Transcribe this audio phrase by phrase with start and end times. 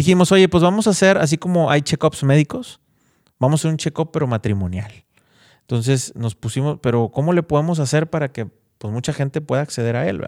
[0.00, 2.80] dijimos, oye, pues vamos a hacer, así como hay check-ups médicos,
[3.38, 4.90] vamos a hacer un check-up pero matrimonial.
[5.60, 8.46] Entonces nos pusimos, pero ¿cómo le podemos hacer para que
[8.78, 10.22] pues, mucha gente pueda acceder a él?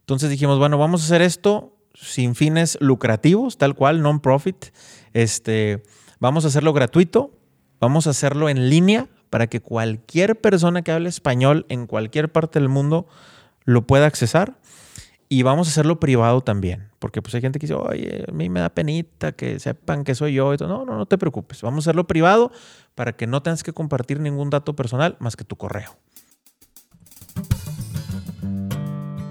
[0.00, 4.72] Entonces dijimos, bueno, vamos a hacer esto sin fines lucrativos, tal cual, non-profit.
[5.12, 5.82] Este,
[6.18, 7.38] vamos a hacerlo gratuito,
[7.80, 12.58] vamos a hacerlo en línea para que cualquier persona que hable español en cualquier parte
[12.58, 13.06] del mundo
[13.64, 14.56] lo pueda accesar.
[15.28, 18.48] Y vamos a hacerlo privado también, porque pues hay gente que dice, oye, a mí
[18.48, 20.54] me da penita que sepan que soy yo.
[20.56, 21.62] No, no, no te preocupes.
[21.62, 22.52] Vamos a hacerlo privado
[22.94, 25.96] para que no tengas que compartir ningún dato personal más que tu correo.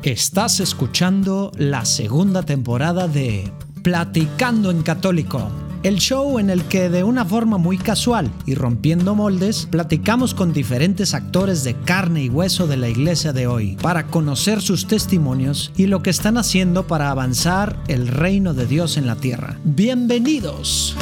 [0.04, 3.50] Estás escuchando la segunda temporada de
[3.84, 5.50] Platicando en Católico
[5.84, 10.54] el show en el que de una forma muy casual y rompiendo moldes, platicamos con
[10.54, 15.74] diferentes actores de carne y hueso de la iglesia de hoy para conocer sus testimonios
[15.76, 19.60] y lo que están haciendo para avanzar el reino de Dios en la tierra.
[19.66, 20.96] Bienvenidos.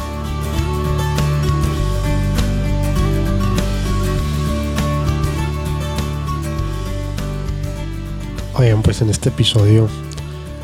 [8.56, 9.88] Oigan, pues en este episodio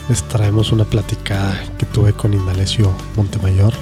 [0.10, 3.74] les traemos una platicada que tuve con Indalecio Montemayor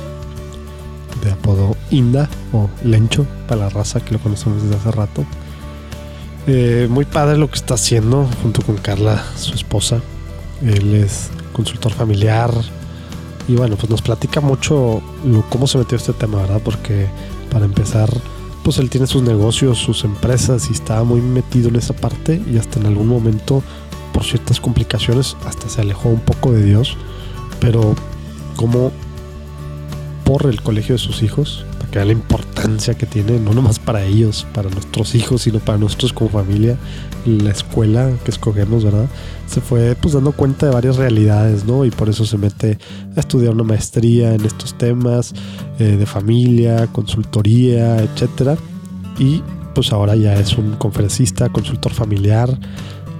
[1.25, 5.25] de apodo Inda o Lencho, para la raza que lo conocemos desde hace rato.
[6.47, 10.01] Eh, muy padre lo que está haciendo junto con Carla, su esposa.
[10.61, 12.51] Él es consultor familiar
[13.47, 15.01] y bueno, pues nos platica mucho
[15.49, 16.61] cómo se metió este tema, ¿verdad?
[16.63, 17.07] Porque
[17.51, 18.09] para empezar,
[18.63, 22.57] pues él tiene sus negocios, sus empresas y estaba muy metido en esa parte y
[22.57, 23.63] hasta en algún momento,
[24.13, 26.97] por ciertas complicaciones, hasta se alejó un poco de Dios.
[27.59, 27.95] Pero
[28.55, 28.91] cómo
[30.25, 33.77] por el colegio de sus hijos, para que vean la importancia que tiene, no nomás
[33.77, 36.77] para ellos, para nuestros hijos, sino para nosotros como familia,
[37.25, 39.05] la escuela que escogemos, ¿verdad?
[39.47, 41.85] Se fue pues dando cuenta de varias realidades, ¿no?
[41.85, 42.79] Y por eso se mete
[43.15, 45.33] a estudiar una maestría en estos temas
[45.77, 48.57] eh, de familia, consultoría, etcétera.
[49.19, 49.43] Y
[49.75, 52.57] pues ahora ya es un conferencista, consultor familiar,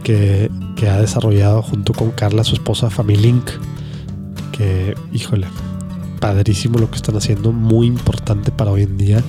[0.04, 3.48] que, que ha desarrollado junto con Carla, su esposa, Familink,
[4.52, 5.48] que, híjole,
[6.26, 9.24] padrísimo lo que están haciendo, muy importante para hoy en día.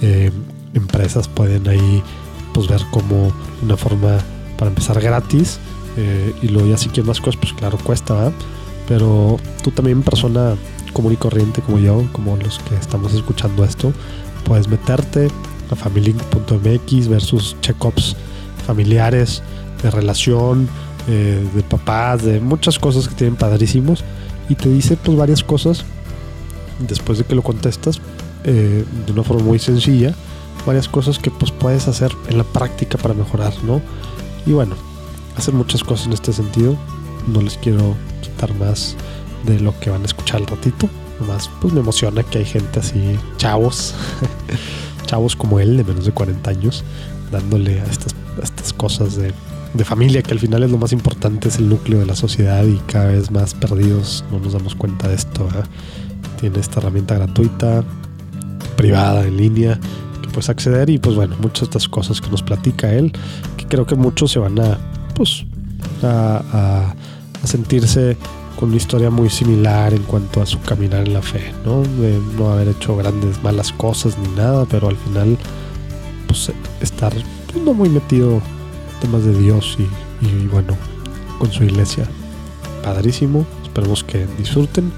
[0.00, 0.30] Eh,
[0.74, 2.02] empresas pueden ahí
[2.52, 4.18] pues ver como una forma
[4.56, 5.58] para empezar gratis
[5.96, 8.30] eh, y luego ya si quieres más cosas pues claro cuesta
[8.86, 10.54] pero tú también persona
[10.92, 13.92] común y corriente como yo como los que estamos escuchando esto
[14.44, 15.28] puedes meterte
[15.70, 18.14] a familylink.mx ver sus checkups
[18.66, 19.42] familiares
[19.82, 20.68] de relación
[21.08, 24.04] eh, de papás de muchas cosas que tienen padrísimos
[24.48, 25.84] y te dice pues varias cosas
[26.80, 28.00] después de que lo contestas
[28.44, 30.14] eh, de una forma muy sencilla,
[30.66, 33.80] varias cosas que pues puedes hacer en la práctica para mejorar, ¿no?
[34.46, 34.74] Y bueno,
[35.36, 36.76] hacer muchas cosas en este sentido.
[37.26, 38.96] No les quiero quitar más
[39.44, 40.88] de lo que van a escuchar al ratito.
[41.20, 43.94] Nomás pues me emociona que hay gente así, chavos,
[45.06, 46.84] chavos como él de menos de 40 años,
[47.32, 49.32] dándole a estas, estas cosas de,
[49.72, 52.64] de familia, que al final es lo más importante, es el núcleo de la sociedad
[52.64, 55.48] y cada vez más perdidos no nos damos cuenta de esto.
[56.38, 57.84] Tiene esta herramienta gratuita,
[58.76, 59.78] privada, en línea,
[60.22, 63.12] que puedes acceder y pues bueno, muchas de estas cosas que nos platica él,
[63.56, 64.78] que creo que muchos se van a,
[65.14, 65.44] pues,
[66.02, 66.94] a,
[67.44, 68.16] sentirse
[68.58, 71.82] con una historia muy similar en cuanto a su caminar en la fe, ¿no?
[71.82, 75.38] De no haber hecho grandes malas cosas ni nada, pero al final,
[76.26, 77.12] pues estar
[77.52, 80.76] pues, no muy metido en temas de Dios y, y bueno,
[81.38, 82.08] con su iglesia.
[82.82, 84.90] Padrísimo, esperemos que disfruten.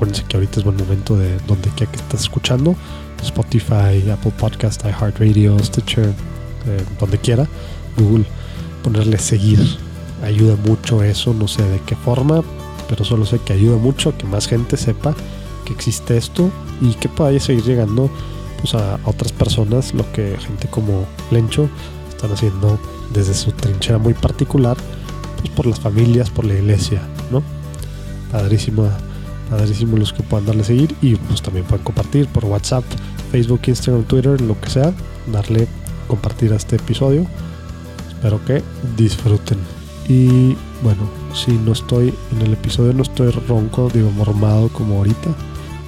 [0.00, 2.74] Acuérdense que ahorita es buen momento de donde quiera que estés escuchando.
[3.22, 7.46] Spotify, Apple Podcast, iHeartRadio, Stitcher, eh, donde quiera.
[7.98, 8.24] Google,
[8.82, 9.60] ponerle seguir.
[10.24, 12.42] Ayuda mucho eso, no sé de qué forma,
[12.88, 15.14] pero solo sé que ayuda mucho a que más gente sepa
[15.66, 16.50] que existe esto
[16.80, 18.08] y que pueda seguir llegando
[18.62, 21.68] pues, a, otras personas, lo que gente como Lencho
[22.08, 22.78] están haciendo
[23.12, 24.78] desde su trinchera muy particular,
[25.36, 27.42] pues por las familias, por la iglesia, ¿no?
[28.32, 28.96] Padrísima
[29.50, 32.84] padrísimo los que puedan darle seguir y pues también pueden compartir por WhatsApp,
[33.30, 34.94] Facebook, Instagram, Twitter, lo que sea,
[35.30, 35.66] darle
[36.06, 37.26] compartir a este episodio.
[38.08, 38.62] Espero que
[38.96, 39.58] disfruten.
[40.08, 45.30] Y bueno, si no estoy en el episodio, no estoy ronco, digo mormado como ahorita.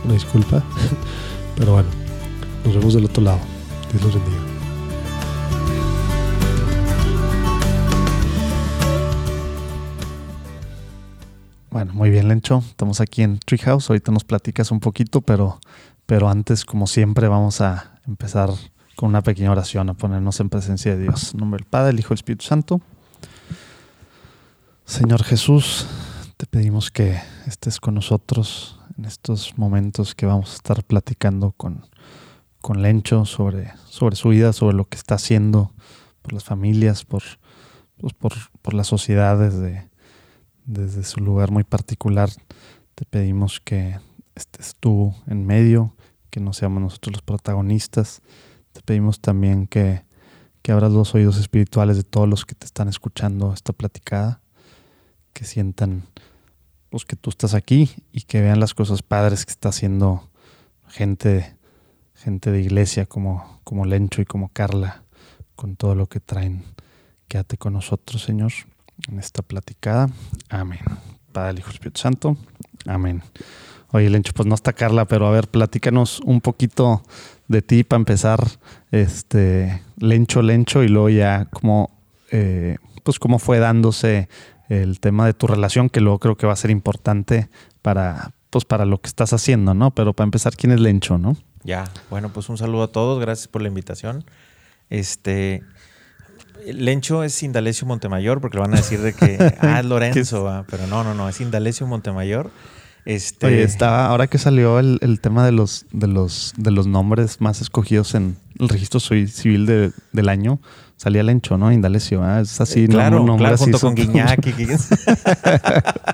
[0.04, 0.62] Una disculpa.
[1.56, 1.88] Pero bueno,
[2.64, 3.40] nos vemos del otro lado.
[3.92, 4.51] Dios los bendiga.
[11.72, 12.62] Bueno, muy bien, Lencho.
[12.68, 13.88] Estamos aquí en Treehouse.
[13.88, 15.58] Ahorita nos platicas un poquito, pero,
[16.04, 18.50] pero antes, como siempre, vamos a empezar
[18.94, 21.32] con una pequeña oración, a ponernos en presencia de Dios.
[21.32, 22.82] En nombre del Padre, el Hijo y Espíritu Santo.
[24.84, 25.86] Señor Jesús,
[26.36, 31.86] te pedimos que estés con nosotros en estos momentos que vamos a estar platicando con,
[32.60, 35.72] con Lencho sobre, sobre su vida, sobre lo que está haciendo
[36.20, 37.22] por las familias, por,
[37.96, 38.84] pues, por, por la
[40.72, 42.30] desde su lugar muy particular.
[42.94, 43.98] Te pedimos que
[44.34, 45.94] estés tú en medio,
[46.30, 48.22] que no seamos nosotros los protagonistas.
[48.72, 50.04] Te pedimos también que,
[50.62, 54.40] que abras los oídos espirituales de todos los que te están escuchando esta platicada,
[55.32, 56.04] que sientan
[56.90, 60.30] pues, que tú estás aquí y que vean las cosas padres que está haciendo
[60.88, 61.56] gente,
[62.14, 65.04] gente de iglesia como, como Lencho y como Carla,
[65.54, 66.64] con todo lo que traen.
[67.28, 68.52] Quédate con nosotros, Señor,
[69.08, 70.08] en esta platicada.
[70.48, 70.80] Amén.
[71.32, 72.36] Padre, Hijo, Espíritu Santo.
[72.86, 73.22] Amén.
[73.90, 77.02] Oye, Lencho, pues no está Carla, pero a ver, platícanos un poquito
[77.48, 78.42] de ti para empezar,
[78.90, 81.90] este, Lencho, Lencho, y luego ya cómo,
[82.30, 84.28] eh, pues cómo fue dándose
[84.68, 87.50] el tema de tu relación, que luego creo que va a ser importante
[87.82, 89.90] para, pues para lo que estás haciendo, ¿no?
[89.90, 91.36] Pero para empezar, ¿quién es Lencho, no?
[91.62, 94.24] Ya, bueno, pues un saludo a todos, gracias por la invitación.
[94.88, 95.62] Este,
[96.66, 100.64] Lencho es Indalecio Montemayor, porque le van a decir de que, ah, es Lorenzo, ah,
[100.70, 102.50] pero no, no, no, es Indalecio Montemayor.
[103.04, 106.86] Este, Oye, estaba, ahora que salió el, el tema de los, de los, de los
[106.86, 110.60] nombres más escogidos en el registro ci- civil de- del año,
[110.96, 111.72] salía Lencho, ¿no?
[111.72, 112.40] Indalecio, ¿ah?
[112.42, 114.46] Es así, Eh, claro, nombre claro, así junto con Guiñac.
[114.46, 114.52] y.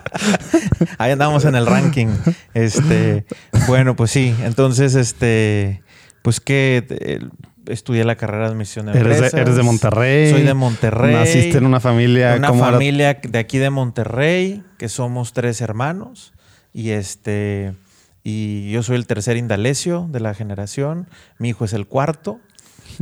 [0.98, 2.08] Ahí andamos en el ranking.
[2.54, 3.24] Este,
[3.66, 4.34] bueno, pues sí.
[4.42, 5.82] Entonces, este,
[6.22, 7.20] pues que eh,
[7.68, 9.32] estudié la carrera de admisión de Eres empresas.
[9.32, 10.30] de, eres de Monterrey.
[10.30, 11.14] Soy de Monterrey.
[11.14, 12.34] Naciste en una familia.
[12.36, 12.72] una ¿cómo era?
[12.72, 16.32] familia de aquí de Monterrey, que somos tres hermanos.
[16.72, 17.74] Y este,
[18.24, 21.08] y yo soy el tercer Indalecio de la generación.
[21.38, 22.40] Mi hijo es el cuarto.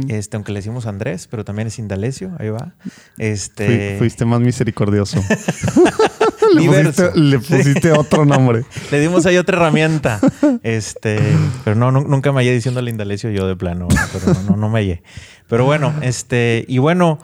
[0.08, 2.74] Este, aunque le decimos Andrés, pero también es Indalecio, ahí va.
[3.18, 5.22] Este, Fui- fuiste más misericordioso.
[6.54, 8.64] le, pusiste, le pusiste otro nombre.
[8.90, 10.20] Le dimos ahí otra herramienta.
[10.62, 11.18] Este,
[11.64, 14.56] pero no, nu- nunca me hallé diciendo al Indalecio yo de plano, pero no, no,
[14.56, 15.02] no me hallé.
[15.48, 17.18] Pero bueno, este, y bueno,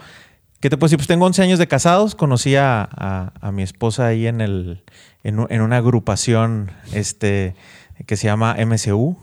[0.61, 0.99] ¿qué te puedo decir?
[0.99, 4.83] Pues tengo 11 años de casados, conocí a, a- a mi esposa ahí en el,
[5.25, 7.55] en, en una agrupación, este,
[8.07, 9.17] que se llama MCU,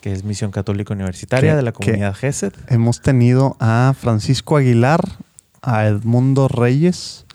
[0.00, 2.52] que es Misión Católica Universitaria Que- de la comunidad GESED.
[2.68, 5.00] Hemos tenido a Francisco Aguilar,
[5.60, 7.26] a Edmundo Reyes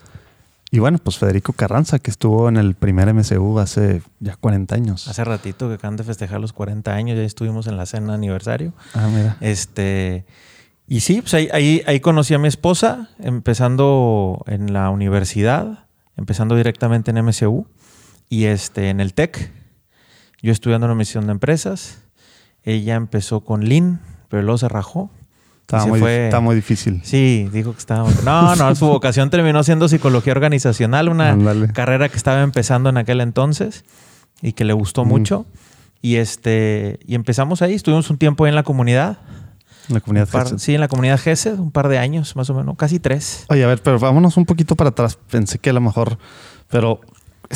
[0.74, 5.08] y bueno, pues Federico Carranza, que estuvo en el primer MCU hace ya 40 años.
[5.08, 8.74] Hace ratito que acaban de festejar los 40 años, ya estuvimos en la cena aniversario.
[8.96, 9.38] Ah, mira.
[9.40, 10.26] Este,
[10.88, 15.86] y sí, pues ahí, ahí, ahí conocí a mi esposa, empezando en la universidad,
[16.18, 17.68] empezando directamente en MCU
[18.28, 19.52] y este, en el TEC.
[20.42, 22.00] Yo estudiando en una misión de empresas.
[22.64, 25.12] Ella empezó con Lean, pero luego se rajó.
[25.64, 27.02] Estaba muy, fue- estaba muy difícil.
[27.04, 28.08] Sí, dijo que estaba.
[28.24, 31.36] No, no, su vocación terminó siendo psicología organizacional, una
[31.74, 33.84] carrera que estaba empezando en aquel entonces
[34.42, 35.08] y que le gustó Mm.
[35.08, 35.46] mucho.
[36.02, 39.20] Y este, y empezamos ahí, estuvimos un tiempo ahí en la comunidad.
[39.88, 40.58] En la comunidad Un par- Gesed.
[40.60, 43.46] sí, en la comunidad GESED, un par de años más o menos, casi tres.
[43.50, 45.18] Oye, a ver, pero vámonos un poquito para atrás.
[45.30, 46.18] Pensé que a lo mejor,
[46.70, 47.00] pero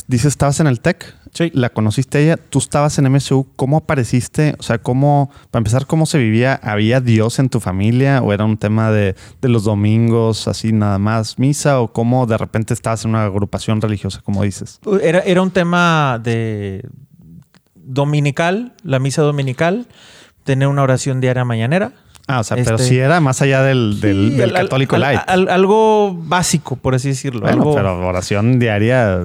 [0.07, 1.51] dices, estabas en el TEC, Sí.
[1.53, 4.55] la conociste ella, tú estabas en MSU, ¿cómo apareciste?
[4.59, 6.59] O sea, ¿cómo, para empezar, cómo se vivía?
[6.63, 10.99] ¿Había Dios en tu familia o era un tema de, de los domingos, así nada
[10.99, 11.79] más, misa?
[11.79, 14.79] ¿O cómo de repente estabas en una agrupación religiosa, como dices?
[15.01, 16.83] Era, era un tema de
[17.75, 19.87] dominical, la misa dominical,
[20.43, 21.93] tener una oración diaria mañanera.
[22.29, 25.21] Ah, o sea, pero Este- sí era más allá del, del, Sí, católico al- light.
[25.27, 27.39] al- algo básico, por así decirlo.
[27.41, 29.17] Bueno, algo- pero oración diaria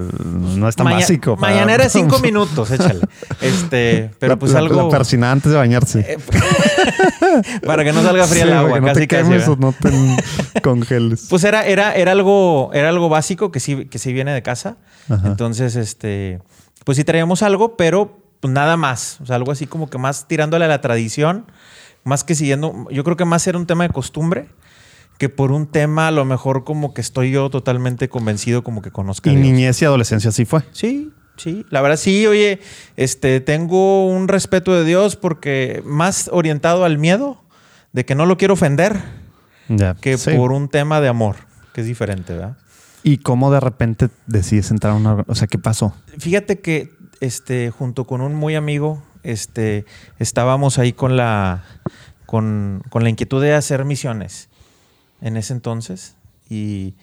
[0.55, 1.35] no es tan Maña- básico.
[1.35, 3.01] para- Mañanera es cinco minutos, échale.
[3.41, 4.89] Este, pero La- pues la- algo.
[4.89, 5.99] La antes de bañarse.
[5.99, 6.17] Eh,
[7.65, 11.27] para que no salga fría Sí, el agua, que no casi te no te congeles.
[11.29, 14.77] Pues era, era, era algo, era algo básico que sí, que sí viene de casa.
[15.09, 15.27] Ajá.
[15.27, 16.39] Entonces, este,
[16.85, 19.19] pues sí traíamos algo, pero pues nada más.
[19.21, 21.45] O sea, algo así como que más tirándole a la tradición,
[22.03, 22.87] más que siguiendo.
[22.91, 24.47] Yo creo que más era un tema de costumbre
[25.17, 28.91] que por un tema a lo mejor como que estoy yo totalmente convencido como que
[28.91, 29.29] conozca.
[29.29, 30.63] a y niñez y adolescencia sí fue.
[30.71, 31.65] Sí, sí.
[31.69, 32.59] La verdad, sí, oye,
[32.97, 37.43] este, tengo un respeto de Dios porque más orientado al miedo
[37.93, 38.97] de que no lo quiero ofender
[39.69, 39.93] Ya.
[39.95, 40.31] que sí.
[40.35, 41.35] por un tema de amor,
[41.73, 42.57] que es diferente, ¿verdad?
[43.03, 45.23] ¿Y cómo de repente decides entrar a una...
[45.27, 45.93] O sea, ¿qué pasó?
[46.17, 49.85] Fíjate que este, junto con un muy amigo, este,
[50.19, 51.63] estábamos ahí con la,
[52.25, 54.49] con, con la inquietud de hacer misiones
[55.21, 56.15] en ese entonces.
[56.49, 56.93] Y,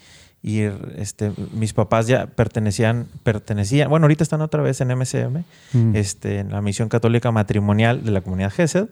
[0.42, 0.60] y,
[0.96, 5.96] este, mis papás ya pertenecían, pertenecían, bueno, ahorita están otra vez en MCM, Mm.
[5.96, 8.88] este, en la misión católica matrimonial de la comunidad GESED.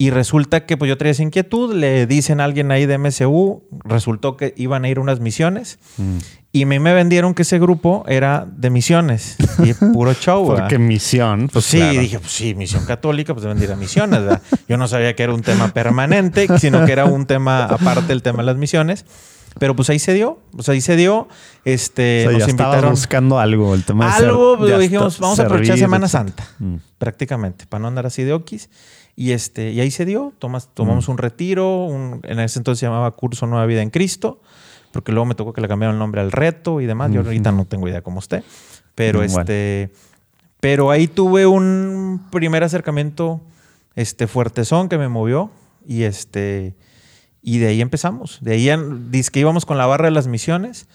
[0.00, 3.64] Y resulta que pues yo traía esa inquietud, le dicen a alguien ahí de MCU,
[3.84, 6.18] resultó que iban a ir unas misiones Mm.
[6.58, 9.36] Y a mí me vendieron que ese grupo era de misiones.
[9.64, 10.46] Y puro show.
[10.46, 12.00] Porque misión, pues sí, claro.
[12.00, 14.42] dije, pues sí, misión católica, pues deben de ir a misiones, ¿verdad?
[14.68, 18.22] Yo no sabía que era un tema permanente, sino que era un tema aparte del
[18.22, 19.04] tema de las misiones.
[19.58, 21.26] Pero pues ahí se dio, pues ahí se dio.
[21.64, 22.90] Este, O sea, nos ya invitaron.
[22.90, 26.06] buscando algo, el tema de ser- Algo, pues, ya dijimos, está- vamos a aprovechar Semana.
[26.06, 26.76] Santa, Mm.
[26.98, 28.68] prácticamente, para no andar así de okis.
[29.16, 32.86] Y, este, y ahí se dio, tomas, tomamos un retiro, un- en ese entonces se
[32.86, 34.40] llamaba Curso Nueva Vida en Cristo,
[34.92, 37.12] porque luego me tocó que le cambiaron el nombre al reto y demás.
[37.12, 38.42] Yo ahorita no tengo idea cómo esté.
[38.94, 39.42] Pero Igual.
[39.42, 39.92] este.
[40.60, 43.40] Pero ahí tuve un primer acercamiento
[43.94, 45.50] este, fuertezón que me movió.
[45.86, 46.74] Y este.
[47.42, 48.38] Y de ahí empezamos.
[48.40, 48.70] De ahí
[49.10, 50.88] dice que íbamos con la barra de las misiones.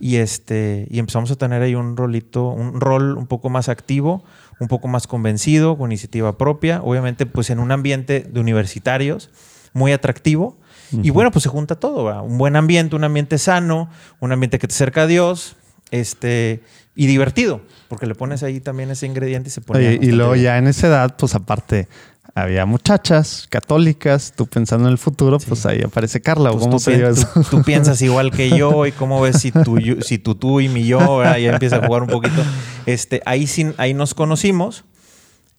[0.00, 0.86] Y este.
[0.90, 4.24] Y empezamos a tener ahí un rolito, un rol un poco más activo,
[4.60, 6.80] un poco más convencido, con iniciativa propia.
[6.82, 9.30] Obviamente, pues en un ambiente de universitarios
[9.72, 10.56] muy atractivo.
[11.02, 12.22] Y bueno, pues se junta todo, ¿verdad?
[12.22, 13.88] Un buen ambiente, un ambiente sano,
[14.20, 15.56] un ambiente que te acerca a Dios,
[15.90, 16.62] este,
[16.94, 19.80] y divertido, porque le pones ahí también ese ingrediente y se pone.
[19.80, 20.44] Oye, y luego bien.
[20.44, 21.88] ya en esa edad, pues aparte,
[22.34, 26.50] había muchachas católicas, tú pensando en el futuro, pues ahí aparece Carla.
[26.50, 27.28] ¿o Pues ¿Cómo tú, se dio eso?
[27.50, 30.86] tú piensas igual que yo y cómo ves si tú, si tú, tú y mi
[30.86, 31.36] yo, ¿verdad?
[31.36, 32.42] ya empieza a jugar un poquito.
[32.86, 33.46] Este, ahí,
[33.76, 34.84] ahí nos conocimos.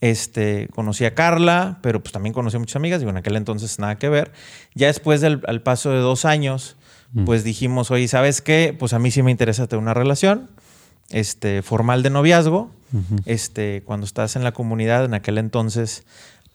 [0.03, 3.79] Este, conocí a Carla, pero pues también conocí a muchas amigas y en aquel entonces
[3.79, 4.33] nada que ver.
[4.75, 6.75] Ya después del al paso de dos años,
[7.25, 8.75] pues dijimos, oye, ¿sabes qué?
[8.77, 10.49] Pues a mí sí me interesa tener una relación
[11.09, 12.69] este, formal de noviazgo.
[13.25, 16.03] este, cuando estás en la comunidad, en aquel entonces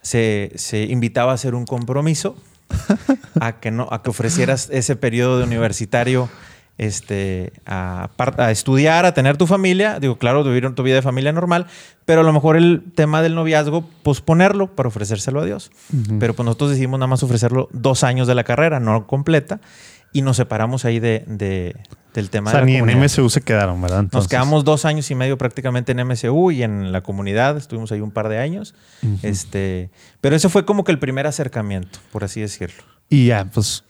[0.03, 2.37] se, se invitaba a hacer un compromiso
[3.41, 6.29] a que, no, a que ofrecieras ese periodo de universitario
[6.79, 8.09] este, a,
[8.39, 9.99] a estudiar, a tener tu familia.
[10.01, 11.67] Digo, claro, vivir tu vida de familia normal,
[12.05, 15.71] pero a lo mejor el tema del noviazgo, posponerlo para ofrecérselo a Dios.
[16.19, 19.61] Pero pues nosotros decidimos nada más ofrecerlo dos años de la carrera, no completa,
[20.13, 21.77] y nos separamos ahí de, de-
[22.15, 22.99] del tema O sea, de la ni en.
[23.01, 24.05] MSU se quedaron, ¿verdad?
[24.11, 27.57] Nos quedamos dos años y medio prácticamente en MSU y en la comunidad.
[27.59, 28.75] Estuvimos ahí un par de años.
[29.23, 32.83] este, pero ese fue como que el primer acercamiento, por así decirlo.
[33.11, 33.85] Y ya, pues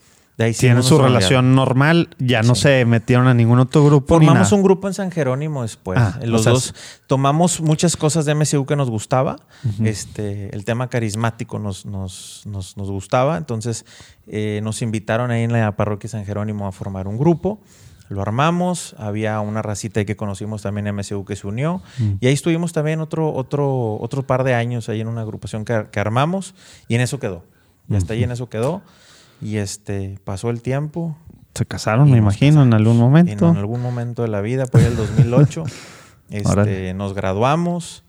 [0.53, 2.61] sí tienen su relación normal, ya no Sí.
[2.63, 4.15] se metieron a ningún otro grupo.
[4.15, 5.99] Formamos un grupo en San Jerónimo después.
[5.99, 6.73] Ah, Los o sea, dos
[7.07, 9.37] tomamos muchas cosas de MSU que nos gustaba.
[9.83, 13.37] este, el tema carismático nos, nos, nos, nos gustaba.
[13.37, 13.85] Entonces
[14.27, 17.59] eh, nos invitaron ahí en la parroquia San Jerónimo a formar un grupo.
[18.09, 18.95] Lo armamos.
[18.97, 21.81] Había una racita que conocimos también en MSU que se unió.
[22.19, 25.85] Y ahí estuvimos también otro, otro, otro par de años ahí en una agrupación que,
[25.91, 26.55] que armamos.
[26.87, 27.43] Y en eso quedó.
[27.87, 28.81] Y hasta ahí en eso quedó.
[29.41, 31.17] Y este, pasó el tiempo.
[31.55, 33.49] Se casaron, me imagino, en algún En, momento.
[33.49, 35.63] en algún momento de la vida, por el 2008,
[36.29, 38.03] este, nos graduamos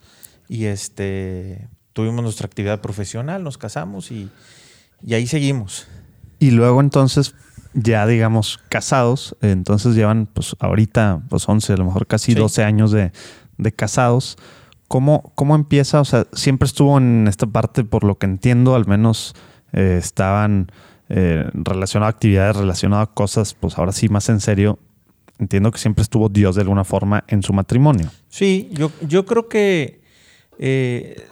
[0.48, 4.30] y este, tuvimos nuestra actividad profesional, nos casamos y,
[5.02, 5.86] y ahí seguimos.
[6.38, 7.34] Y luego entonces,
[7.74, 12.38] ya digamos, casados, entonces llevan pues ahorita pues 11, a lo mejor casi Sí.
[12.38, 13.12] 12 años de,
[13.58, 14.36] de casados.
[14.88, 16.00] ¿Cómo, ¿Cómo empieza?
[16.00, 19.34] O sea, siempre estuvo en esta parte, por lo que entiendo, al menos
[19.72, 20.72] eh, estaban
[21.10, 24.78] eh, relacionadas a actividades, relacionadas a cosas, pues ahora sí, más en serio.
[25.40, 28.10] Entiendo que siempre estuvo Dios de alguna forma en su matrimonio.
[28.28, 30.00] Sí, yo, yo creo que
[30.58, 31.26] eh,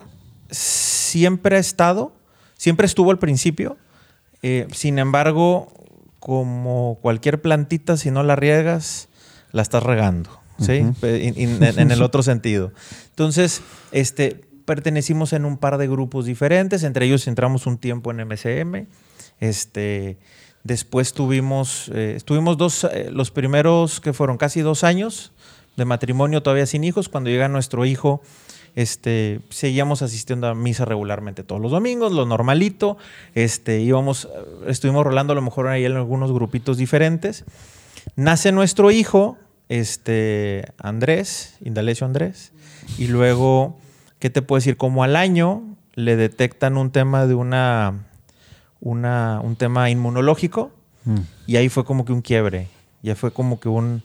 [0.51, 2.13] siempre ha estado,
[2.57, 3.77] siempre estuvo al principio.
[4.43, 5.73] eh, sin embargo,
[6.19, 9.09] como cualquier plantita, si no la riegas,
[9.53, 10.31] la estás regando.
[10.59, 10.85] ¿sí?
[11.03, 12.73] En, en el otro sentido.
[13.11, 16.83] Entonces, este, pertenecimos en un par de grupos diferentes.
[16.83, 18.87] Entre ellos entramos un tiempo en MCM.
[19.41, 20.19] Este,
[20.65, 22.19] después tuvimos, eh,
[22.57, 25.33] dos, eh, los primeros que fueron casi dos años
[25.77, 27.09] de matrimonio todavía sin hijos.
[27.09, 28.21] Cuando llega nuestro hijo,
[28.75, 32.97] este, seguíamos asistiendo a misa regularmente todos los domingos, lo normalito.
[33.35, 34.29] Este, íbamos,
[34.67, 37.45] estuvimos rolando a lo mejor ahí en algunos grupitos diferentes.
[38.17, 39.37] Nace nuestro hijo,
[39.69, 42.53] este, Andrés, Indalecio Andrés,
[42.99, 43.77] y luego,
[44.19, 44.77] ¿qué te puedo decir?
[44.77, 45.63] Como al año
[45.95, 48.08] le detectan un tema de una,
[48.81, 50.73] una un tema inmunológico
[51.09, 51.21] Mm.
[51.47, 52.69] y ahí fue como que un quiebre,
[53.03, 54.03] ya fue como que un,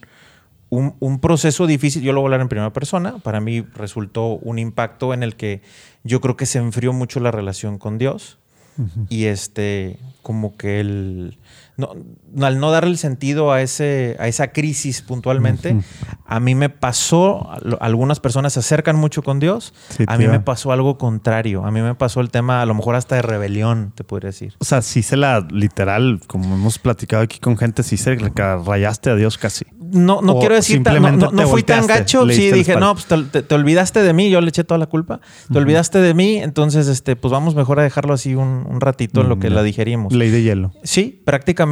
[0.70, 4.36] un, un proceso difícil, yo lo voy a hablar en primera persona, para mí resultó
[4.36, 5.62] un impacto en el que
[6.03, 8.38] yo creo que se enfrió mucho la relación con Dios
[9.10, 11.38] y este, como que el,
[11.77, 11.92] no,
[12.46, 15.75] al no darle el sentido a, ese, a esa crisis puntualmente,
[16.25, 17.50] a mí me pasó,
[17.80, 21.72] algunas personas se acercan mucho con Dios, Sí, a mí me pasó algo contrario, a
[21.72, 24.53] mí me pasó el tema a lo mejor hasta de rebelión, te podría decir.
[24.60, 29.10] O sea, sí se la literal, como hemos platicado aquí con gente, sí se rayaste
[29.10, 29.65] a Dios casi.
[29.80, 32.27] no, no O quiero decir, no, no- fui tan gacho.
[32.30, 34.86] Sí, dije, no, pues te, te- te olvidaste de mí, yo le eché toda la
[34.88, 35.20] culpa.
[35.51, 39.22] Te olvidaste de mí, entonces, este, pues vamos mejor a dejarlo así un, un ratito
[39.22, 39.56] en lo Mm, que ya.
[39.56, 40.13] la digerimos.
[40.13, 40.72] Ley de hielo.
[40.84, 41.62] Sí, prácticamente,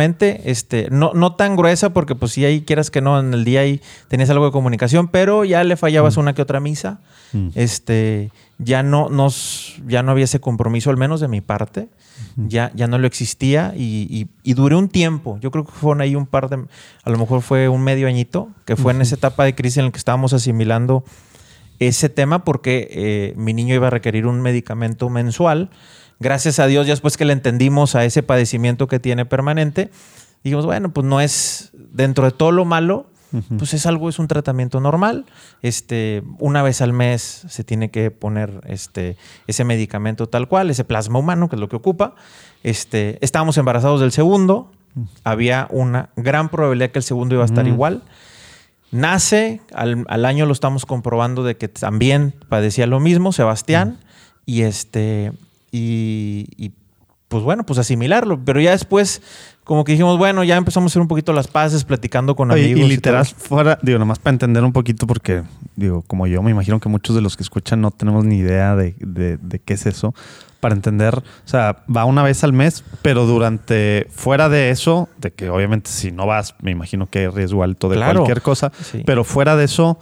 [0.46, 3.62] este, no, no tan gruesa, porque pues si ahí quieras que no, en el día
[3.62, 7.00] ahí tenías algo de comunicación, pero ya le fallabas una que otra misa.
[7.34, 7.50] Mm.
[7.56, 11.90] Este, ya no nos, ya no había ese compromiso, al menos de mi parte.
[12.38, 15.38] Ya, ya no lo existía y, y, y duré un tiempo.
[15.42, 16.64] Yo creo que fueron ahí un par de,
[17.04, 19.86] a lo mejor fue un medio añito, que fue en esa etapa de crisis en
[19.86, 21.04] la que estábamos asimilando
[21.80, 25.72] ese tema porque eh, mi niño iba a requerir un medicamento mensual.
[26.22, 29.90] Gracias a Dios, ya después que le entendimos a ese padecimiento que tiene permanente,
[30.44, 33.08] dijimos, bueno, pues no es dentro de todo lo malo,
[33.58, 35.26] pues es algo, es un tratamiento normal.
[35.62, 39.16] Este, una vez al mes se tiene que poner este,
[39.48, 42.14] ese medicamento tal cual, ese plasma humano, que es lo que ocupa.
[42.62, 44.72] Este, estábamos embarazados del segundo,
[45.24, 47.70] había una gran probabilidad que el segundo iba a estar Mm.
[47.70, 48.04] igual.
[48.92, 53.98] Nace, al, al año lo estamos comprobando de que también padecía lo mismo, Sebastián,
[54.46, 55.32] y este,
[55.72, 56.72] y, y,
[57.28, 58.44] pues bueno, pues asimilarlo.
[58.44, 59.22] Pero ya después,
[59.64, 62.66] como que dijimos, bueno, ya empezamos a hacer un poquito las paces, platicando con Oye,
[62.66, 62.84] amigos.
[62.86, 63.36] y literal, eso.
[63.38, 65.44] fuera, digo, nomás para entender un poquito, porque,
[65.76, 68.76] digo, como yo, me imagino que muchos de los que escuchan no tenemos ni idea
[68.76, 70.14] de, de- de qué es eso.
[70.60, 75.32] Para entender, o sea, va una vez al mes, pero durante, fuera de eso, de
[75.32, 78.20] que obviamente si no vas, me imagino que hay riesgo alto de Claro.
[78.20, 79.02] cualquier cosa, Sí.
[79.04, 79.98] pero fuera de eso,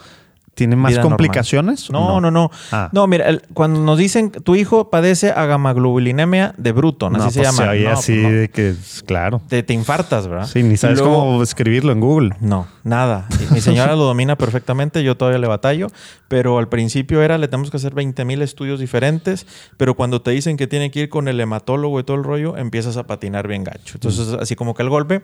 [0.59, 1.89] ¿tiene más Vida complicaciones?
[1.89, 2.51] o No, no, no.
[2.71, 2.89] Ah.
[2.91, 7.31] No, mira, el- cuando nos dicen que tu hijo padece agamaglobulinemia de Bruton, así No,
[7.31, 7.71] se pues llama.
[7.71, 8.29] oye No, así pues no.
[8.39, 8.75] de que,
[9.05, 9.41] claro.
[9.47, 10.47] Te, te infartas, ¿verdad?
[10.47, 12.35] Sí, ni sabes luego- cómo escribirlo en Google.
[12.41, 13.27] No, nada.
[13.51, 15.87] Mi señora lo domina perfectamente, yo todavía le batallo,
[16.27, 19.47] pero al principio era, le tenemos que hacer 20 mil estudios diferentes,
[19.77, 22.57] pero cuando te dicen que tiene que ir con el hematólogo y todo el rollo,
[22.57, 23.93] empiezas a patinar bien gacho.
[23.95, 25.21] Entonces, así como que el golpe.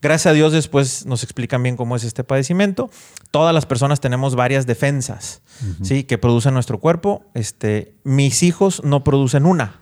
[0.00, 2.90] Gracias a Dios después nos explican bien cómo es este padecimiento.
[3.30, 4.77] Todas las personas tenemos varias defensas,
[5.82, 6.04] ¿sí?
[6.04, 7.24] Que producen nuestro cuerpo.
[7.34, 9.74] Este, mis hijos no producen una.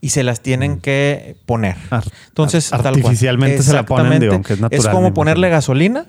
[0.00, 1.76] Y se las tienen que poner.
[2.28, 3.04] Entonces, ar- tal cual.
[3.04, 6.06] artificialmente se la ponen, digo, aunque es natural, como me ponerle gasolina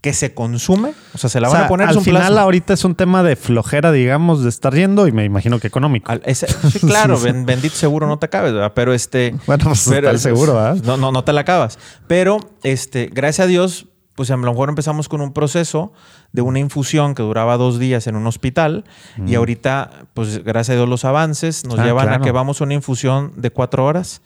[0.00, 2.20] que se consume, o sea, se la O van a poner al es un final
[2.22, 2.42] plasma.
[2.42, 6.12] ahorita es un tema de flojera, digamos, de estar yendo y me imagino que económico.
[6.12, 8.72] Al- sí, claro, ben- bendito seguro no te acabes, ¿verdad?
[8.74, 9.34] Pero este.
[9.46, 10.76] Bueno, pues, pero- está el seguro, ¿verdad?
[10.84, 11.78] No, no, no te la acabas.
[12.06, 15.92] Pero, este, gracias a Dios, pues a lo mejor empezamos con un proceso
[16.32, 18.84] de una infusión que duraba dos días en un hospital
[19.26, 22.22] y ahorita, pues gracias a Dios los avances nos Ah, llevan claro.
[22.22, 24.22] a que vamos a una infusión de cuatro horas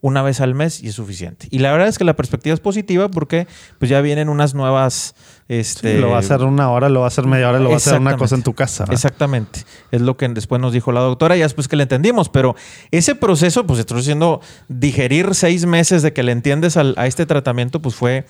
[0.00, 1.46] una vez al mes y es suficiente.
[1.52, 3.46] Y la verdad es que la perspectiva es positiva porque
[3.78, 5.14] pues ya vienen unas nuevas...
[5.48, 7.68] Este, Sí, lo va a hacer una hora, lo va a hacer media hora, lo
[7.68, 8.82] va a hacer una cosa en tu casa.
[8.84, 8.94] ¿verdad?
[8.94, 9.60] Exactamente.
[9.92, 12.28] Es lo que después nos dijo la doctora, ya después que le entendimos.
[12.30, 12.56] Pero
[12.90, 17.24] ese proceso, pues estoy diciendo, digerir seis meses de que le entiendes al- a este
[17.26, 18.24] tratamiento, pues fue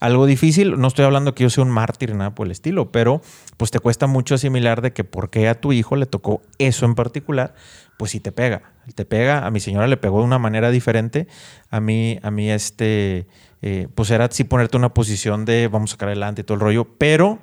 [0.00, 0.78] algo difícil.
[0.78, 3.20] No estoy hablando que yo sea un mártir, nada por el estilo, pero
[3.56, 6.86] pues te cuesta mucho asimilar de que por qué a tu hijo le tocó eso
[6.86, 7.54] en particular,
[7.96, 8.62] pues sí te pega.
[8.94, 11.26] Te pega, a mi señora le pegó de una manera diferente.
[11.70, 13.26] A mí, a mí este,
[13.62, 16.60] eh, pues era así ponerte una posición de vamos a sacar adelante y todo el
[16.60, 17.38] rollo, pero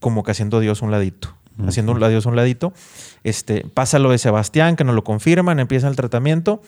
[0.00, 1.36] como que haciendo Dios un ladito.
[1.66, 2.72] Haciendo un Dios un ladito.
[3.24, 6.62] Este, pasa lo de Sebastián, que nos lo confirman, empieza el tratamiento.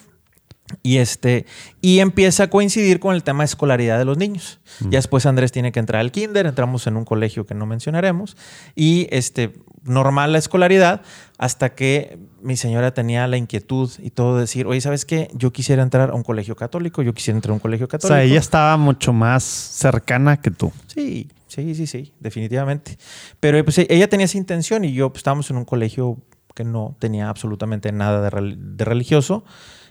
[0.82, 1.44] Y, este,
[1.82, 4.60] y empieza a coincidir con el tema de escolaridad de los niños.
[4.80, 8.36] Ya después Andrés tiene que entrar al kinder, entramos en un colegio que no mencionaremos.
[8.74, 11.02] Y este, normal la escolaridad
[11.36, 15.28] hasta que mi señora tenía la inquietud y todo de decir, oye, ¿sabes qué?
[15.34, 18.14] Yo quisiera entrar a un colegio católico, yo quisiera entrar a un colegio O católico.
[18.14, 20.72] sea, ella estaba mucho más cercana que tú.
[20.86, 22.96] Sí, sí, sí, sí, definitivamente.
[23.38, 26.18] Pero pues, ella tenía esa intención y yo pues, estábamos en un colegio
[26.54, 29.44] que no tenía absolutamente nada de, de religioso.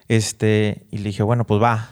[0.07, 1.89] Este, y le dije, bueno, pues va.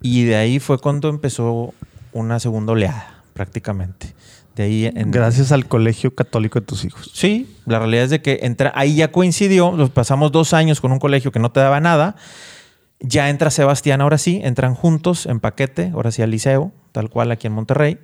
[0.00, 1.74] Y de ahí fue cuando empezó
[2.12, 4.14] una segunda oleada, prácticamente.
[4.56, 7.10] De ahí en, Gracias al colegio católico de tus hijos.
[7.14, 10.98] Sí, la realidad es de que entra, ahí ya coincidió, pasamos dos años con un
[10.98, 12.16] colegio que no te daba nada.
[13.00, 17.30] Ya entra Sebastián, ahora sí, entran juntos en paquete, ahora sí al liceo, tal cual
[17.30, 17.98] aquí en Monterrey.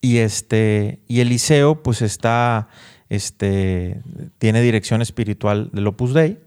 [0.00, 2.68] Y este, y el liceo, pues está,
[3.08, 4.00] este,
[4.38, 6.38] tiene dirección espiritual del Opus Dei.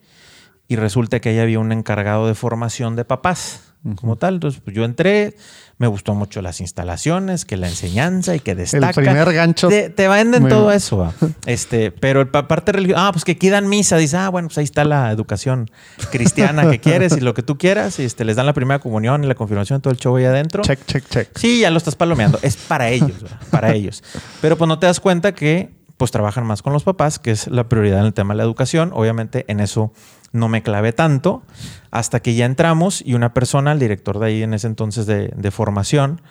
[0.72, 4.36] Y resulta que ahí había un encargado de formación de papás, como tal.
[4.36, 5.36] Entonces, pues yo entré,
[5.80, 8.94] me gustó mucho las instalaciones, que la enseñanza y que destaca.
[8.94, 9.68] primer gancho.
[9.68, 10.78] Te, te venden todo bien.
[10.78, 10.98] eso.
[10.98, 11.14] va.
[11.46, 13.98] Este, pero el pa- parte religiosa, ah, pues que aquí dan misa.
[13.98, 15.70] Dice, ah, bueno, pues ahí está la educación
[16.10, 18.00] cristiana que quieres y lo que tú quieras.
[18.00, 20.64] Y este, les dan la primera comunión y la confirmación, todo el show ahí adentro.
[20.64, 21.38] Check, check, check.
[21.38, 22.40] Sí, ya lo estás palomeando.
[22.44, 23.40] Es para ellos, ¿verdad?
[23.50, 24.04] para ellos.
[24.40, 27.48] Pero pues no te das cuenta que pues trabajan más con los papás, que es
[27.48, 28.92] la prioridad en el tema de la educación.
[28.94, 29.92] Obviamente en eso
[30.32, 31.44] no me clavé tanto
[31.92, 35.28] hasta que ya entramos y una persona, el director de ahí en ese entonces de,
[35.36, 36.22] de formación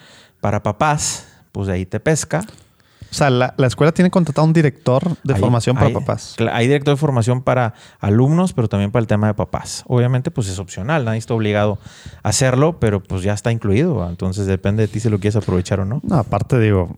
[0.41, 2.43] para papás, pues de ahí te pesca.
[3.11, 6.37] O sea, la, la escuela tiene contratado un director de Hay- formación para hay- papás.
[6.53, 9.83] Hay director de formación para alumnos, pero también para el tema de papás.
[9.89, 11.79] Obviamente, pues es opcional, nadie está obligado
[12.23, 14.09] a hacerlo, pero pues ya está incluido.
[14.09, 16.01] Entonces depende de ti si lo quieres aprovechar o no.
[16.05, 16.97] No, aparte digo,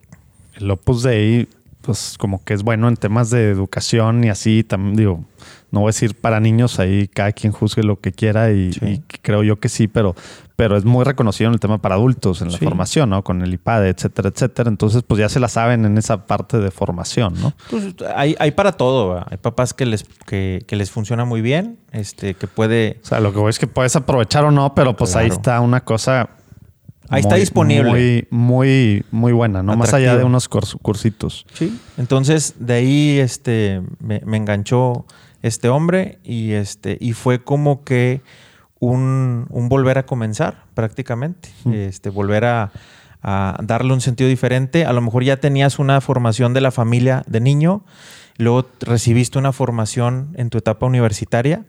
[0.56, 1.48] el Opus Dei,
[1.80, 5.24] pues como que es bueno en temas de educación y así, también digo,
[5.72, 8.80] no voy a decir para niños, ahí cada quien juzgue lo que quiera y, Sí.
[8.86, 10.14] y creo yo que sí, pero,
[10.54, 13.24] pero es muy reconocido en el tema para adultos, en la formación, ¿no?
[13.24, 14.68] Con el IPAD, etcétera, etcétera.
[14.68, 17.54] Entonces, pues ya se la saben en esa parte de formación, ¿no?
[17.70, 19.08] Pues, hay, hay para todo.
[19.08, 19.26] ¿va?
[19.30, 23.00] Hay papás que les, que, que les funciona muy bien, este, que puede...
[23.02, 25.60] O sea, lo que voy es que puedes aprovechar o no, pero pues ahí está
[25.60, 26.28] una cosa.
[27.08, 27.90] Ahí está disponible.
[27.90, 29.76] Muy, muy, muy buena, ¿no?
[29.76, 31.44] Más allá de unos curs- cursitos.
[31.52, 31.78] Sí.
[31.98, 35.04] Entonces, de ahí este, me, me enganchó
[35.42, 38.22] este hombre y, este, y fue como que
[38.78, 41.50] un, un volver a comenzar prácticamente.
[41.72, 42.72] Este, volver a,
[43.22, 44.84] a darle un sentido diferente.
[44.84, 47.84] A lo mejor ya tenías una formación de la familia de niño,
[48.38, 51.64] luego recibiste una formación en tu etapa universitaria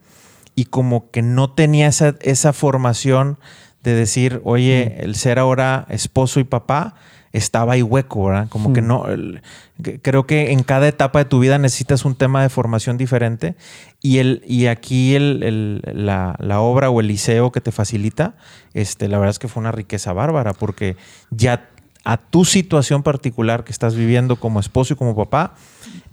[0.55, 3.37] y como que no tenía esa, esa formación
[3.83, 6.95] de decir, oye, el ser ahora esposo y papá
[7.33, 8.47] estaba ahí hueco, ¿verdad?
[8.49, 9.41] Como que no, el-
[9.83, 13.55] que- creo que en cada etapa de tu vida necesitas un tema de formación diferente
[14.01, 18.35] y, el, y aquí el, el- la, la obra o el liceo que te facilita,
[18.73, 20.95] este, la verdad es que fue una riqueza bárbara porque
[21.31, 21.69] ya
[22.05, 25.55] a tu situación particular que estás viviendo como esposo y como papá,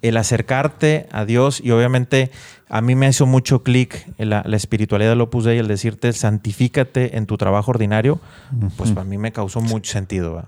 [0.02, 2.30] el acercarte a Dios y obviamente
[2.68, 7.16] a mí me hizo mucho clic la, la espiritualidad del Opus Dei, el decirte santifícate
[7.18, 8.20] en tu trabajo ordinario,
[8.76, 10.33] pues para mí me causó mucho sentido.
[10.35, 10.46] ¿va?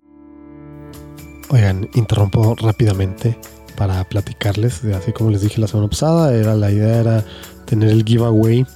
[1.52, 3.38] Oigan, interrumpo rápidamente
[3.76, 4.82] para platicarles.
[4.84, 7.24] Así como les dije la semana pasada, era la idea era
[7.66, 8.66] tener el giveaway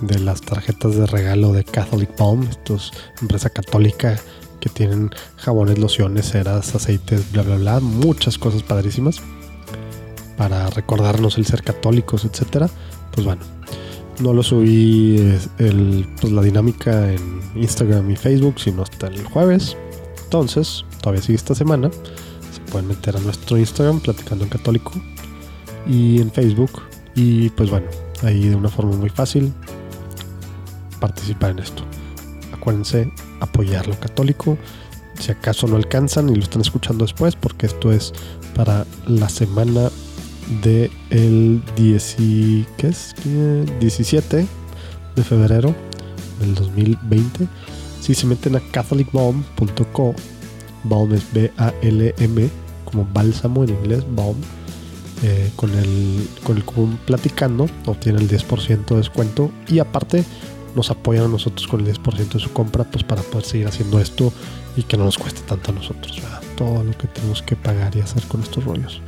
[0.00, 4.18] de las tarjetas de regalo de Catholic Balm, estos empresa católica
[4.58, 9.22] que tienen jabones, lociones, ceras, aceites, bla bla bla, muchas cosas padrísimas
[10.36, 12.68] para recordarnos el ser católicos, etcétera.
[13.12, 13.42] Pues bueno,
[14.18, 15.16] no lo subí
[15.60, 19.76] eh, pues, la dinámica en Instagram y Facebook, sino hasta el jueves.
[20.26, 21.88] Entonces, todavía sigue esta semana.
[22.52, 24.92] Se pueden meter a nuestro Instagram, Platicando en Católico,
[25.86, 26.82] y en Facebook.
[27.14, 27.86] Y pues bueno,
[28.22, 29.52] ahí de una forma muy fácil
[31.00, 31.84] participar en esto.
[32.52, 33.10] Acuérdense
[33.40, 34.58] apoyar lo católico.
[35.20, 38.12] Si acaso no alcanzan y lo están escuchando después, porque esto es
[38.54, 39.90] para la semana
[40.62, 43.14] de el 10 y- ¿qué es?
[43.22, 43.64] ¿Qué?
[43.80, 44.46] 17
[45.14, 45.74] de febrero
[46.40, 47.46] del 2020.
[48.06, 50.14] Si se meten a catholicbalm.co,
[50.84, 52.50] balm es B-A-L-M,
[52.84, 54.36] como bálsamo en inglés, balm,
[55.24, 60.24] eh, con, el, con el cupón platicando, obtienen el 10% de descuento y aparte
[60.76, 63.98] nos apoyan a nosotros con el 10% de su compra, pues para poder seguir haciendo
[63.98, 64.32] esto
[64.76, 66.42] y que no nos cueste tanto a nosotros, ¿verdad?
[66.56, 69.00] Todo lo que tenemos que pagar y hacer con estos rollos.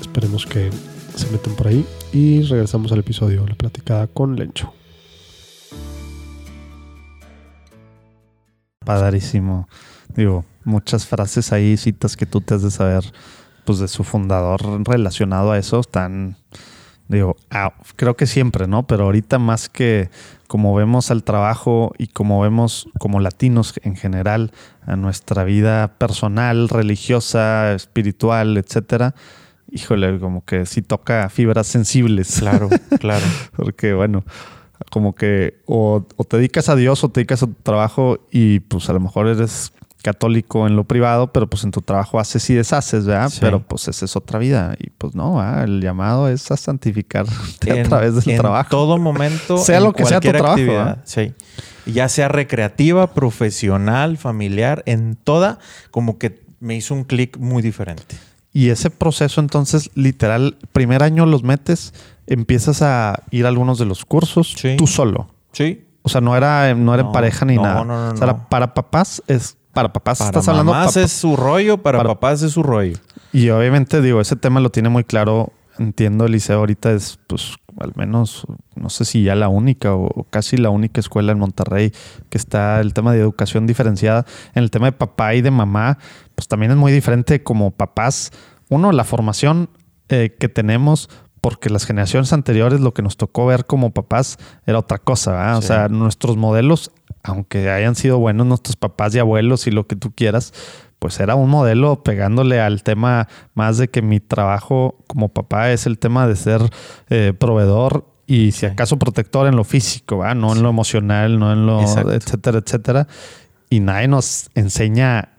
[0.00, 0.68] Esperemos que
[1.14, 4.72] se metan por ahí y regresamos al episodio, la platicada con Lencho.
[8.84, 9.68] Padrísimo.
[10.14, 13.04] Digo, muchas frases ahí, citas que tú te has de saber,
[13.66, 16.36] pues de su fundador relacionado a eso, están,
[17.06, 18.86] digo, ah, creo que siempre, ¿no?
[18.86, 20.08] Pero ahorita más que
[20.46, 24.50] como vemos al trabajo y como vemos como latinos en general
[24.86, 29.14] a nuestra vida personal, religiosa, espiritual, etcétera,
[29.70, 32.38] híjole, como que sí toca fibras sensibles.
[32.38, 33.26] Claro, claro.
[33.56, 34.24] Porque bueno,
[34.90, 38.60] como que o, o te dedicas a Dios o te dedicas a tu trabajo y
[38.60, 42.48] pues a lo mejor eres católico en lo privado, pero pues en tu trabajo haces
[42.48, 43.28] y deshaces, ¿verdad?
[43.28, 43.38] Sí.
[43.42, 45.64] Pero pues esa es otra vida y pues no, ¿verdad?
[45.64, 47.30] el llamado es a santificarte
[47.70, 48.70] a En- través del en trabajo.
[48.70, 49.58] todo momento.
[49.62, 51.34] Sea en lo que sea tu trabajo, Sí.
[51.86, 55.58] Ya sea recreativa, profesional, familiar, en toda,
[55.90, 58.16] como que me hizo un clic muy diferente.
[58.52, 61.94] Y ese proceso entonces, literal, primer año los metes,
[62.30, 64.76] empiezas a ir a algunos de los cursos Sí.
[64.78, 65.28] tú solo.
[65.52, 65.84] Sí.
[66.02, 67.84] O sea, no era, no era en pareja ni no, nada.
[67.84, 71.04] no, no, o sea, era para papás es para papás Para estás hablando mamás papá-
[71.04, 72.96] es su rollo, para, para- papás es su rollo.
[73.32, 75.52] Y obviamente, digo, ese tema lo tiene muy claro.
[75.78, 80.06] Entiendo, el liceo ahorita es, pues, al menos, no sé si ya la única o,
[80.06, 81.92] o casi la única escuela en Monterrey
[82.28, 84.26] que está el tema de educación diferenciada.
[84.54, 85.96] En el tema de papá y de mamá,
[86.34, 88.32] pues también es muy diferente como papás.
[88.68, 89.70] Uno, la formación
[90.10, 91.08] eh, que tenemos,
[91.40, 95.58] porque las generaciones anteriores lo que nos tocó ver como papás era otra cosa, ¿verdad?
[95.58, 99.96] O sea, nuestros modelos, aunque hayan sido buenos nuestros papás y abuelos y lo que
[99.96, 100.52] tú quieras,
[100.98, 105.86] pues era un modelo pegándole al tema más de que mi trabajo como papá es
[105.86, 106.60] el tema de ser
[107.08, 110.36] eh, proveedor y si acaso protector en lo físico, ¿verdad?
[110.36, 112.12] no en lo emocional, no en lo Exacto.
[112.12, 113.08] etcétera, etcétera.
[113.70, 115.30] Y nadie nos enseña,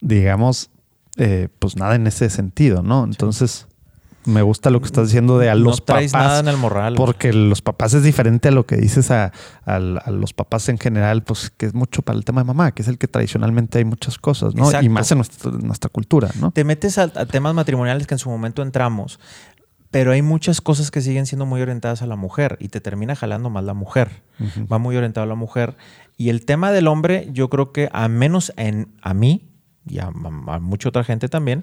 [0.00, 0.70] digamos,
[1.18, 3.04] eh, pues nada en ese sentido, ¿no?
[3.04, 3.68] Entonces,
[4.26, 6.26] me gusta lo que estás diciendo de a los no traes papás.
[6.28, 6.94] nada en el morral.
[6.96, 9.32] Porque los papás es diferente a lo que dices a,
[9.64, 12.72] a- a los papás en general, pues que es mucho para el tema de mamá,
[12.72, 14.64] que es el que tradicionalmente hay muchas cosas, ¿no?
[14.66, 14.84] Exacto.
[14.84, 16.50] Y más en nuestra, nuestra cultura, ¿no?
[16.50, 19.18] Te metes a, a temas matrimoniales que en su momento entramos,
[19.90, 23.14] pero hay muchas cosas que siguen siendo muy orientadas a la mujer y te termina
[23.16, 24.22] jalando más la mujer.
[24.70, 25.76] Va muy orientado a la mujer.
[26.18, 29.48] Y el tema del hombre, yo creo que a menos en, a mí
[29.88, 31.62] y a, a mucha otra gente también,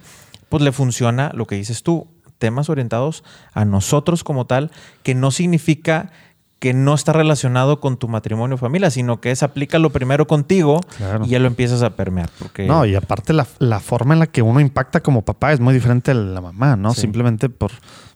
[0.49, 4.71] pues le funciona lo que dices tú, temas orientados a nosotros como tal,
[5.03, 6.11] que no significa
[6.59, 10.79] que no está relacionado con tu matrimonio o familia, sino que es aplícalo primero contigo
[10.97, 11.25] Claro.
[11.25, 12.29] y ya lo empiezas a permear.
[12.39, 15.59] Porque No, y aparte la, la forma en la que uno impacta como papá es
[15.59, 16.93] muy diferente a la mamá, ¿no?
[16.93, 17.01] Sí.
[17.01, 17.71] Simplemente por,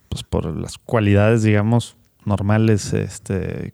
[0.07, 3.73] pues, por las cualidades, digamos, normales este,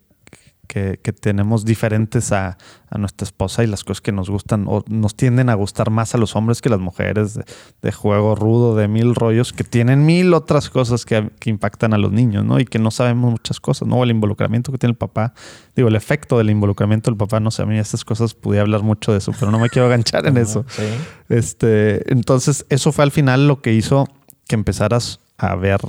[0.66, 2.56] que, que tenemos diferentes a,
[2.90, 6.14] a nuestra esposa y las cosas que nos gustan o nos tienden a gustar más
[6.14, 7.44] a los hombres que las mujeres, de,
[7.82, 11.98] de juego rudo, de mil rollos, que tienen mil otras cosas que, que impactan a
[11.98, 12.58] los niños, ¿no?
[12.60, 14.02] Y que no sabemos muchas cosas, ¿no?
[14.02, 15.34] El involucramiento que tiene el papá,
[15.76, 18.82] digo, el efecto del involucramiento del papá, no sé, a mí estas cosas pude hablar
[18.82, 20.64] mucho de eso, pero no me quiero enganchar en eso.
[20.68, 20.82] Sí.
[21.28, 24.08] Este, entonces, eso fue al final lo que hizo
[24.46, 25.80] que empezaras a ver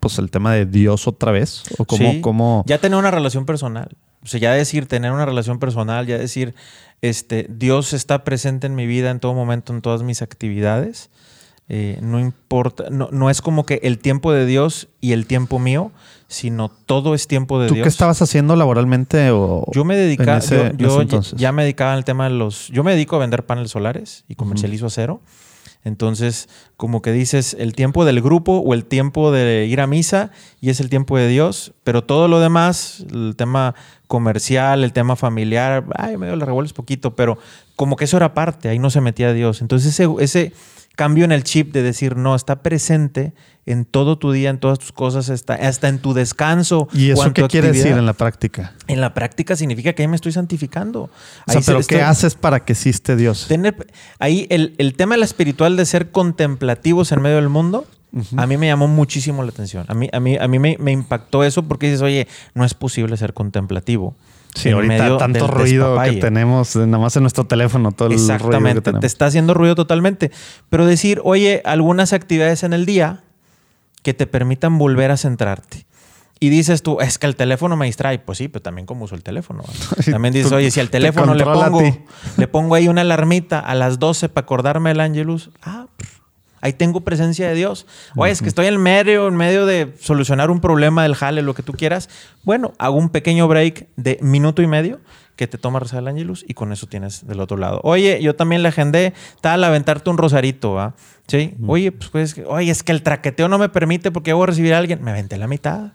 [0.00, 1.62] pues el tema de Dios otra vez.
[1.78, 2.20] O cómo, Sí.
[2.20, 3.88] cómo- Ya tener una relación personal.
[4.24, 6.54] O sea, ya decir, tener una relación personal, ya decir,
[7.02, 11.10] este, Dios está presente en mi vida en todo momento, en todas mis actividades.
[11.68, 15.58] Eh, no importa, no, no es como que el tiempo de Dios y el tiempo
[15.58, 15.92] mío,
[16.28, 17.84] sino todo es tiempo de ¿Tú Dios.
[17.84, 19.30] qué estabas haciendo laboralmente?
[19.30, 20.40] O, Yo me dedicaba,
[20.76, 21.02] yo,
[21.36, 24.34] ya me dedicaba al tema de los, yo me dedico a vender paneles solares y
[24.34, 25.20] comercializo acero.
[25.84, 30.30] Entonces, como que dices, el tiempo del grupo o el tiempo de ir a misa
[30.60, 33.74] y es el tiempo de Dios, pero todo lo demás, el tema
[34.06, 37.38] comercial, el tema familiar, ay, medio le revuelves poquito, pero
[37.76, 39.60] como que eso era parte, ahí no se metía Dios.
[39.60, 40.52] Entonces, ese, ese
[40.94, 43.32] cambio en el chip de decir, no, está presente
[43.66, 46.86] en todo tu día, en todas tus cosas, está, hasta en tu descanso.
[46.92, 47.72] ¿Y eso qué quiere actividad.
[47.84, 48.74] decir en la práctica?
[48.88, 51.04] En la práctica significa que ahí me estoy santificando.
[51.04, 51.08] O
[51.46, 53.46] sea, Ahí pero estoy- ¿qué haces para que existe Dios?
[53.48, 53.86] tener-
[54.18, 57.86] ahí el, el tema de la espiritual de ser contemplativos en medio del mundo,
[58.36, 59.86] a mí me llamó muchísimo la atención.
[59.88, 62.72] A mí, a mí, a mí me, me impactó eso porque dices, oye, no es
[62.74, 64.14] posible ser contemplativo.
[64.54, 67.92] Sí, en ahorita medio tanto del ruido que tenemos, eh, nada más en nuestro teléfono,
[67.92, 70.30] todo el ruido Exactamente, te está haciendo ruido totalmente.
[70.70, 73.24] Pero decir, oye, algunas actividades en el día
[74.02, 75.86] que te permitan volver a centrarte.
[76.40, 78.18] Y dices tú, es que el teléfono me distrae.
[78.18, 79.64] Pues sí, pero también cómo uso el teléfono.
[80.10, 81.80] También dices, oye, si al te teléfono le pongo,
[82.36, 86.13] le pongo ahí una alarmita a las 12 para acordarme del Angelus, ah, pff,
[86.64, 87.86] ahí tengo presencia de Dios.
[88.16, 91.54] Oye, es que estoy en medio, en medio de solucionar un problema del jale, lo
[91.54, 92.08] que tú quieras.
[92.42, 94.98] Bueno, hago un pequeño break de minuto y medio
[95.36, 97.80] que te toma rezar el Angelus y con eso tienes del otro lado.
[97.82, 100.94] Oye, yo también le agendé tal aventarte un rosarito, ¿va?
[101.26, 101.54] Sí.
[101.66, 104.72] Oye, pues, pues, oye, es que el traqueteo no me permite porque voy a recibir
[104.72, 105.04] a alguien.
[105.04, 105.92] Me aventé la mitad.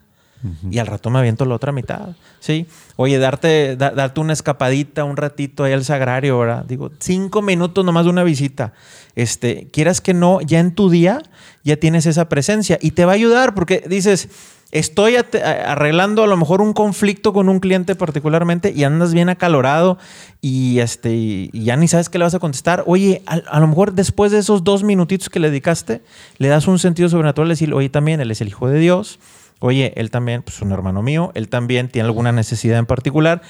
[0.72, 2.16] Y al rato me aviento la otra mitad.
[2.40, 2.66] Sí.
[2.96, 6.64] Oye, darte, da- darte una escapadita, un ratito ahí al sagrario, ¿verdad?
[6.66, 8.72] Digo, cinco minutos nomás de una visita.
[9.16, 11.22] Este, quieras que no, ya en tu día
[11.66, 14.30] ya tienes esa presencia y te va a ayudar porque dices,
[14.72, 19.98] estoy arreglando a lo mejor un conflicto con un cliente particularmente y andas bien acalorado
[20.42, 22.84] y, este, ya ni sabes qué le vas a contestar.
[22.88, 26.02] Oye, a, a lo mejor después de esos dos minutitos que le dedicaste,
[26.38, 29.20] le das un sentido sobrenatural, decir, oye, también él es el Hijo de Dios.
[29.60, 33.42] Oye, él también, pues un hermano mío, él también tiene alguna necesidad en particular.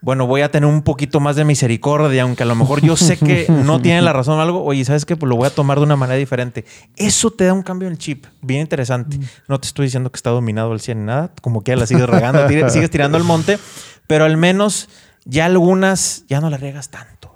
[0.00, 3.16] Bueno, voy a tener un poquito más de misericordia, aunque a lo mejor yo sé
[3.16, 4.62] que no tiene la razón o algo.
[4.62, 5.16] Oye, ¿sabes qué?
[5.16, 6.66] Pues lo voy a tomar de una manera diferente.
[6.94, 9.18] Eso te da un cambio en el chip, bien interesante.
[9.48, 12.06] No te estoy diciendo que está dominado el 100 ni nada, como que la sigues
[12.06, 13.58] regando, tira- sigues tirando al monte,
[14.06, 14.90] pero al menos
[15.24, 17.34] ya algunas ya no la riegas tanto.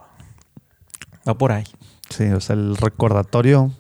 [1.26, 1.64] Va por ahí.
[2.11, 3.72] Sí, o sea, el recordatorio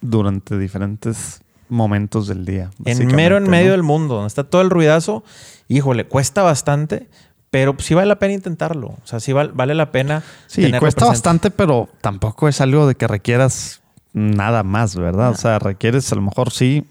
[0.00, 2.70] durante diferentes momentos del día.
[2.84, 3.72] En mero en medio ¿no?
[3.72, 5.24] del mundo, donde está todo el ruidazo,
[5.68, 7.08] híjole, cuesta bastante,
[7.50, 8.88] pero sí vale la pena intentarlo.
[8.88, 10.22] O sea, sí val- vale la pena.
[10.46, 11.04] Sí, cuesta presente.
[11.04, 13.80] bastante, pero tampoco es algo de que requieras
[14.12, 15.30] nada más, ¿verdad?
[15.30, 16.84] O sea, requieres a lo mejor sí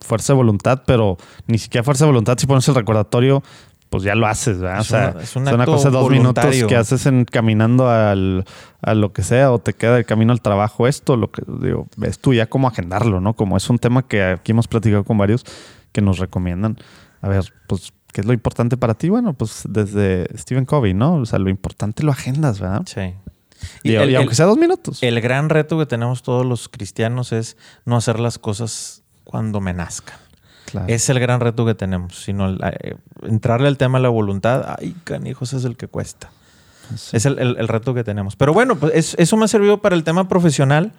[0.00, 2.36] fuerza de voluntad, pero ni siquiera fuerza de voluntad.
[2.38, 3.42] Si pones el recordatorio,
[3.90, 4.80] pues ya lo haces, ¿verdad?
[4.80, 7.24] Es o sea, una- es un es una cosa de dos minutos que haces en
[7.24, 8.44] caminando al,
[8.82, 10.86] a lo que sea o te queda el camino al trabajo.
[10.86, 13.34] Esto, lo que digo, ves tú ya cómo agendarlo, ¿no?
[13.34, 15.44] Como es un tema que aquí hemos platicado con varios
[15.92, 16.76] que nos recomiendan.
[17.22, 19.08] A ver, pues, ¿qué es lo importante para ti?
[19.08, 21.14] Bueno, pues desde Stephen Covey, ¿no?
[21.14, 22.82] O sea, lo importante lo agendas, ¿verdad?
[22.86, 23.14] Sí.
[23.82, 25.02] Y, el- y aunque el- sea dos minutos.
[25.02, 29.72] El gran reto que tenemos todos los cristianos es no hacer las cosas cuando me
[29.72, 30.18] nazcan.
[30.66, 30.86] Claro.
[30.88, 34.76] Es el gran reto que tenemos, sino la- eh, entrarle al tema de la voluntad.
[34.78, 36.30] Ay, canijos, es el que cuesta.
[36.96, 37.16] Sí.
[37.16, 38.36] Es el, el- el reto que tenemos.
[38.36, 40.92] Pero bueno, pues es- eso me ha servido para el tema profesional.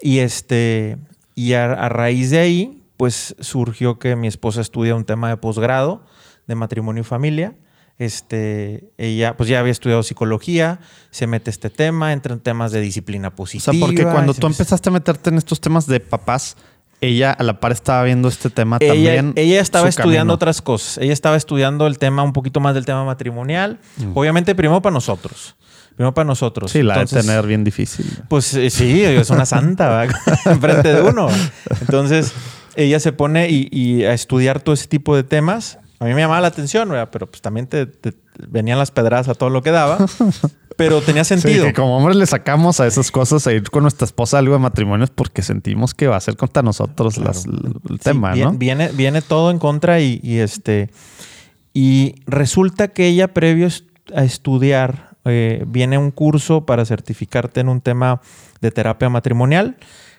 [0.00, 0.98] Y este,
[1.34, 5.36] y a, a raíz de ahí, pues surgió que mi esposa estudia un tema de
[5.36, 6.04] posgrado
[6.46, 7.54] de matrimonio y familia.
[7.98, 12.80] Este, ella pues ya había estudiado psicología, se mete este tema, entra en temas de
[12.80, 13.72] disciplina O positiva.
[13.72, 16.56] sea, porque cuando tú empezaste a meterte en estos temas de papás,
[17.04, 19.32] ella a la par estaba viendo este tema ella, también.
[19.36, 20.34] ella estaba estudiando camino.
[20.34, 20.98] otras cosas.
[20.98, 23.78] Ella estaba estudiando el tema, un poquito más del tema matrimonial.
[23.96, 24.12] Mm.
[24.16, 25.56] Obviamente, primero para nosotros.
[25.96, 26.70] Primero para nosotros.
[26.72, 28.04] Sí, la Entonces, de tener bien difícil.
[28.28, 30.04] Pues eh, sí, es una santa,
[30.46, 31.28] enfrente de uno.
[31.80, 32.32] Entonces,
[32.76, 35.78] ella se pone y, y a estudiar todo ese tipo de temas.
[36.00, 37.08] A mí me llamaba la atención, ¿verdad?
[37.12, 38.12] pero pues también te, te-
[38.48, 39.98] venían las pedradas a todo lo que daba.
[40.76, 41.64] Pero tenía Sí, sentido.
[41.66, 44.54] que como hombres le sacamos a esas cosas a ir con nuestra esposa a algo
[44.54, 48.52] de matrimonios porque sentimos que va a ser contra nosotros las- el Sí, tema, ¿no?
[48.52, 50.90] Viene, viene todo en contra y, y este.
[51.72, 53.68] Y resulta que ella, previo
[54.14, 58.20] a estudiar, eh, viene un curso para certificarte en un tema
[58.60, 59.76] de terapia matrimonial,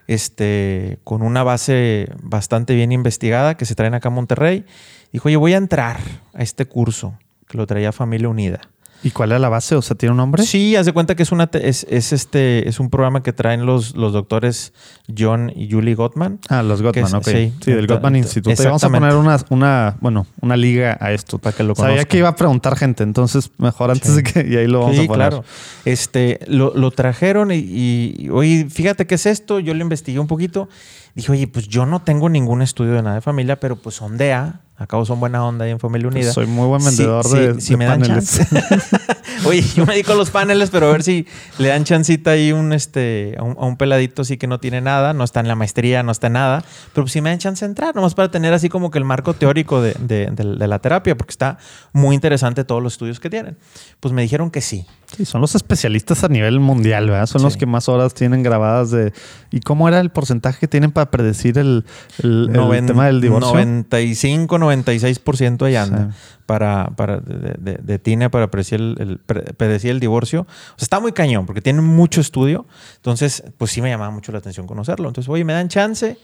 [0.07, 4.65] este, con una base bastante bien investigada que se traen acá a Monterrey.
[5.11, 5.99] Dijo, oye, voy a entrar
[6.33, 8.61] a este curso que lo traía Familia Unida.
[9.03, 9.75] ¿Y cuál es la base?
[9.75, 10.41] O sea, ¿tiene un nombre?
[10.43, 13.65] Sí, haz de cuenta que es una es, es este es un programa que traen
[13.67, 14.73] los, los doctores
[15.15, 16.39] John y Julie Gottman.
[16.49, 17.27] Ah, los Gottman, es- ok.
[17.27, 17.53] sí.
[17.63, 18.59] Sí, del Gottman Institute.
[18.59, 21.37] Y Vamos a poner una, una, bueno, una liga a esto.
[21.37, 22.09] Para que lo Sabía conozcan.
[22.09, 24.15] que iba a preguntar gente, entonces mejor antes Sí.
[24.15, 24.47] de que...
[24.47, 25.29] Y ahí lo vamos sí, a poner.
[25.29, 25.45] claro.
[25.85, 29.59] Este, lo, lo trajeron y, y, oye, fíjate qué es esto.
[29.59, 30.67] Yo lo investigué un poquito.
[31.13, 34.61] Dije, oye, pues yo no tengo ningún estudio de nada de familia, pero pues ondea.
[34.77, 36.23] Acabo son buena onda ahí en Familia Unida.
[36.25, 38.37] Pues soy muy buen Sí, vendedor sí, de, si de me dan paneles.
[38.37, 38.57] chance.
[39.45, 41.25] Oye, yo me dedico a los paneles, pero a ver si
[41.59, 44.81] le dan chancita ahí un, este, a, un, a un peladito así que no tiene
[44.81, 47.39] nada, no está en la maestría, no está en nada, pero pues si me dan
[47.39, 50.79] chance de entrar, nomás para tener así como que el marco teórico de- de la
[50.79, 51.57] terapia, porque está
[51.93, 53.57] muy interesante todos los estudios que tienen.
[53.99, 54.85] Pues me dijeron que sí.
[55.15, 57.25] Sí, son los especialistas a nivel mundial, ¿verdad?
[57.25, 59.13] Son los que más horas tienen grabadas de...
[59.49, 61.85] ¿Y cómo era el porcentaje que tienen para predecir el,
[62.21, 62.49] el-
[62.85, 63.53] tema del divorcio?
[63.53, 66.09] 95, 96% ahí anda.
[66.11, 66.17] Sí.
[66.45, 70.41] Para, para, de, de- de TINE para predecir el, el- pre- predecir el divorcio.
[70.41, 70.45] O
[70.77, 72.65] sea, está muy cañón porque tiene mucho estudio.
[72.97, 75.07] Entonces, pues sí me llamaba mucho la atención conocerlo.
[75.07, 76.17] Entonces, oye, me dan chance.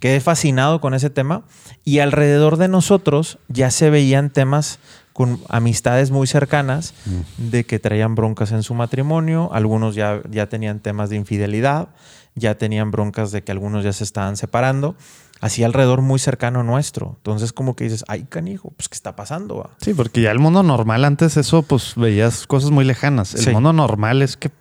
[0.00, 1.42] Quedé fascinado con ese tema.
[1.84, 4.78] Y alrededor de nosotros ya se veían temas
[5.18, 6.94] con amistades muy cercanas
[7.38, 9.50] de que traían broncas en su matrimonio.
[9.52, 11.88] Algunos ya, ya tenían temas de infidelidad.
[12.36, 14.94] Ya tenían broncas de que algunos ya se estaban separando
[15.40, 17.14] así alrededor muy cercano nuestro.
[17.16, 19.56] Entonces, como que dices, ay, canijo, pues, ¿qué está pasando?
[19.56, 23.34] va?" Sí, porque ya el mundo normal antes eso, pues veías cosas muy lejanas.
[23.34, 23.50] El Sí.
[23.50, 24.52] mundo normal es que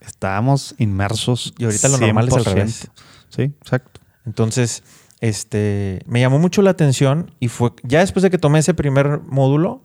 [0.00, 1.54] estábamos inmersos.
[1.58, 2.54] Y ahorita lo normal es al 100%.
[2.56, 2.90] revés.
[3.28, 4.00] Sí, exacto.
[4.26, 4.82] Entonces,
[5.20, 9.20] este, me llamó mucho la atención y fue, ya después de que tomé ese primer
[9.20, 9.84] módulo,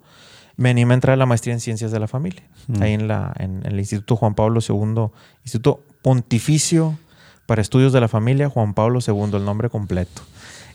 [0.58, 2.82] me animé a entrar a la maestría en Ciencias de la Familia, Mm.
[2.82, 5.10] ahí en, la, en, en el Instituto Juan Pablo II,
[5.44, 6.98] Instituto Pontificio
[7.46, 10.22] para Estudios de la Familia, Juan Pablo II, el nombre completo.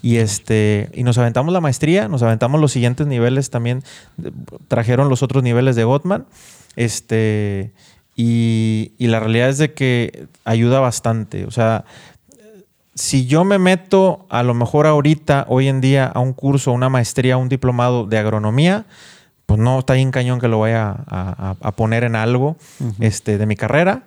[0.01, 3.85] Y, este, y nos aventamos la maestría, nos aventamos los siguientes niveles también,
[4.69, 6.25] trajeron los otros niveles de Gottman.
[6.77, 7.73] Este,
[8.17, 11.45] y, y la realidad es de que ayuda bastante.
[11.45, 11.85] O sea,
[12.95, 16.89] si yo me meto a lo mejor ahorita, hoy en día, a un curso, una
[16.89, 18.87] maestría, un diplomado de agronomía,
[19.47, 22.57] pues no está bien cañón que lo vaya a, a- a poner en algo
[23.01, 24.03] este, de mi carrera.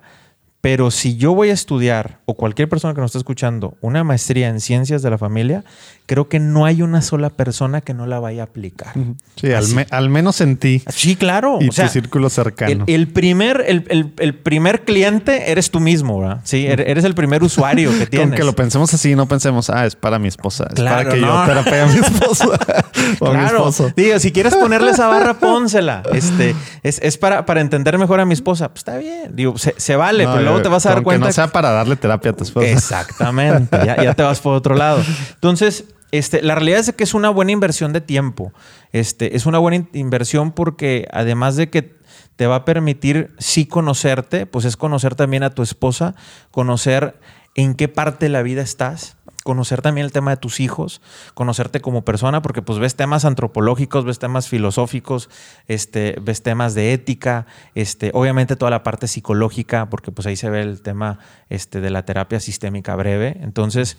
[0.65, 4.47] Pero si yo voy a estudiar, o cualquier persona que nos esté escuchando, una maestría
[4.49, 5.63] en ciencias de la familia,
[6.07, 8.93] creo que no hay una sola persona que no la vaya a aplicar.
[9.35, 11.59] Sí, al, me- al menos en ti Sí, claro.
[11.61, 12.83] y o sea, tu círculo cercano.
[12.87, 16.41] el primer, el, el- el primer cliente eres tú mismo, ¿verdad?
[16.45, 18.35] Sí, er- eres el primer usuario que Con tienes.
[18.39, 20.65] que lo pensemos así, no pensemos, ah, es para mi esposa.
[20.69, 21.27] Es Claro, para que no.
[21.27, 22.45] yo terapee a mi esposa
[23.19, 23.91] o a mi Claro, esposo.
[23.95, 26.01] digo, si quieres ponerle esa barra, pónsela.
[26.11, 28.69] Este, es, es para, para entender mejor a mi esposa.
[28.69, 29.35] Pues está bien.
[29.35, 31.25] Digo, se, se vale, No, pero luego te vas a dar cuenta.
[31.25, 32.67] Que no sea para darle terapia a tu esposa.
[32.67, 33.77] Exactamente.
[33.85, 35.01] ya, ya te vas por otro lado.
[35.35, 38.53] Entonces, este, la realidad es que es una buena inversión de tiempo.
[38.91, 41.95] Este, es una buena in- inversión porque además de que
[42.35, 46.15] te va a permitir sí conocerte, pues es conocer también a tu esposa,
[46.51, 47.15] conocer
[47.55, 51.01] en qué parte de la vida estás, conocer también el tema de tus hijos,
[51.35, 55.29] conocerte como persona, porque pues ves temas antropológicos, ves temas filosóficos,
[55.67, 60.49] este, ves temas de ética, este, obviamente toda la parte psicológica, porque pues ahí se
[60.49, 61.19] ve el tema
[61.51, 63.37] este, de la terapia sistémica breve.
[63.39, 63.97] Entonces,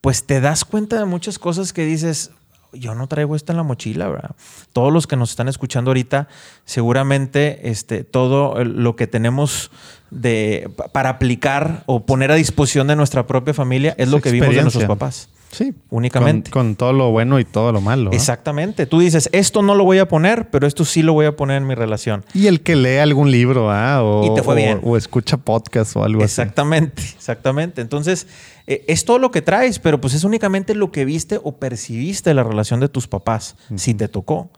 [0.00, 2.32] pues te das cuenta de muchas cosas que dices,
[2.72, 4.34] yo no traigo esto en la mochila, ¿verdad?
[4.72, 6.26] Todos los que nos están escuchando ahorita,
[6.64, 9.70] seguramente este, todo lo que tenemos
[10.14, 14.30] de, pa- para aplicar o poner a disposición de nuestra propia familia es lo que
[14.30, 15.28] vimos de nuestros papás.
[15.50, 15.72] Sí.
[15.90, 16.50] Únicamente.
[16.50, 18.10] Con, con todo lo bueno y todo lo malo.
[18.10, 18.86] Exactamente.
[18.86, 21.58] Tú dices, esto no lo voy a poner, pero esto sí lo voy a poner
[21.58, 22.24] en mi relación.
[22.34, 24.02] Y el que lee algún libro, ¿ah?
[24.02, 24.80] O, Y te fue o- bien.
[24.82, 27.82] o escucha podcast o algo Exactamente, exactamente.
[27.82, 28.26] Entonces,
[28.66, 32.30] eh, es todo lo que traes, pero pues es únicamente lo que viste o percibiste
[32.30, 34.50] de la relación de tus papás, si te tocó.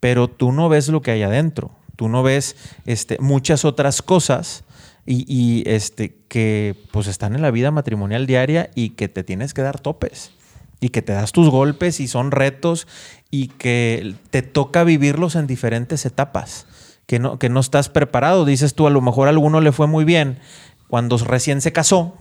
[0.00, 1.70] Pero tú no ves lo que hay adentro.
[1.96, 4.64] Tú no ves este, muchas otras cosas
[5.04, 9.54] y, y, este, que pues están en la vida matrimonial diaria y que te tienes
[9.54, 10.32] que dar topes.
[10.80, 12.88] Y que te das tus golpes y son retos
[13.30, 16.66] y que te toca vivirlos en diferentes etapas.
[17.06, 18.44] Que no, que no estás preparado.
[18.44, 20.38] Dices tú, a lo mejor a alguno le fue muy bien
[20.88, 22.18] cuando recién se casó,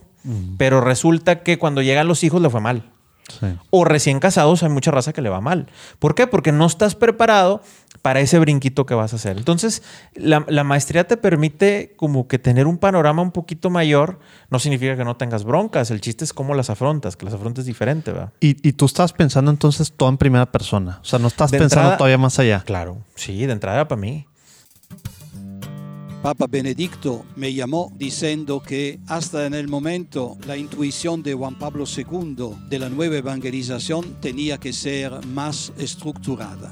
[0.57, 2.91] pero resulta que cuando llegan los hijos le fue mal.
[3.39, 3.47] Sí.
[3.69, 5.67] O recién casados hay mucha raza que le va mal.
[5.99, 6.27] ¿Por qué?
[6.27, 7.61] Porque no estás preparado
[8.01, 9.37] para ese brinquito que vas a hacer.
[9.37, 9.83] Entonces,
[10.15, 14.19] la, la maestría te permite como que tener un panorama un poquito mayor.
[14.49, 15.91] No significa que no tengas broncas.
[15.91, 18.33] El chiste es cómo las afrontas, que las afrontes diferente, ¿verdad?
[18.39, 20.99] Y, y tú estás pensando entonces todo en primera persona.
[21.01, 22.63] O sea, no estás De pensando entrada- todavía más allá.
[22.65, 22.97] Claro.
[23.15, 24.25] Sí, de entrada para mí.
[26.21, 31.85] Papa Benedicto me llamó diciendo que hasta en el momento la intuición de Juan Pablo
[31.85, 32.35] II
[32.69, 36.71] de la nueva evangelización tenía que ser más estructurada.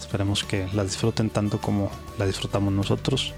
[0.00, 3.32] Esperemos que la disfruten tanto como la disfrutamos nosotros.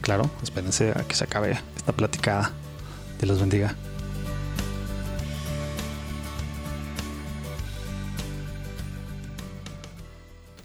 [0.00, 2.50] Claro, espérense a que se acabe esta platicada.
[3.18, 3.76] Dios los bendiga.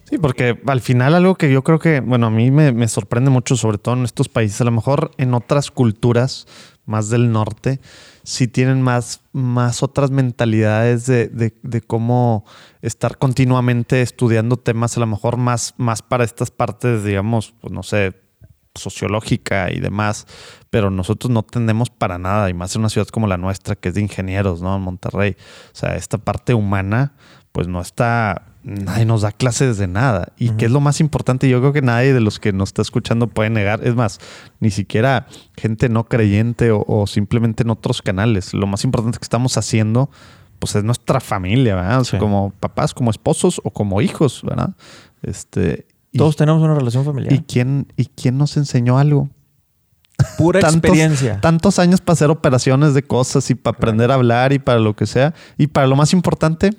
[0.06, 3.30] Sí, porque al final algo que yo creo que, bueno, a mí me, me sorprende
[3.30, 6.48] mucho, sobre todo en estos países, a lo mejor en otras culturas
[6.86, 7.80] más del norte,
[8.24, 12.46] sí tienen más, más otras mentalidades de, de- cómo
[12.82, 17.84] estar continuamente estudiando temas, a lo mejor más, más para estas partes, digamos, pues no
[17.84, 18.20] sé,
[18.76, 20.28] sociológica y demás,
[20.70, 23.90] pero nosotros no tenemos para nada, y más en una ciudad como la nuestra, que
[23.90, 24.76] es de ingenieros, ¿no?
[24.76, 25.36] En Monterrey.
[25.74, 27.14] O sea, esta parte humana,
[27.52, 30.34] pues no está, nadie nos da clases de nada.
[30.38, 32.82] Y que es lo más importante, yo creo que nadie de los que nos está
[32.82, 34.20] escuchando puede negar, es más,
[34.60, 38.54] ni siquiera gente no creyente o, o simplemente en otros canales.
[38.54, 40.10] Lo más importante que estamos haciendo,
[40.60, 42.02] pues es nuestra familia, ¿verdad?
[42.02, 42.24] O sea, Sí.
[42.24, 44.76] como papás, como esposos o como hijos, ¿verdad?
[45.24, 47.34] Este, y- Todos tenemos una relación familiar.
[47.34, 49.30] ¿Y quién, ¿Y quién nos enseñó algo?
[50.38, 51.42] Pura Tantos- experiencia.
[51.42, 54.96] Tantos años para hacer operaciones de cosas y para aprender a hablar y para lo
[54.96, 55.34] que sea.
[55.58, 56.72] Y para lo más importante,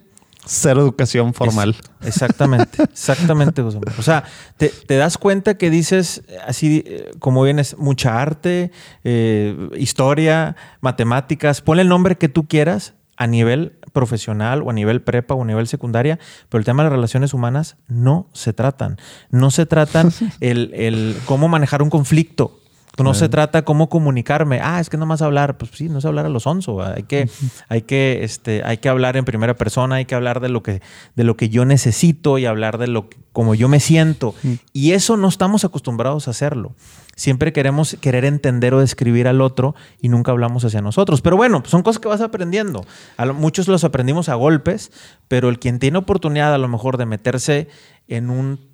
[0.45, 1.77] cero educación formal.
[2.01, 3.63] Es- exactamente, exactamente.
[3.63, 3.95] José Manuel.
[3.99, 4.25] O sea,
[4.57, 8.71] te, te das cuenta que dices eh, así eh, como vienes, mucha arte,
[9.05, 15.03] eh, historia, matemáticas, ponle el nombre que tú quieras a nivel profesional o a nivel
[15.03, 16.19] prepa o a nivel secundaria,
[16.49, 18.97] pero el tema de las relaciones humanas no se tratan.
[19.31, 22.59] No se tratan el, el cómo manejar un conflicto.
[22.99, 24.61] No se trata cómo comunicarme.
[24.63, 25.57] Ah, es que no más hablar.
[25.57, 26.83] Pues sí, no es hablar a los onzo.
[26.83, 27.29] Hay que,
[27.69, 30.83] hay que, este, hay que hablar en primera persona, hay que hablar de lo que,
[31.17, 34.35] de lo que yo necesito y hablar de lo que, como yo me siento.
[34.75, 36.75] Y eso no estamos acostumbrados a hacerlo.
[37.17, 41.23] Siempre queremos querer entender o describir al otro y nunca hablamos hacia nosotros.
[41.23, 42.85] Pero bueno, son cosas que vas aprendiendo.
[43.17, 44.93] A lo- muchos los aprendimos a golpes,
[45.29, 47.69] pero el quien tiene oportunidad a lo mejor de meterse
[48.09, 48.72] en un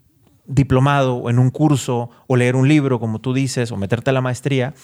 [0.48, 4.12] diplomado o en un curso o leer un libro, como tú dices, o meterte a
[4.12, 4.74] la maestría,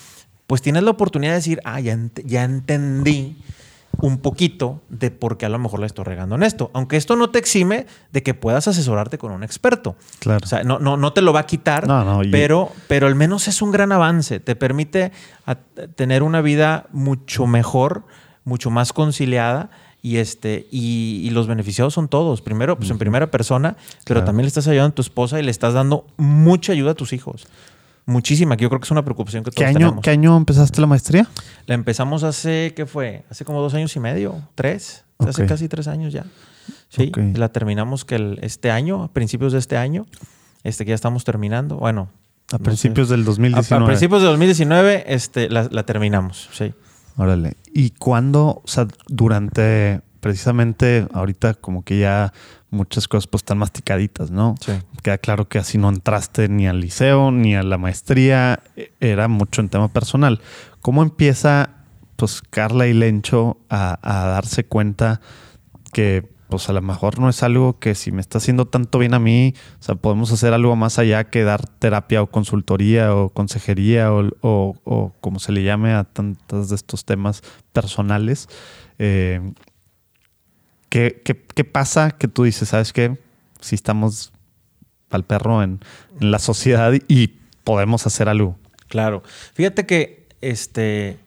[0.46, 3.36] pues tienes la oportunidad de decir, ah, ya, ent- ya entendí
[4.00, 6.70] un poquito de por qué a lo mejor le estoy regando en esto.
[6.74, 9.94] Aunque esto no te exime de que puedas asesorarte con un experto.
[10.18, 10.40] Claro.
[10.42, 13.14] O sea, no, no, no te lo va a quitar, No, no, pero, pero al
[13.14, 14.40] menos es un gran avance.
[14.40, 15.12] Te permite
[15.94, 18.04] tener una vida mucho mejor,
[18.44, 19.70] mucho más conciliada.
[20.04, 22.42] Y, este, y, y los beneficiados son todos.
[22.42, 23.74] Primero, pues en primera persona,
[24.04, 24.26] pero Claro.
[24.26, 27.14] también le estás ayudando a tu esposa y le estás dando mucha ayuda a tus
[27.14, 27.46] hijos.
[28.04, 30.02] Muchísima, que yo creo que es una preocupación que ¿Qué todos año, tenemos.
[30.02, 31.26] ¿Qué año empezaste la maestría?
[31.64, 33.24] La empezamos hace, ¿qué fue?
[33.30, 35.04] Hace como dos años y medio, tres.
[35.20, 36.26] Hace casi tres años ya.
[36.90, 40.04] Sí, la terminamos que el- este año, a principios de este año,
[40.64, 41.76] este que ya estamos terminando.
[41.76, 42.10] Bueno,
[42.52, 43.24] A no principios del sé.
[43.24, 43.84] A- 2019.
[43.84, 46.74] A, principios de 2019 este, la, la terminamos, sí.
[47.16, 47.56] Órale.
[47.72, 52.32] ¿Y cuándo, o sea, durante precisamente ahorita como que ya
[52.70, 54.54] muchas cosas pues están masticaditas, ¿no?
[54.60, 54.72] Sí.
[55.02, 59.28] Queda claro que así no entraste ni al liceo ni a la maestría, e- era
[59.28, 60.40] mucho en tema personal.
[60.80, 61.70] ¿Cómo empieza
[62.16, 65.20] pues Carla y Lencho a, a darse cuenta
[65.92, 69.12] que pues a lo mejor no es algo que si me está haciendo tanto bien
[69.12, 73.30] a mí, o sea, podemos hacer algo más allá que dar terapia o consultoría o
[73.30, 77.42] consejería o, o- o como se le llame a tantos de estos temas
[77.72, 78.48] personales.
[79.00, 79.40] Eh,
[80.88, 83.18] ¿qué, qué, pasa que tú dices, sabes qué?
[83.60, 84.32] Si estamos
[85.10, 85.80] al perro en,
[86.20, 87.28] la sociedad y
[87.64, 88.56] podemos hacer algo.
[88.88, 89.24] Claro.
[89.54, 91.18] Fíjate que, este,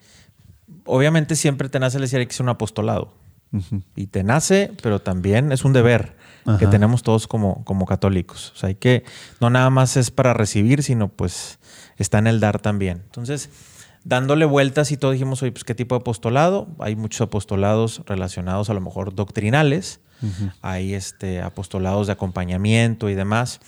[0.86, 3.14] obviamente siempre te nace el decir hay que ser un apostolado.
[3.52, 3.82] Ujú.
[3.96, 6.70] Y te nace, pero también es un deber que Ajá.
[6.70, 8.54] tenemos todos como, como católicos.
[8.56, 9.04] O sea, hay que,
[9.42, 11.60] no nada más es para recibir, sino pues
[11.98, 13.02] está en el dar también.
[13.06, 13.50] Entonces,
[14.06, 16.68] dándole vueltas y todo dijimos, oye, pues qué tipo de apostolado.
[16.80, 20.00] Hay muchos apostolados relacionados a lo mejor doctrinales.
[20.62, 23.60] Hay este, apostolados de acompañamiento y demás.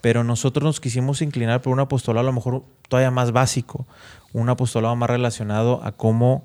[0.00, 3.86] Pero nosotros nos quisimos inclinar por un apostolado a lo mejor todavía más básico.
[4.32, 6.44] Un apostolado más relacionado a cómo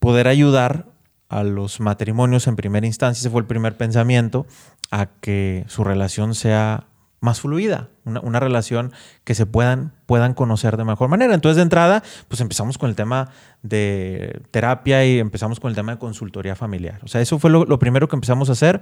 [0.00, 0.86] poder ayudar
[1.30, 4.46] a los matrimonios en primera instancia, ese fue el primer pensamiento,
[4.90, 6.84] a que su relación sea
[7.22, 8.92] más fluida, una, una relación
[9.24, 11.34] que se puedan, puedan conocer de mejor manera.
[11.34, 13.28] Entonces, de entrada, pues empezamos con el tema
[13.62, 16.98] de terapia y empezamos con el tema de consultoría familiar.
[17.04, 18.80] O sea, eso fue lo, lo primero que empezamos a hacer.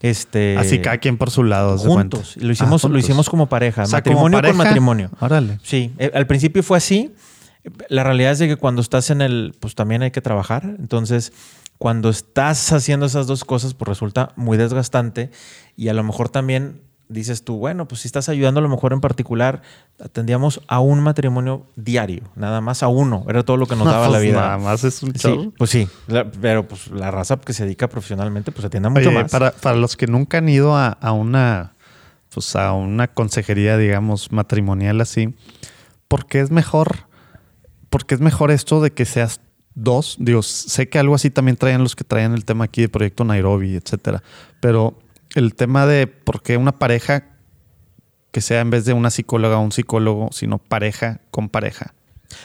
[0.00, 1.76] Este, Así cada quien por su lado.
[1.78, 2.36] juntos.
[2.36, 3.04] Lo hicimos, Ah, lo juntos.
[3.04, 5.10] hicimos como pareja, O sea, como matrimonio con matrimonio.
[5.20, 5.58] Órale.
[5.64, 7.12] Sí, eh, al principio fue así.
[7.88, 10.62] La realidad es de que cuando estás en el, pues también hay que trabajar.
[10.78, 11.32] Entonces,
[11.80, 15.30] cuando estás haciendo esas dos cosas, pues resulta muy desgastante
[15.76, 18.92] y a lo mejor también dices tú, bueno, pues si estás ayudando a lo mejor
[18.92, 19.62] en particular,
[19.98, 24.08] atendíamos a un matrimonio diario, nada más a uno, era todo lo que nos daba
[24.10, 24.40] la vida.
[24.42, 25.54] Nada más es un Sí, show.
[25.56, 29.08] pues sí, la- pero pues la raza que se dedica profesionalmente, pues atiende a mucho
[29.08, 29.30] Oye, más.
[29.32, 31.72] Para, para los que nunca han ido a, a una
[32.32, 35.34] pues a una consejería, digamos, matrimonial así,
[36.08, 37.08] ¿por qué es mejor?
[37.88, 39.40] Porque es mejor esto de que seas
[39.74, 40.16] dos.
[40.18, 43.24] Digo, sé que algo así también traían los que traían el tema aquí de Proyecto
[43.24, 44.22] Nairobi, etcétera.
[44.60, 44.98] Pero
[45.34, 47.24] el tema de por qué una pareja
[48.32, 51.94] que sea en vez de una psicóloga o un psicólogo, sino pareja con pareja.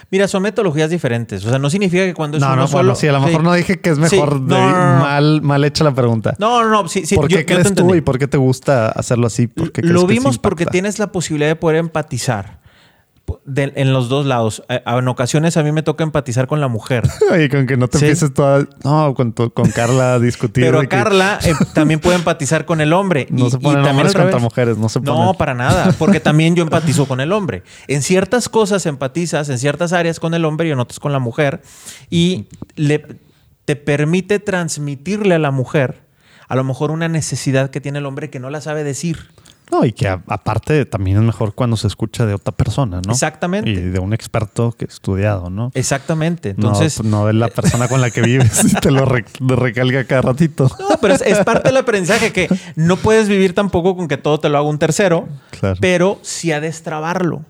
[0.10, 1.46] Mira, son metodologías diferentes.
[1.46, 2.80] O sea, no significa que cuando es No, uno no, solo.
[2.86, 3.46] bueno, sí, a lo mejor Sí.
[3.46, 4.42] no dije que es Sí, mejor.
[4.42, 5.00] no, de- no, no, no.
[5.02, 6.34] Mal, mal hecha la pregunta.
[6.40, 6.88] No, no, no.
[6.88, 9.46] Sí, sí, ¿Por yo- qué crees tú y por qué te gusta hacerlo así?
[9.46, 12.60] ¿Por qué crees Lo que vimos porque tienes la posibilidad de poder empatizar
[13.46, 14.64] de- en los dos lados.
[14.70, 17.04] Eh, En ocasiones a mí me toca empatizar con la mujer.
[17.44, 18.06] Y con que no te Sí.
[18.06, 18.68] empieces toda.
[18.84, 20.64] No, con, tu- con Carla a discutir.
[20.66, 23.28] Pero que Carla eh, también puede empatizar con el hombre.
[23.30, 26.56] No Y- se y ponen también contra mujeres, no se No, para nada, porque también
[26.56, 27.64] yo empatizo con el hombre.
[27.88, 31.20] En ciertas cosas empatizas, en ciertas áreas con el hombre y en otras con la
[31.20, 31.62] mujer.
[32.10, 33.06] Y le,
[33.66, 36.04] te permite transmitirle a la mujer
[36.48, 39.32] a lo mejor una necesidad que tiene el hombre que no la sabe decir.
[39.72, 43.14] No, y que a- aparte también es mejor cuando se escucha de otra persona, ¿no?
[43.14, 43.70] Exactamente.
[43.72, 45.72] Y de un experto que estudiado, ¿no?
[45.74, 46.54] Exactamente.
[46.58, 49.56] No, Entonces, no, de la persona con la que vives y te lo re- lo
[49.56, 50.70] recalca cada ratito.
[50.80, 54.40] No, pero es, es parte del aprendizaje que no puedes vivir tampoco con que todo
[54.40, 55.28] te lo haga un tercero,
[55.60, 55.78] Claro.
[55.82, 57.44] pero sí ha de destrabarlo.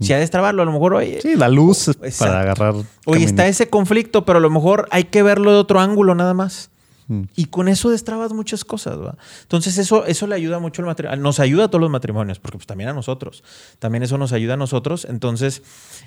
[0.00, 0.62] Sí ha de destrabarlo.
[0.62, 2.74] A lo mejor, oye, Sí, la luz para agarrar.
[2.74, 3.26] oye, camino.
[3.28, 6.70] está ese conflicto, pero a lo mejor hay que verlo de otro ángulo nada más.
[7.08, 7.22] Mm.
[7.36, 8.98] Y con eso destrabas muchas cosas.
[8.98, 9.16] ¿va?
[9.42, 11.22] Entonces eso, eso le ayuda mucho al matrimonio.
[11.22, 13.42] Nos ayuda a todos los matrimonios, porque pues, también a nosotros.
[13.78, 15.06] También eso nos ayuda a nosotros.
[15.08, 15.62] Entonces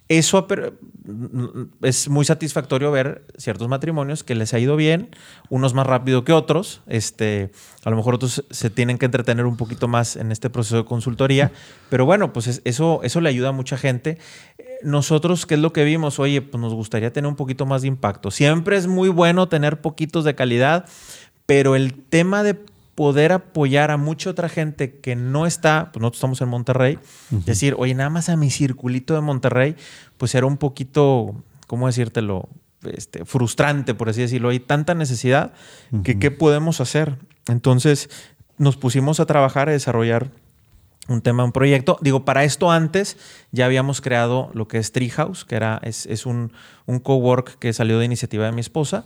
[0.08, 0.74] eso per-
[1.82, 5.10] es muy satisfactorio ver ciertos matrimonios que les ha ido bien,
[5.49, 6.82] unos más rápido que otros.
[6.88, 7.52] Este,
[7.84, 10.86] a lo mejor otros se tienen que entretener un poquito más en este proceso de
[10.86, 11.52] consultoría.
[11.89, 14.18] Pero bueno, pues es- eso, eso le ayuda a mucha gente.
[14.84, 16.20] Nosotros, ¿qué es lo que vimos?
[16.20, 18.32] Oye, pues nos gustaría tener un poquito más de impacto.
[18.32, 20.86] Siempre es muy bueno tener poquitos de calidad,
[21.46, 22.56] pero el tema de
[22.96, 27.76] poder apoyar a mucha otra gente que no está, pues nosotros estamos en Monterrey, decir,
[27.78, 29.76] oye, nada más a mi circulito de Monterrey,
[30.18, 31.36] pues era un poquito,
[31.68, 32.50] ¿cómo decírtelo?
[32.84, 34.50] Este, frustrante, por así decirlo.
[34.50, 35.54] Hay tanta necesidad
[36.04, 37.18] que ¿qué podemos hacer?
[37.48, 38.10] Entonces
[38.58, 40.32] nos pusimos a trabajar, a desarrollar
[41.08, 41.97] un tema, un proyecto.
[42.02, 43.18] Digo, para esto antes
[43.52, 46.52] ya habíamos creado lo que es Treehouse, que era, es, es un,
[46.86, 49.04] un cowork que salió de iniciativa de mi esposa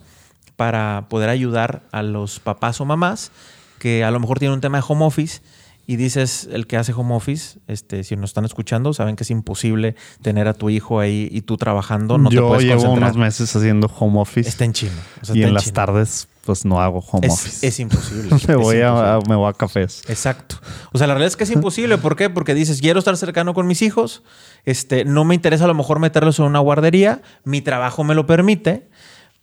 [0.56, 3.32] para poder ayudar a los papás o mamás
[3.80, 5.42] que a lo mejor tienen un tema de home office
[5.88, 9.30] y dices, el que hace home office, este, si nos están escuchando, saben que es
[9.30, 13.12] imposible tener a tu hijo ahí y tú trabajando, no Yo te puedes llevo concentrar.
[13.12, 14.94] unos meses haciendo home office Está en chino.
[15.22, 17.68] o sea, y en las tardes pues no hago home Es, office.
[17.68, 18.30] es imposible.
[18.30, 19.30] me, Es voy a, imposible.
[19.30, 20.04] me voy a cafés.
[20.08, 20.58] Exacto.
[20.94, 21.98] O sea, la realidad es que es imposible.
[21.98, 22.30] ¿Por qué?
[22.30, 24.24] Porque dices, quiero estar cercano con mis hijos,
[24.64, 28.26] este, no me interesa a lo mejor meterlos en una guardería, mi trabajo me lo
[28.26, 28.90] permite,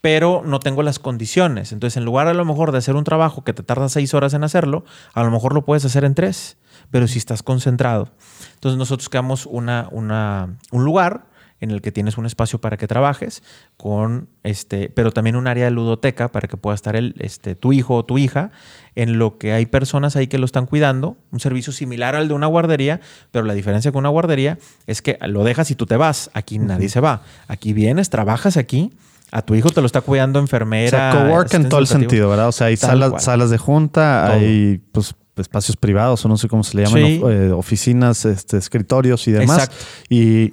[0.01, 1.73] pero no tengo las condiciones.
[1.73, 4.35] Entonces, en lugar a lo mejor de hacer un trabajo que te tarda seis horas
[4.35, 4.85] en hacerlo,
[5.15, 6.57] a lo mejor lo puedes hacer en tres,
[6.91, 8.11] pero si estás concentrado.
[8.55, 11.27] Entonces, nosotros creamos una, una, un lugar
[11.63, 13.43] en el que tienes un espacio para que trabajes,
[13.79, 17.73] con este, pero también un área de ludoteca para que pueda estar el, este, tu
[17.73, 18.51] hijo o tu hija,
[18.97, 22.35] en lo que hay personas ahí que lo están cuidando, un servicio similar al de
[22.35, 23.01] una guardería,
[23.31, 26.59] pero la diferencia con una guardería es que lo dejas y tú te vas, aquí
[26.59, 28.93] nadie se va, aquí vienes, trabajas aquí,
[29.31, 30.91] a tu hijo te lo está cuidando O enfermera.
[30.91, 32.49] sea, cowork en asistente todo el sentido, ¿verdad?
[32.49, 34.37] O sea, hay Tal salas, de junta, Todo.
[34.37, 37.23] hay pues espacios privados o no sé cómo se le llaman, Sí.
[37.25, 39.57] eh, oficinas, este, escritorios y demás.
[39.65, 39.77] Exacto.
[40.11, 40.53] Y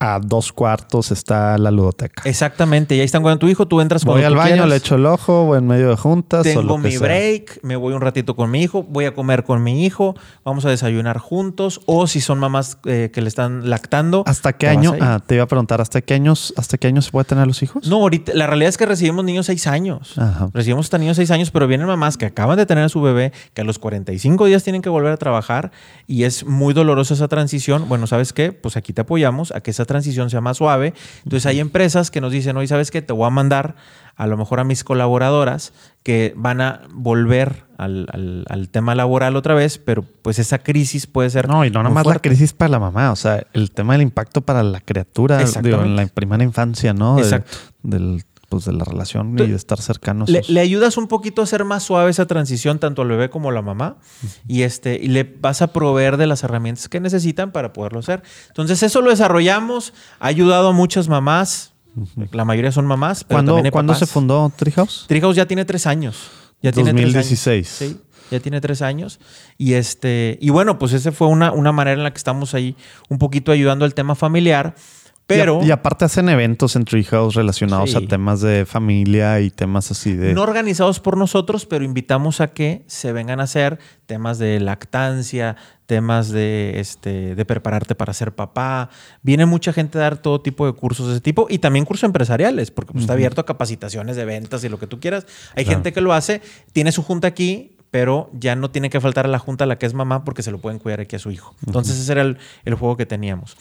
[0.00, 2.22] a dos cuartos está la ludoteca.
[2.24, 4.52] Exactamente, y ahí están cuidando a tu hijo, tú entras Voy cuando al tú baño,
[4.52, 4.68] quieras.
[4.68, 6.40] le echo el ojo, o en medio de juntas.
[6.40, 7.00] o Tengo que mi sea.
[7.00, 10.64] break, me voy un ratito con mi hijo, voy a comer con mi hijo, vamos
[10.64, 14.22] a desayunar juntos, o si son mamás eh, que le están lactando.
[14.26, 14.94] ¿Hasta qué año?
[15.00, 17.62] Ah, te iba a preguntar, ¿hasta qué años, hasta qué años se puede tener los
[17.62, 17.86] hijos?
[17.88, 20.16] No, ahorita, la realidad es que recibimos niños seis años.
[20.18, 20.48] Ajá.
[20.52, 23.32] Recibimos hasta niños seis años, pero vienen mamás que acaban de tener a su bebé,
[23.54, 25.72] que a los 45 días tienen que volver a trabajar
[26.06, 27.88] y es muy dolorosa esa transición.
[27.88, 28.52] Bueno, ¿sabes qué?
[28.52, 30.94] Pues aquí te apoyamos a que esa transición sea más suave.
[31.24, 33.02] Entonces hay empresas que nos dicen, oye, ¿sabes qué?
[33.02, 33.74] Te voy a mandar
[34.14, 35.72] a lo mejor a mis colaboradoras
[36.04, 41.06] que van a volver al, al- al tema laboral otra vez, pero pues esa crisis
[41.06, 41.48] puede ser...
[41.48, 44.02] No, y no nada más la crisis para la mamá, o sea, el tema del
[44.02, 47.16] impacto para la criatura, digo, en la primera infancia, ¿no?
[47.16, 47.56] De- Exacto.
[47.82, 50.28] del, pues de la relación Tú- y de estar cercanos.
[50.28, 53.50] Le, le ayudas un poquito a hacer más suave esa transición, tanto al bebé como
[53.50, 53.98] a la mamá,
[54.46, 58.22] y, este, y le vas a proveer de las herramientas que necesitan para poderlo hacer.
[58.48, 61.74] Entonces, eso lo desarrollamos, ha ayudado a muchas mamás,
[62.32, 65.04] la mayoría son mamás, pero ¿Cuándo, hay ¿cuándo se fundó Treehouse?
[65.08, 66.30] Treehouse ya tiene tres años.
[66.62, 67.14] Ya tiene tres años.
[67.14, 67.68] 2016.
[67.68, 67.96] Sí,
[68.30, 69.20] ya tiene tres años.
[69.56, 72.76] Y este, y bueno, pues ese fue una, una manera en la que estamos ahí
[73.08, 74.74] un poquito ayudando al tema familiar.
[75.28, 77.96] Pero Y, y aparte hacen eventos en Treehouse relacionados Sí.
[77.96, 80.32] a temas de familia y temas así de...
[80.34, 85.54] no organizados por nosotros, pero invitamos a que se vengan a hacer temas de lactancia,
[85.86, 88.88] temas de, este, de prepararte para ser papá.
[89.22, 92.04] Viene mucha gente a dar todo tipo de cursos de ese tipo y también cursos
[92.04, 95.26] empresariales, porque pues, está abierto a capacitaciones de ventas y lo que tú quieras.
[95.54, 95.76] Hay Claro.
[95.78, 96.40] gente que lo hace,
[96.72, 99.78] tiene su junta aquí, pero ya no tiene que faltar a la junta a la
[99.78, 101.54] que es mamá porque se lo pueden cuidar aquí a su hijo.
[101.66, 103.56] Entonces ese era el, el juego que teníamos.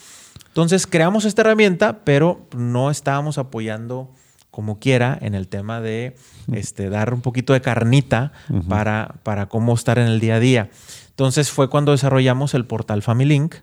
[0.58, 4.10] Entonces creamos esta herramienta, pero no estábamos apoyando
[4.50, 6.16] como quiera en el tema de
[6.52, 8.32] este, dar un poquito de carnita
[8.68, 10.72] para, para cómo estar en el día a día.
[11.10, 13.54] Entonces fue cuando desarrollamos el portal FamilyLink,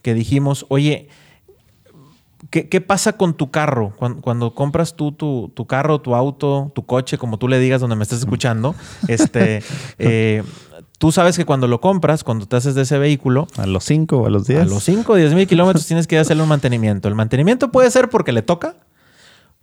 [0.00, 1.10] que dijimos, oye,
[2.48, 3.92] ¿qué, qué pasa con tu carro?
[3.98, 7.82] Cuando, cuando compras tú tu, tu carro, tu auto, tu coche, como tú le digas
[7.82, 8.74] donde me estés escuchando,
[9.08, 9.62] este,
[9.98, 10.42] eh,
[11.00, 14.18] tú sabes que cuando lo compras, cuando te haces de ese vehículo, A los 5
[14.18, 14.60] o a los 10.
[14.60, 17.08] a los 5 o 10 mil kilómetros tienes que hacerle un mantenimiento.
[17.08, 18.76] El mantenimiento puede ser porque le toca,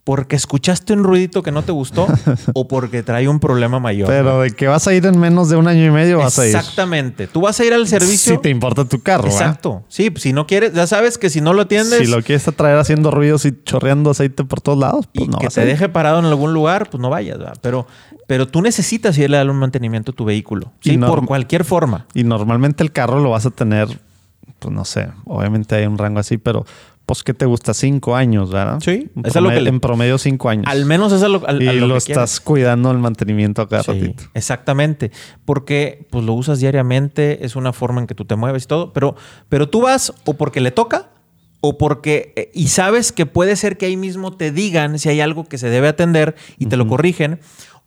[0.08, 2.06] porque escuchaste un ruidito que no te gustó
[2.54, 4.08] o porque trae un problema mayor.
[4.08, 6.46] Pero de que vas a ir en menos de un año y medio vas a
[6.48, 6.56] ir.
[6.56, 7.26] Exactamente.
[7.26, 8.36] Tú vas a ir al servicio.
[8.36, 9.38] Si te importa tu carro, ¿verdad?
[9.38, 9.84] Exacto.
[9.88, 12.42] Sí, pues, si no quieres, ya sabes que si no lo atiendes Si lo quieres
[12.56, 15.60] traer haciendo ruidos y chorreando aceite por todos lados, pues y no que vas te
[15.60, 15.68] a ir.
[15.72, 17.36] deje parado en algún lugar, pues no vayas.
[17.36, 17.58] ¿verdad?
[17.60, 17.86] Pero,
[18.26, 20.72] pero tú necesitas irle a dar un mantenimiento a tu vehículo.
[20.80, 22.06] Sí, no- por cualquier forma.
[22.14, 23.88] Y normalmente el carro lo vas a tener,
[24.58, 26.64] pues no sé, obviamente hay un rango así, pero
[27.08, 27.72] pues ¿qué te gusta?
[27.74, 28.78] Cinco años, ¿verdad?
[28.80, 30.66] Sí, En es lo que promedio- le- En promedio cinco años.
[30.68, 33.62] Al menos eso es lo, al- y a lo lo, que estás cuidando el mantenimiento
[33.62, 34.24] a cada Sí, ratito.
[34.34, 35.10] exactamente.
[35.44, 38.92] Porque pues lo usas diariamente, es una forma en que tú te mueves y todo,
[38.92, 39.16] pero,
[39.48, 41.08] pero tú vas o porque le toca
[41.60, 45.20] o porque eh, y sabes que puede ser que ahí mismo te digan si hay
[45.20, 47.40] algo que se debe atender y te lo corrigen.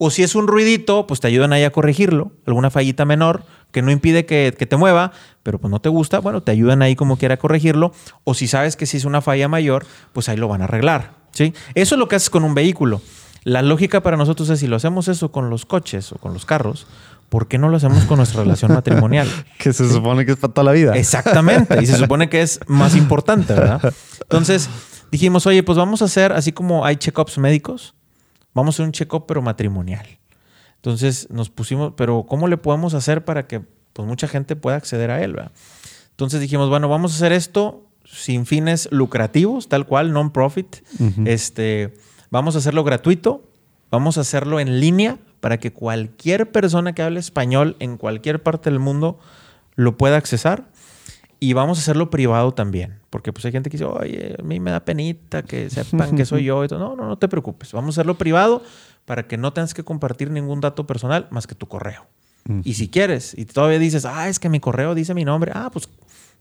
[0.04, 3.82] O si es un ruidito, pues te ayudan ahí a corregirlo, alguna fallita menor que
[3.82, 5.12] no impide que, que te mueva,
[5.44, 7.94] pero pues no te gusta, bueno, te ayudan ahí como quiera a corregirlo.
[8.24, 11.14] O si sabes que si es una falla mayor, pues ahí lo van a arreglar.
[11.32, 11.54] ¿sí?
[11.76, 13.02] Eso es lo que haces con un vehículo.
[13.44, 16.46] La lógica para nosotros es si lo hacemos eso con los coches o con los
[16.46, 16.86] carros,
[17.30, 19.28] ¿por qué no lo hacemos con nuestra relación matrimonial?
[19.58, 20.96] Que se supone que es para toda la vida.
[20.96, 21.82] Exactamente.
[21.82, 23.94] Y se supone que es más importante, ¿verdad?
[24.22, 24.70] Entonces
[25.12, 27.96] dijimos, oye, pues vamos a hacer, así como hay check-ups médicos,
[28.54, 30.06] vamos a hacer un check-up pero matrimonial.
[30.82, 33.62] Entonces nos pusimos, pero ¿cómo le podemos hacer para que
[33.94, 35.34] pues, mucha gente pueda acceder a él?
[35.34, 35.52] ¿verdad?
[36.10, 40.78] Entonces dijimos, bueno, vamos a hacer esto sin fines lucrativos, tal cual, non-profit.
[41.26, 41.94] este,
[42.32, 43.48] vamos a hacerlo gratuito,
[43.92, 48.72] vamos a hacerlo en línea para que cualquier persona que hable español en cualquier parte
[48.72, 49.20] del mundo
[49.76, 50.70] lo pueda accesar.
[51.40, 53.00] Y vamos a hacerlo privado también.
[53.10, 56.24] Porque pues hay gente que dice, oye, a mí me da penita que sepan que
[56.24, 56.64] soy yo.
[56.64, 56.78] Y todo.
[56.78, 57.72] No, no, no te preocupes.
[57.72, 58.62] Vamos a hacerlo privado
[59.06, 62.08] para que no tengas que compartir ningún dato personal más que tu correo.
[62.64, 65.70] Y si quieres, y todavía dices, ah, es que mi correo dice mi nombre, ah,
[65.72, 65.88] pues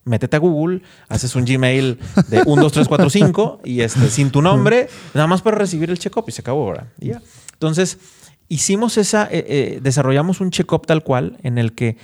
[0.05, 1.99] métete a Google, haces un Gmail
[2.29, 5.91] de 1, 2, 3, 4, 5 y este, sin tu nombre, nada más para recibir
[5.91, 6.93] el check-up y se acabó ahora.
[6.99, 7.21] Ya.
[7.53, 7.99] Entonces,
[8.49, 11.99] hicimos esa, eh, eh, desarrollamos un check-up tal cual en el que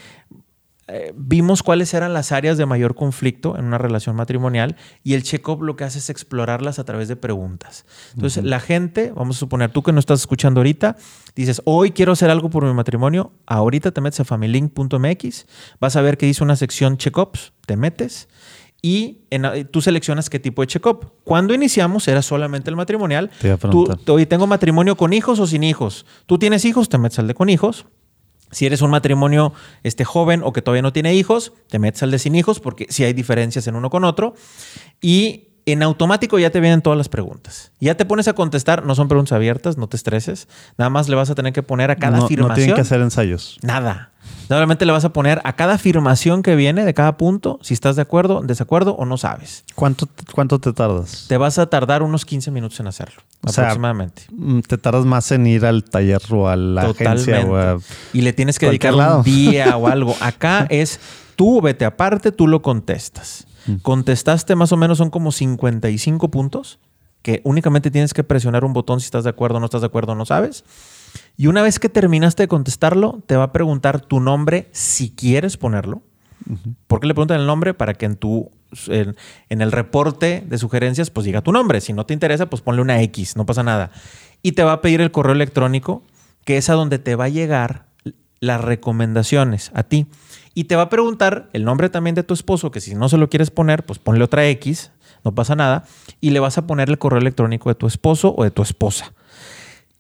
[0.89, 5.25] eh, vimos cuáles eran las áreas de mayor conflicto en una relación matrimonial y el
[5.25, 7.87] check-up lo que hace es explorarlas a través de preguntas.
[8.15, 10.97] Entonces, la gente, vamos a suponer, tú que no estás escuchando ahorita,
[11.35, 15.47] dices, hoy quiero hacer algo por mi matrimonio, ahorita te metes a familylink.mx,
[15.81, 18.29] vas a ver que dice una sección check-ups, te metes
[18.81, 21.15] y en, tú seleccionas qué tipo de check-up.
[21.25, 23.31] Cuando iniciamos era solamente el matrimonial.
[23.41, 26.07] Te tú, hoy tengo matrimonio con hijos o sin hijos.
[26.27, 27.87] Tú tienes hijos, te metes al de con hijos.
[28.51, 32.11] Si eres un matrimonio este, joven o que todavía no tiene hijos, te metes al
[32.11, 34.35] de sin hijos porque si hay diferencias en uno con otro.
[35.01, 37.73] Y en automático ya te vienen todas las preguntas.
[37.81, 40.49] Ya te pones a contestar, no son preguntas abiertas, no te estreses.
[40.79, 42.49] Nada más le vas a tener que poner a cada afirmación.
[42.49, 43.59] No tienen que hacer ensayos.
[43.63, 44.13] Nada.
[44.49, 47.97] Solamente le vas a poner a cada afirmación que viene de cada punto si estás
[47.97, 49.65] de acuerdo, desacuerdo o no sabes.
[49.75, 51.27] ¿Cuánto, cuánto te tardas?
[51.29, 54.23] Te vas a tardar unos 15 minutos en hacerlo, aproximadamente.
[54.31, 57.81] Mm, te tardas más en ir al taller o a la agencia o
[58.13, 60.15] Y le tienes que dedicar un día o algo.
[60.21, 61.01] Acá es
[61.35, 63.47] tú vete aparte, tú lo contestas.
[63.67, 63.77] Mm.
[63.77, 66.79] Contestaste más o menos son como 55 puntos
[67.23, 70.15] que únicamente tienes que presionar un botón si estás de acuerdo no estás de acuerdo,
[70.15, 70.65] no sabes.
[71.37, 75.57] Y una vez que terminaste de contestarlo, te va a preguntar tu nombre si quieres
[75.57, 76.03] ponerlo.
[76.87, 77.75] ¿Por qué le preguntan el nombre?
[77.75, 78.51] Para que en tu
[78.89, 79.17] en,
[79.49, 81.81] el reporte de sugerencias pues diga tu nombre.
[81.81, 83.91] Si no te interesa, pues ponle una X, no pasa nada.
[84.43, 86.03] Y te va a pedir el correo electrónico,
[86.45, 87.87] que es a donde te va a llegar
[88.41, 90.07] las recomendaciones a ti.
[90.55, 93.19] Y te va a preguntar el nombre también de tu esposo, que si no se
[93.19, 94.91] lo quieres poner, pues ponle otra X,
[95.25, 95.85] no pasa nada.
[96.21, 99.13] Y le vas a poner el correo electrónico de tu esposo o de tu esposa.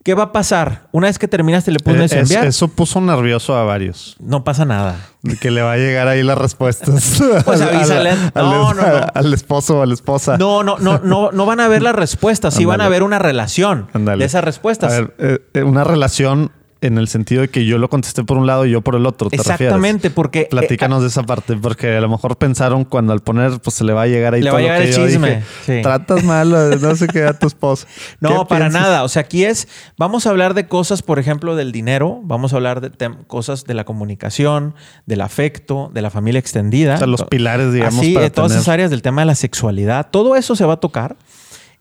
[0.06, 0.86] ¿Qué va a pasar?
[0.92, 2.46] Una vez que terminaste, le pones eh, enviar.
[2.46, 4.14] Eso puso nervioso a varios.
[4.20, 5.00] No pasa nada.
[5.40, 7.20] Que le va a llegar ahí las respuestas.
[7.44, 8.14] pues avísale.
[8.32, 8.82] no, no, no.
[9.14, 10.38] Al esposo o a la esposa.
[10.38, 12.54] No, no, no, no, no van a ver las respuestas.
[12.54, 14.92] Sí van a ver una relación de esas respuestas.
[14.92, 16.52] A ver, eh, eh, una relación
[16.86, 19.06] en el sentido de que yo lo contesté por un lado y yo por el
[19.06, 19.28] otro.
[19.30, 20.40] ¿te Exactamente, porque.
[20.42, 23.84] Eh, Platícanos de esa parte, porque a lo mejor pensaron cuando al poner, pues se
[23.84, 25.42] le va a llegar ahí le todo va a llegar el chisme.
[25.82, 27.86] Tratas mal, no sé qué a tu esposa.
[28.20, 29.04] No, para nada.
[29.04, 29.68] O sea, aquí es.
[29.96, 32.20] Vamos a hablar de cosas, por ejemplo, del dinero.
[32.24, 34.74] Vamos a hablar de cosas de la comunicación,
[35.06, 36.94] del afecto, de la familia extendida.
[36.94, 38.00] O sea, los pilares, digamos.
[38.00, 40.08] Sí, de todas esas áreas del tema de la sexualidad.
[40.10, 41.16] Todo eso se va a tocar.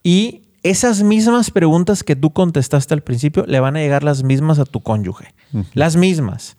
[0.04, 4.58] Y esas mismas preguntas que tú contestaste al principio le van a llegar las mismas
[4.58, 5.36] a tu cónyuge.
[5.76, 6.58] Las mismas.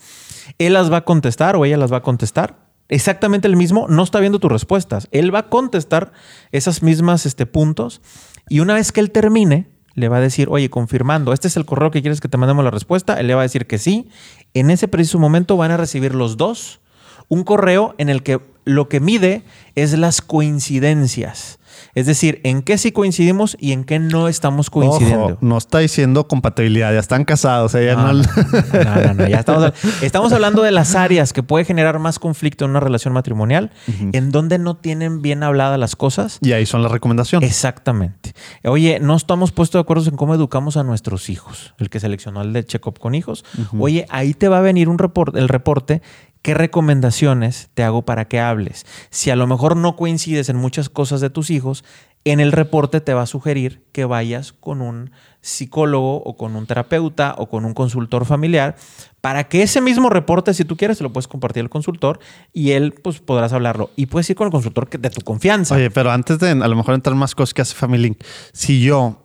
[0.59, 2.57] Él las va a contestar o ella las va a contestar.
[2.89, 5.09] Exactamente el mismo, no está viendo tus respuestas.
[5.11, 6.13] Él va a contestar
[6.53, 8.01] esas mismas este, puntos
[8.49, 11.67] y una vez que él termine, le va a decir, oye, confirmando, este es el
[11.67, 13.19] correo que quieres que te mandemos la respuesta.
[13.19, 14.09] Él le va a decir que sí.
[14.55, 16.81] En ese preciso momento van a recibir los dos
[17.29, 19.43] un correo en el que lo que mide
[19.75, 21.59] es las coincidencias.
[21.95, 25.39] Es decir, en qué sí coincidimos y en qué no estamos coincidiendo.
[25.41, 27.75] no está diciendo compatibilidad, ya están casados.
[27.75, 29.73] no, no, no, ya estamos,
[30.03, 33.71] estamos, hablando de las áreas que puede generar más conflicto en una relación matrimonial,
[34.13, 36.39] en donde no tienen bien habladas las cosas.
[36.43, 37.49] Y ahí son las recomendaciones.
[37.49, 38.35] Exactamente.
[38.65, 41.75] Oye, no estamos puestos de acuerdo en cómo educamos a nuestros hijos.
[41.79, 43.45] El que seleccionó el de check-up con hijos.
[43.79, 46.03] Oye, ahí te va a venir un reporte, el reporte
[46.47, 48.87] ¿Qué recomendaciones te hago para que hables?
[49.11, 51.83] Si a lo mejor no coincides en muchas cosas de tus hijos,
[52.23, 56.69] en el reporte te va a sugerir que vayas con un psicólogo o con un
[56.69, 58.77] terapeuta o con un consultor familiar
[59.21, 62.21] para que ese mismo reporte, si tú quieres, se lo puedes compartir al consultor
[62.53, 63.91] y él pues podrás hablarlo.
[63.97, 65.75] Y puedes ir con el consultor de tu confianza.
[65.75, 68.17] Oye, pero antes de a lo mejor entrar más cosas que hace Family
[68.53, 69.21] si yo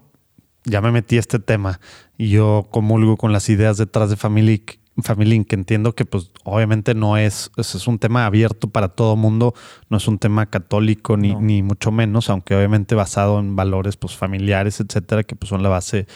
[0.63, 1.79] ya me metí a este tema
[2.17, 4.65] y yo comulgo con las ideas detrás de Family
[5.01, 9.53] Family que entiendo que pues obviamente no es, es, un tema abierto para todo mundo,
[9.89, 14.17] no es un tema católico ni, ni mucho menos, aunque obviamente basado en valores pues
[14.17, 16.07] familiares, etcétera, que pues son la base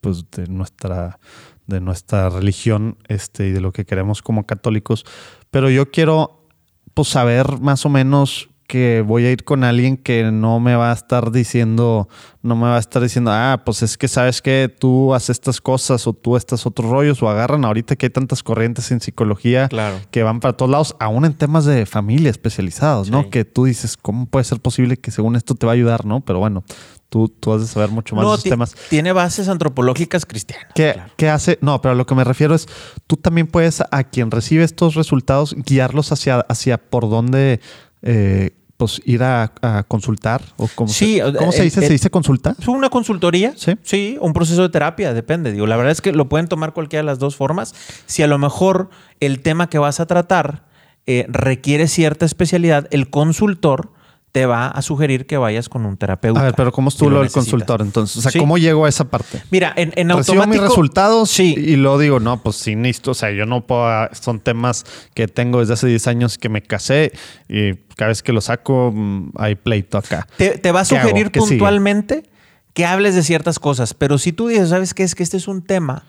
[0.00, 1.18] pues de nuestra
[1.66, 5.06] de nuestra religión este y de lo que queremos como católicos,
[5.50, 6.48] pero yo quiero
[6.92, 10.90] pues saber más o menos que voy a ir con alguien que no me va
[10.90, 12.08] a estar diciendo,
[12.42, 15.60] no me va a estar diciendo, ah, pues es que sabes que tú haces estas
[15.60, 19.68] cosas o tú estas otros rollos o agarran ahorita que hay tantas corrientes en psicología
[20.10, 23.30] que van para todos lados, aún en temas de familia especializados, ¿no?
[23.30, 26.20] Que tú dices, ¿cómo puede ser posible que según esto te va a ayudar, ¿no?
[26.20, 26.64] Pero bueno,
[27.10, 28.74] Tú, tú, has de saber mucho más de esos temas.
[28.88, 30.72] Tiene bases antropológicas cristianas.
[30.74, 31.58] ¿Qué, ¿Qué, hace?
[31.60, 32.66] No, pero a lo que me refiero es,
[33.06, 37.60] tú también puedes a quien recibe estos resultados guiarlos hacia, hacia por dónde
[38.04, 41.80] eh, pues ir a, a consultar o cómo Sí, se, ¿cómo se dice?
[41.80, 42.54] el- ¿Se dice consulta?
[42.58, 43.52] ¿Es una consultoría?
[43.56, 43.72] Sí.
[43.82, 45.50] Sí, un proceso de terapia, depende.
[45.52, 47.74] Digo, la verdad es que lo pueden tomar cualquiera de las dos formas.
[48.06, 48.90] Si a lo mejor
[49.20, 50.64] el tema que vas a tratar
[51.06, 53.92] eh, requiere cierta especialidad, el consultor
[54.34, 56.40] te va a sugerir que vayas con un terapeuta.
[56.40, 58.16] A ver, pero ¿cómo si estuvo lo del consultor entonces?
[58.16, 58.40] O sea, Sí.
[58.40, 59.40] ¿cómo llego a esa parte?
[59.52, 60.48] Mira, en, en Recibo automático...
[60.50, 61.54] mis resultados Sí.
[61.56, 65.28] y luego digo, no, pues sí, necesito, o sea, yo no puedo, son temas que
[65.28, 67.12] tengo desde hace 10 años que me casé
[67.48, 70.26] y cada vez que lo saco mm, hay pleito acá.
[70.36, 72.24] Te, te va a sugerir puntualmente
[72.72, 75.04] que hables de ciertas cosas, pero si tú dices, ¿sabes qué?
[75.04, 76.02] Es que este es un tema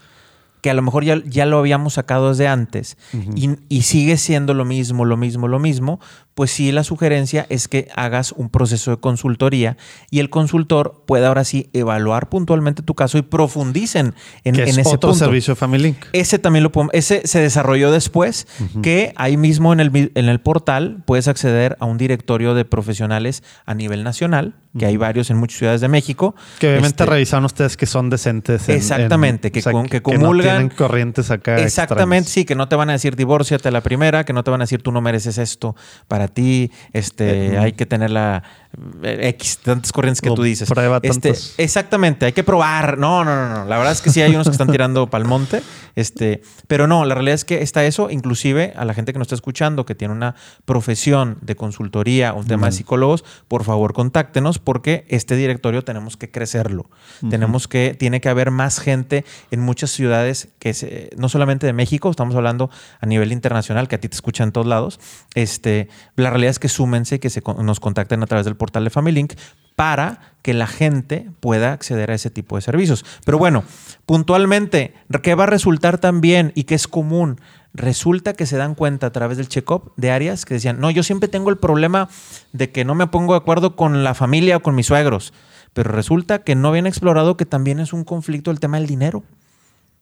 [0.62, 2.98] que a lo mejor ya, ya lo habíamos sacado desde antes
[3.36, 6.00] y, y sigue siendo lo mismo, lo mismo, lo mismo,
[6.36, 9.78] pues sí la sugerencia es que hagas un proceso de consultoría
[10.12, 14.14] y el consultor pueda ahora sí evaluar puntualmente tu caso y profundicen
[14.44, 15.26] en, que en es ese otro punto.
[15.26, 15.98] servicio Family Link.
[16.14, 18.48] Ese también lo podemos, ese se desarrolló después,
[18.84, 23.42] que ahí mismo en el, en el portal puedes acceder a un directorio de profesionales
[23.66, 26.36] a nivel nacional, que hay varios en muchas ciudades de México.
[26.60, 28.68] Que obviamente Este, revisaron ustedes que son decentes.
[28.68, 30.58] en- Exactamente, en- que con- que no comulgan.
[30.58, 31.58] tienen corrientes acá.
[31.60, 32.30] Exactamente, extrañas.
[32.30, 34.60] sí, que no te van a decir divórciate a la primera, que no te van
[34.60, 35.78] a decir tú no mereces esto
[36.10, 38.65] para ti, este, hay que tener la eh,
[39.04, 40.70] X, tantas corrientes que O tú dices.
[40.70, 42.98] prueba Este, exactamente, hay que probar.
[42.98, 43.66] No, no, no, no.
[43.66, 45.62] La verdad es que sí hay unos que están tirando pal monte.
[45.96, 49.28] Este, pero no, la realidad es que está eso, inclusive a la gente que nos
[49.28, 54.60] está escuchando, que tiene una profesión de consultoría, un tema de psicólogos, por favor contáctenos
[54.60, 56.90] porque este directorio tenemos que crecerlo.
[57.30, 61.72] Tenemos que, tiene que haber más gente en muchas ciudades que se- no solamente de
[61.74, 62.70] México, estamos hablando
[63.00, 65.00] a nivel internacional, que a ti te escuchan en todos lados.
[65.34, 68.65] Este, la realidad es que súmense y que se, nos contacten a través del portal
[68.72, 69.34] de Family Link
[69.76, 73.06] para que la gente pueda acceder a ese tipo de servicios.
[73.26, 73.64] Pero bueno,
[74.06, 77.40] puntualmente, ¿qué va a resultar también y que es común?
[77.74, 81.04] Resulta que se dan cuenta a través del check-up de áreas que decían, no, yo
[81.04, 82.08] siempre tengo el problema
[82.54, 85.34] de que no me pongo de acuerdo con la familia o con mis suegros,
[85.74, 89.24] pero resulta que no habían explorado que también es un conflicto el tema del dinero.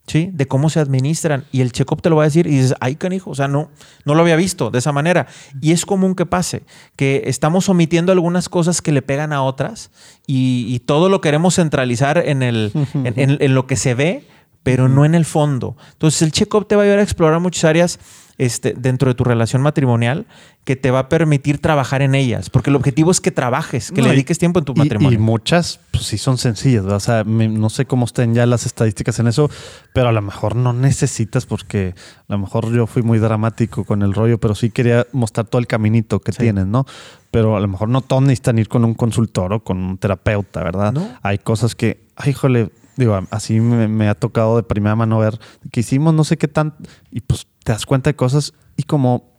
[0.07, 0.29] ¿Sí?
[0.33, 1.45] De cómo se administran.
[1.51, 3.69] Y el check-up te lo va a decir y dices, ay, canijo, o sea, no,
[4.05, 5.27] no lo había visto de esa manera.
[5.61, 6.63] Y es común que pase,
[6.95, 9.91] que estamos omitiendo algunas cosas que le pegan a otras
[10.27, 14.27] y, y todo lo queremos centralizar en, el, en, en- en lo que se ve,
[14.63, 15.75] pero no en el fondo.
[15.93, 17.99] Entonces, el check-up te va a ayudar a explorar muchas áreas
[18.37, 20.25] este, dentro de tu relación matrimonial
[20.63, 24.01] que te va a permitir trabajar en ellas, porque el objetivo es que trabajes, que
[24.01, 25.19] No, le dediques tiempo en tu Y- matrimonio.
[25.19, 26.83] Y, muchas, pues sí son sencillas.
[26.83, 26.97] ¿verdad?
[26.97, 29.49] O sea, me- no sé cómo estén ya las estadísticas en eso,
[29.93, 31.93] pero a lo mejor no necesitas porque
[32.27, 35.59] a lo mejor yo fui muy dramático con el rollo, pero sí quería mostrar todo
[35.59, 36.39] el caminito que Sí.
[36.39, 36.85] tienes, ¿no?
[37.29, 40.63] Pero a lo mejor no todos necesitan ir con un consultor o con un terapeuta,
[40.63, 40.93] ¿verdad?
[40.93, 41.07] No.
[41.23, 45.39] Hay cosas que, ay, híjole, digo, así me, me ha tocado de primera mano ver
[45.71, 46.75] que hicimos no sé qué tan,
[47.11, 49.31] y pues te das cuenta de cosas y como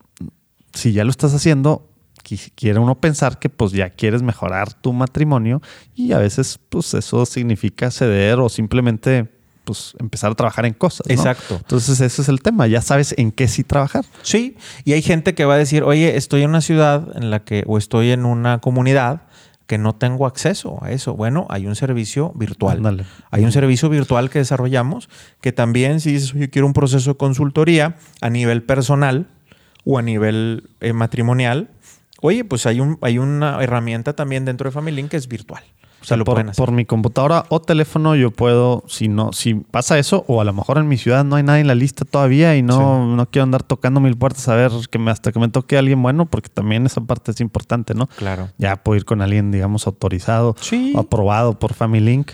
[0.73, 1.89] si ya lo estás haciendo,
[2.25, 5.61] qui- quiere uno pensar que pues ya quieres mejorar tu matrimonio
[5.95, 9.29] y a veces pues eso significa ceder o simplemente
[9.65, 11.07] pues empezar a trabajar en cosas.
[11.09, 11.15] ¿no?
[11.15, 11.57] Exacto.
[11.57, 14.05] Entonces ese es el tema, ya sabes en qué sí trabajar.
[14.23, 17.45] Sí, y hay gente que va a decir, oye, estoy en una ciudad en la
[17.45, 19.23] que, o estoy en una comunidad
[19.67, 21.15] que no tengo acceso a eso.
[21.15, 23.07] Bueno, hay un servicio virtual.
[23.31, 25.09] Hay un servicio virtual que desarrollamos
[25.41, 29.29] que también, si dices, oye, quiero un proceso de consultoría a nivel personal
[29.85, 31.71] o a nivel eh, matrimonial,
[32.21, 35.63] oye, pues hay, un, hay una herramienta también dentro de Family Link que es virtual.
[36.05, 36.63] O sea, lo por, pueden hacer.
[36.65, 40.53] por mi computadora o teléfono yo puedo, si no, si pasa eso, o a lo
[40.53, 43.45] mejor en mi ciudad no hay nadie en la lista todavía y no, no quiero
[43.45, 46.51] andar tocando mil puertas a ver que me, hasta que me toque alguien bueno, porque
[46.51, 48.07] también esa parte es importante, ¿no?
[48.19, 48.51] Claro.
[48.59, 50.93] Ya puedo ir con alguien, digamos, autorizado Sí.
[50.95, 52.33] o aprobado por Family Link,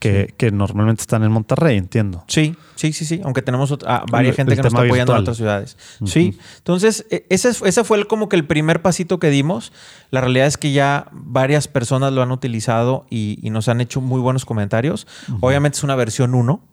[0.00, 2.24] que, que normalmente están en Monterrey, entiendo.
[2.26, 3.20] Sí, sí, sí, sí.
[3.22, 5.20] Aunque tenemos a varias El- gente el que nos está apoyando en virtual.
[5.20, 5.76] otras ciudades.
[6.06, 6.36] Sí.
[6.58, 9.72] Entonces, e- ese, es- ese fue el, como que el primer pasito que dimos.
[10.10, 14.00] La realidad es que ya varias personas lo han utilizado y, y nos han hecho
[14.00, 15.06] muy buenos comentarios.
[15.40, 16.64] Obviamente es una versión 1.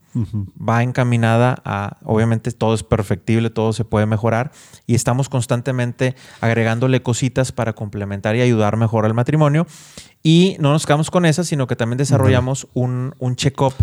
[0.67, 4.51] Va encaminada a, obviamente todo es perfectible, todo se puede mejorar
[4.87, 9.67] y estamos constantemente agregándole cositas para complementar y ayudar mejor al matrimonio.
[10.27, 13.73] Y no nos quedamos con esas, sino que también desarrollamos un, un check-up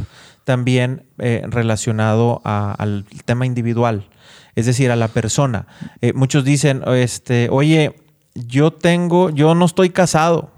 [0.44, 4.06] también eh, relacionado a- al tema individual,
[4.54, 5.66] es decir, a la persona.
[6.02, 7.96] Eh, muchos dicen, este, oye,
[8.34, 10.50] yo tengo, yo no estoy casado,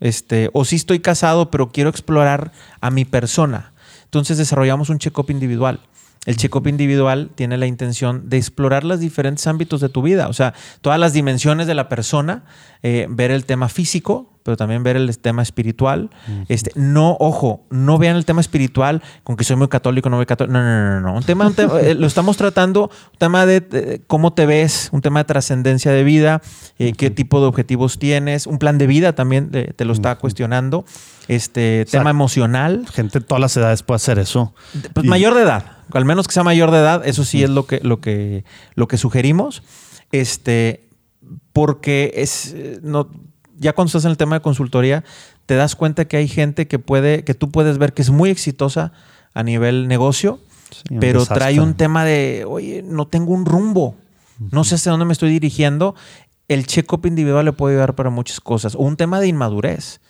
[0.00, 2.52] este, o sí estoy casado, pero quiero explorar
[2.82, 3.72] a mi persona.
[4.04, 5.80] Entonces desarrollamos un check-up individual.
[6.26, 10.34] El check-up individual tiene la intención de explorar los diferentes ámbitos de tu vida, o
[10.34, 10.52] sea,
[10.82, 12.44] todas las dimensiones de la persona,
[12.82, 16.08] eh, ver el tema físico, pero también ver el tema espiritual.
[16.48, 20.24] este, no, ojo, no vean el tema espiritual con que soy muy católico, no voy
[20.24, 20.54] católico.
[20.54, 21.14] No, no, no, no.
[21.18, 24.88] Un tema, un tema eh, lo estamos tratando, un tema de, de cómo te ves,
[24.90, 26.40] un tema de trascendencia de vida,
[26.78, 30.16] eh, qué tipo de objetivos tienes, un plan de vida también te, te lo está
[30.16, 30.86] cuestionando.
[31.28, 32.86] Este sea, tema emocional.
[32.90, 34.54] Gente de todas las edades puede hacer eso.
[34.94, 37.50] Pues Y- mayor de edad, al menos que sea mayor de edad, eso sí es
[37.50, 38.44] lo que, lo que,
[38.76, 39.62] lo que sugerimos.
[40.10, 40.88] Este,
[41.52, 43.10] porque es eh, no,
[43.58, 45.04] ya cuando estás en el tema de consultoría,
[45.46, 48.30] te das cuenta que hay gente que puede, que tú puedes ver que es muy
[48.30, 48.92] exitosa
[49.34, 50.40] a nivel negocio,
[50.70, 53.96] Sí, pero trae un tema de, oye, no tengo un rumbo,
[54.38, 55.94] no sé hacia dónde me estoy dirigiendo.
[56.48, 58.74] El check-up individual le puede ayudar para muchas cosas.
[58.74, 60.00] O un tema de inmadurez.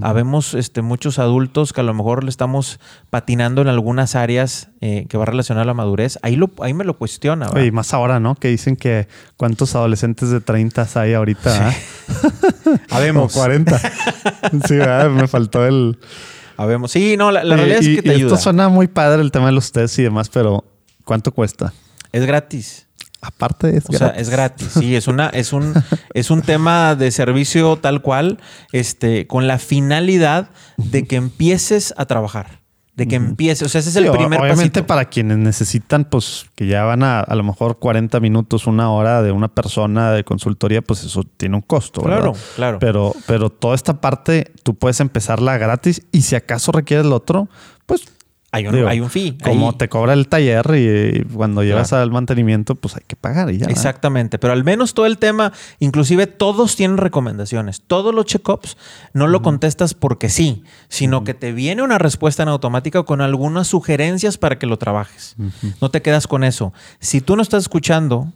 [0.00, 2.78] Habemos este, muchos adultos que a lo mejor le estamos
[3.10, 6.18] patinando en algunas áreas eh, que va relacionado a la madurez.
[6.22, 7.50] Ahí, lo, ahí me lo cuestiona.
[7.60, 8.36] y más ahora, ¿no?
[8.36, 11.68] Que dicen que cuántos adolescentes de 30 hay ahorita.
[11.68, 11.74] ¿ah?
[12.90, 13.34] Habemos.
[13.36, 13.78] O 40.
[14.68, 15.10] sí, ¿verdad?
[15.10, 15.98] me faltó el.
[16.56, 16.92] Habemos.
[16.92, 18.28] Sí, no, la, realidad y- es que te y ayuda.
[18.34, 20.64] Esto suena muy padre el tema de los tests y demás, pero
[21.04, 21.72] ¿cuánto cuesta?
[22.12, 22.87] Es gratis.
[23.20, 24.68] Aparte es O sea, es gratis.
[24.78, 25.74] Sí, es una, es un,
[26.14, 28.38] es un tema de servicio tal cual,
[28.72, 32.60] este, con la finalidad de que empieces a trabajar.
[32.94, 33.62] De que empieces.
[33.64, 34.86] O sea, ese es el Sí, primer Obviamente pasito.
[34.88, 39.22] para quienes necesitan, pues que ya van a a lo mejor 40 minutos, una hora
[39.22, 42.02] de una persona de consultoría, pues eso tiene un costo.
[42.02, 42.18] ¿verdad?
[42.18, 42.78] Claro, claro.
[42.80, 47.48] Pero, pero toda esta parte tú puedes empezarla gratis y si acaso requieres lo otro,
[47.86, 48.02] pues
[48.50, 49.36] Hay un, digo, hay un fee.
[49.44, 49.76] como ahí.
[49.76, 51.96] te cobra el taller y, cuando Claro.
[51.98, 53.66] al mantenimiento, pues hay que pagar y ya.
[53.66, 57.82] Exactamente, pero al menos todo el tema, inclusive todos tienen recomendaciones.
[57.82, 58.78] Todos los check-ups
[59.12, 63.66] no lo contestas porque sí, sino que te viene una respuesta en automática con algunas
[63.66, 65.36] sugerencias para que lo trabajes.
[65.82, 66.72] No te quedas con eso.
[67.00, 68.32] Si tú no estás escuchando,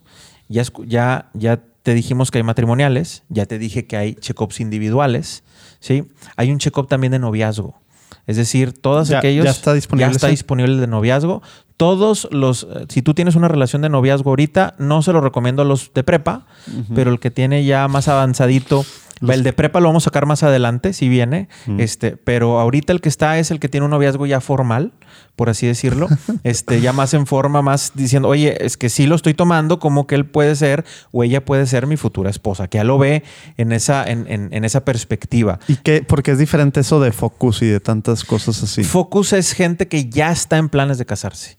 [0.48, 5.42] ya, ya, ya te dijimos que hay matrimoniales, ya te dije que hay check-ups individuales,
[5.80, 6.04] ¿sí?
[6.36, 7.80] Hay un check-up también de noviazgo.
[8.26, 9.44] Es decir, todos Ya- aquellos...
[9.44, 10.32] ya está disponible Ya está ese.
[10.32, 11.42] disponible el de noviazgo.
[11.76, 12.64] Todos los...
[12.70, 15.92] eh, Si tú tienes una relación de noviazgo ahorita, no se lo recomiendo a los
[15.92, 16.46] de prepa,
[16.94, 18.84] pero el que tiene ya más avanzadito...
[19.28, 21.48] El de prepa lo vamos a sacar más adelante, si viene.
[21.78, 24.92] este, pero ahorita el que está es el que tiene un noviazgo ya formal,
[25.36, 26.08] por así decirlo.
[26.44, 30.06] este, ya más en forma, más diciendo, oye, es que sí lo estoy tomando, como
[30.06, 33.22] que él puede ser o ella puede ser mi futura esposa, que ya lo ve
[33.56, 35.58] en esa, en, en- en esa perspectiva.
[35.68, 36.02] ¿Y qué?
[36.06, 38.82] Porque es diferente eso de focus y de tantas cosas así.
[38.84, 41.56] Focus es gente que ya está en planes de casarse.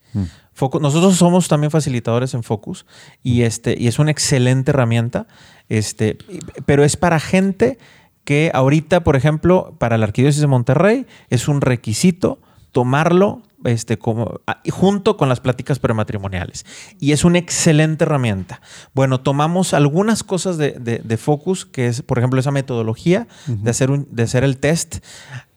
[0.56, 2.86] Focus- nosotros somos también facilitadores en Focus
[3.24, 5.28] y, este, y es una excelente herramienta,
[5.70, 6.18] este,
[6.66, 7.78] pero es para gente
[8.24, 12.40] que ahorita, por ejemplo, para la Arquidiócesis de Monterrey es un requisito
[12.72, 14.42] tomarlo este, como,
[14.72, 16.66] junto con las pláticas prematrimoniales.
[17.00, 18.60] Y es una excelente herramienta.
[18.94, 23.70] Bueno, tomamos algunas cosas de, de- de Focus, que es, por ejemplo, esa metodología de,
[23.70, 24.98] hacer un, de hacer el test.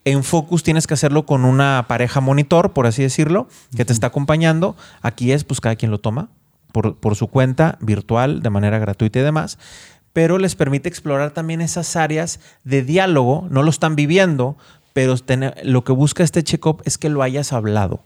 [0.07, 4.07] En Focus tienes que hacerlo con una pareja monitor, por así decirlo, que te está
[4.07, 4.77] acompañando.
[5.03, 6.29] Aquí es, pues cada quien lo toma
[6.73, 9.59] por, por su cuenta virtual, de manera gratuita y demás.
[10.13, 13.49] Pero les permite explorar también esas áreas de diálogo.
[13.51, 14.57] No lo están viviendo,
[14.93, 18.05] pero tener- lo que busca este check-up es que lo hayas hablado.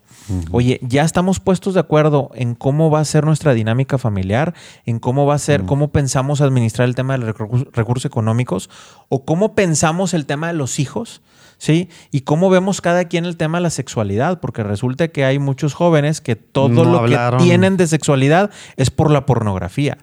[0.53, 4.55] Oye, ya estamos puestos de acuerdo en cómo va a ser nuestra dinámica familiar,
[4.87, 7.37] en cómo va a ser, cómo pensamos administrar el tema de los
[7.73, 8.71] recursos económicos
[9.11, 11.21] o cómo pensamos el tema de los hijos.
[11.63, 11.91] ¿Sí?
[12.11, 15.75] Y cómo vemos cada quien el tema de la sexualidad, porque resulta que hay muchos
[15.75, 17.39] jóvenes que todo No lo hablaron.
[17.39, 19.99] que tienen de sexualidad es por la pornografía.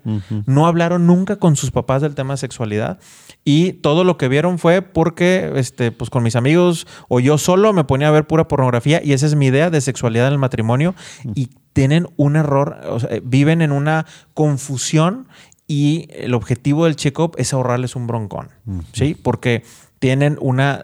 [0.45, 2.99] No hablaron nunca con sus papás del tema de sexualidad
[3.43, 7.73] y todo lo que vieron fue porque, este, pues con mis amigos o yo solo
[7.73, 10.39] me ponía a ver pura pornografía y esa es mi idea de sexualidad en el
[10.39, 10.93] matrimonio
[11.33, 14.05] y tienen un error, o sea, viven en una
[14.35, 15.27] confusión
[15.67, 18.49] y el objetivo del check-up es ahorrarles un broncón,
[18.93, 19.15] ¿sí?
[19.21, 19.63] Porque
[19.99, 20.81] tienen una,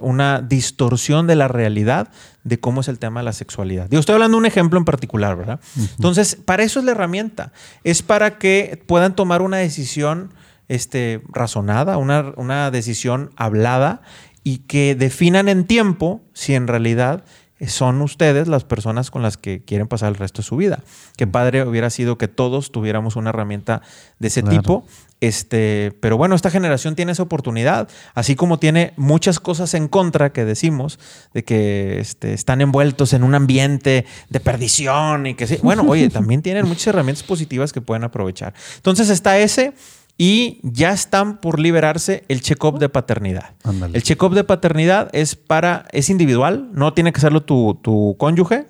[0.00, 2.08] una distorsión de la realidad
[2.44, 3.88] de cómo es el tema de la sexualidad.
[3.88, 5.60] Digo, estoy hablando de un ejemplo en particular, ¿verdad?
[5.96, 7.52] Entonces, para eso es la herramienta.
[7.84, 10.32] Es para que puedan tomar una decisión
[10.68, 14.02] este, razonada, una, una decisión hablada
[14.44, 17.24] y que definan en tiempo si en realidad
[17.68, 20.80] son ustedes las personas con las que quieren pasar el resto de su vida.
[21.16, 23.82] Qué padre hubiera sido que todos tuviéramos una herramienta
[24.18, 24.58] de ese Claro.
[24.60, 24.84] tipo.
[25.20, 30.32] Este, pero bueno, esta generación tiene esa oportunidad, así como tiene muchas cosas en contra
[30.32, 30.98] que decimos,
[31.32, 35.58] de que este, están envueltos en un ambiente de perdición y que sí.
[35.62, 38.52] Bueno, oye, también tienen muchas herramientas positivas que pueden aprovechar.
[38.74, 39.74] Entonces está ese
[40.18, 43.54] y ya están por liberarse el check-up de paternidad.
[43.92, 48.66] El check-up de paternidad es para, es individual, no tiene que hacerlo tu, tu cónyuge.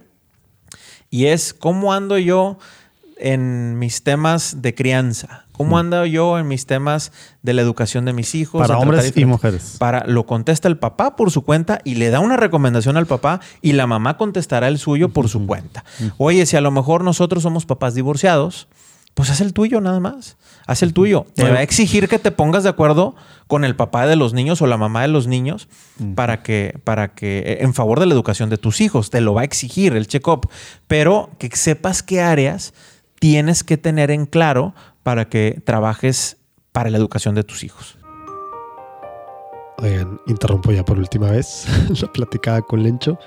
[1.10, 2.58] Y es cómo ando yo
[3.22, 5.46] en mis temas de crianza?
[5.52, 7.12] ¿Cómo ando yo en mis temas
[7.42, 8.60] de la educación de mis hijos?
[8.60, 9.76] Para hombres y mujeres.
[9.78, 13.40] Para, lo contesta el papá por su cuenta y le da una recomendación al papá
[13.60, 15.84] y la mamá contestará el suyo por su cuenta.
[16.18, 18.66] Oye, si a lo mejor nosotros somos papás divorciados,
[19.14, 20.36] pues haz el tuyo nada más.
[20.66, 21.26] Haz el tuyo.
[21.34, 23.14] Te va a exigir que te pongas de acuerdo
[23.46, 25.68] con el papá de los niños o la mamá de los niños
[26.14, 29.10] para que, para que, eh, en favor de la educación de tus hijos.
[29.10, 30.48] Te lo va a exigir el check-up.
[30.86, 32.74] Pero que sepas qué áreas
[33.18, 36.38] tienes que tener en claro para que trabajes
[36.72, 37.98] para la educación de tus hijos.
[39.78, 41.66] Oigan, interrumpo ya por última vez
[42.00, 43.18] la platicada con Lencho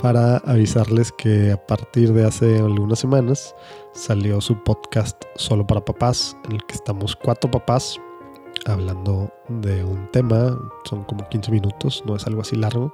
[0.00, 3.54] para avisarles que a partir de hace algunas semanas
[3.92, 8.00] salió su podcast solo para papás, en el que estamos cuatro papás
[8.66, 12.92] hablando de un tema, son como 15 minutos, no es algo así largo.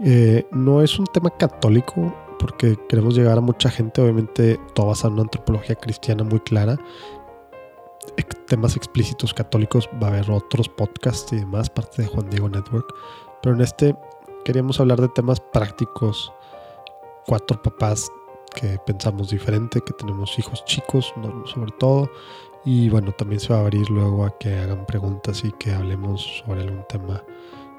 [0.00, 5.08] Eh, no es un tema católico, porque queremos llegar a mucha gente, obviamente todo basado
[5.08, 6.78] en una antropología cristiana muy clara.
[8.48, 12.86] Temas explícitos católicos, va a haber otros podcasts y demás, parte de Juan Diego Network.
[13.42, 13.96] Pero en este
[14.44, 16.32] queríamos hablar de temas prácticos.
[17.26, 18.10] Cuatro papás
[18.54, 21.12] que pensamos diferente, que tenemos hijos chicos,
[21.46, 22.10] sobre todo.
[22.64, 26.42] Y bueno, también se va a abrir luego a que hagan preguntas y que hablemos
[26.44, 27.24] sobre algún tema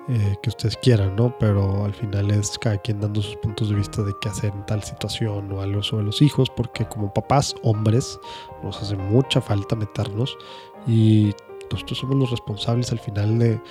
[0.10, 1.34] eh, que ustedes quieran, ¿no?
[1.40, 4.66] Pero al final es cada quien dando sus puntos de vista de qué hacer en
[4.66, 8.20] tal situación o algo sobre los hijos, porque como papás, hombres,
[8.62, 10.38] nos hace mucha falta meternos
[10.86, 11.34] y
[11.72, 13.62] nosotros somos los responsables al final de,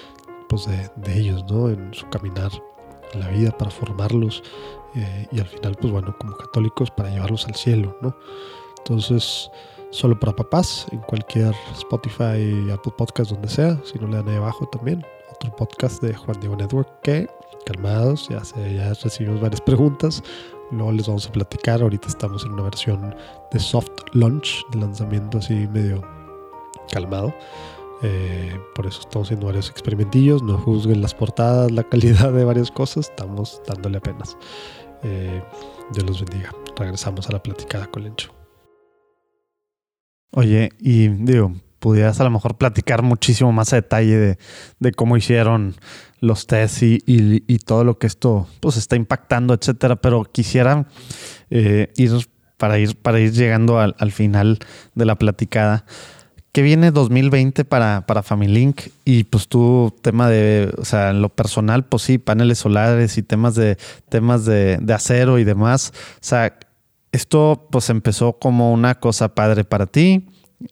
[0.48, 1.68] pues de, ellos, ¿no?
[1.68, 2.50] En su caminar
[3.18, 4.42] la vida para formarlos
[4.94, 8.14] eh, y al final, pues bueno, como católicos para llevarlos al cielo, ¿no?
[8.78, 9.50] Entonces,
[9.90, 14.36] solo para papás, en cualquier Spotify, Apple Podcast, donde sea, si no le dan ahí
[14.36, 17.28] abajo también, otro podcast de Juan Diego Network que,
[17.64, 20.22] calmados, ya, se, ya recibimos varias preguntas,
[20.70, 23.14] luego les vamos a platicar, ahorita estamos en una versión
[23.52, 26.02] de soft launch, de lanzamiento así medio
[26.90, 27.32] calmado.
[28.02, 30.42] Eh, por eso estamos haciendo varios experimentillos.
[30.42, 33.08] No juzguen las portadas, la calidad de varias cosas.
[33.10, 34.36] Estamos dándole apenas.
[35.02, 35.42] Eh,
[35.92, 36.52] Dios los bendiga.
[36.76, 38.32] Regresamos a la platicada con Lencho.
[40.34, 44.38] Oye, y digo, pudieras a lo mejor platicar muchísimo más a detalle de,
[44.78, 45.74] de cómo hicieron
[46.20, 49.96] los tests y, y- y todo lo que esto pues está impactando, etcétera.
[49.96, 50.86] Pero quisiera
[51.50, 52.12] eh, ir
[52.56, 54.58] para ir para ir llegando al, al final
[54.94, 55.84] de la platicada.
[56.52, 58.82] ¿Qué viene 2020 para, para FamilyLink?
[59.06, 63.22] Y pues tú, tema de, o sea, en lo personal, pues sí, paneles solares y
[63.22, 63.78] temas de
[64.10, 65.92] temas de, de acero y demás.
[66.16, 66.58] O sea,
[67.10, 70.26] esto pues empezó como una cosa padre para ti,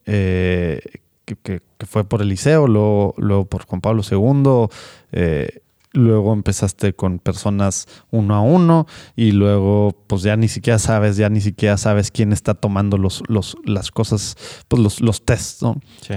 [0.04, 0.80] eh,
[1.24, 4.68] que, que- que fue por Eliseo, luego, luego por Juan Pablo II,
[5.12, 5.60] eh,
[5.92, 8.86] luego empezaste con personas uno a uno
[9.16, 13.22] y luego pues ya ni siquiera sabes, ya ni siquiera sabes quién está tomando los,
[13.28, 14.36] los, las cosas,
[14.68, 15.80] pues los, los tests, ¿no?
[16.00, 16.14] Sí.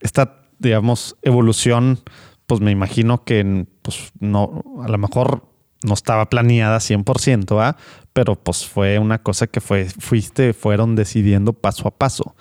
[0.00, 2.00] esta, digamos, evolución,
[2.46, 5.48] pues me imagino que pues no, a lo mejor
[5.82, 7.76] no estaba planeada 100%, ¿ah?
[8.12, 12.34] pero pues fue una cosa que fue, fuiste, fueron decidiendo paso a paso.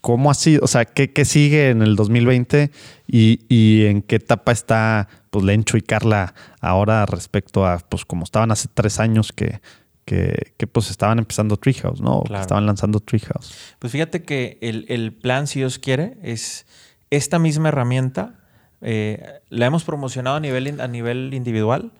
[0.00, 0.62] ¿Cómo ha sido?
[0.64, 2.70] O sea, ¿qué, qué sigue en el 2020
[3.06, 8.22] y, y en qué etapa está pues Lencho y Carla ahora respecto a pues como
[8.22, 9.60] estaban hace tres años que,
[10.04, 12.22] que, que, pues estaban empezando Treehouse, ¿no?
[12.22, 13.52] Que estaban lanzando Treehouse.
[13.80, 16.66] Pues fíjate que el, el plan, si Dios quiere, es
[17.10, 18.34] esta misma herramienta.
[18.80, 21.90] eh, la hemos promocionado a nivel, a nivel individual,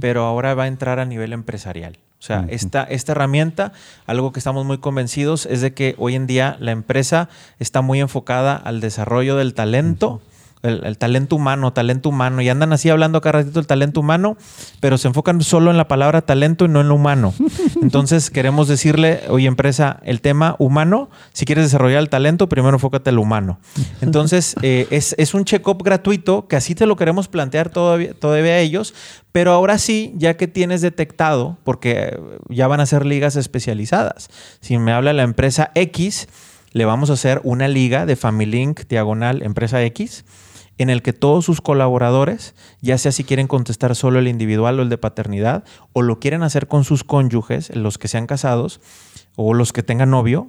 [0.00, 1.96] pero ahora va a entrar a nivel empresarial.
[2.18, 3.72] O sea, esta, esta herramienta,
[4.06, 8.00] algo que estamos muy convencidos es de que hoy en día la empresa está muy
[8.00, 10.20] enfocada al desarrollo del talento,
[10.62, 14.36] el, el talento humano, talento humano, y andan así hablando cada ratito del talento humano,
[14.80, 17.34] pero se enfocan solo en la palabra talento y no en lo humano.
[17.82, 23.10] Entonces queremos decirle, oye empresa, el tema humano, si quieres desarrollar el talento, primero enfócate
[23.10, 23.58] en lo humano.
[24.00, 28.52] Entonces eh, es, es un check-up gratuito que así te lo queremos plantear todavía, todavía
[28.52, 28.94] a ellos,
[29.32, 34.28] pero ahora sí, ya que tienes detectado, porque ya van a ser ligas especializadas.
[34.60, 36.28] Si me habla la empresa X,
[36.72, 40.24] le vamos a hacer una liga de FamilyLink diagonal empresa X
[40.78, 44.82] en el que todos sus colaboradores, ya sea si quieren contestar solo el individual o
[44.82, 48.80] el de paternidad, o lo quieren hacer con sus cónyuges, los que sean casados
[49.36, 50.48] o los que tengan novio,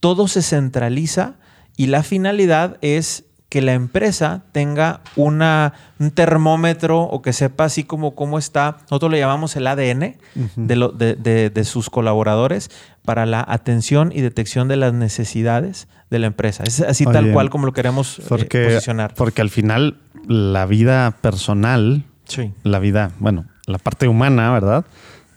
[0.00, 1.34] todo se centraliza
[1.76, 3.24] y la finalidad es
[3.54, 9.12] que la empresa tenga una, un termómetro o que sepa así como cómo está, nosotros
[9.12, 10.16] le llamamos el ADN
[10.56, 12.68] de, lo- de- de- de sus colaboradores
[13.04, 16.64] para la atención y detección de las necesidades de la empresa.
[16.66, 19.14] Es así tal cual como lo queremos eh, posicionar.
[19.14, 22.52] porque al final la vida personal, Sí.
[22.64, 24.84] la vida, bueno, la parte humana, ¿verdad?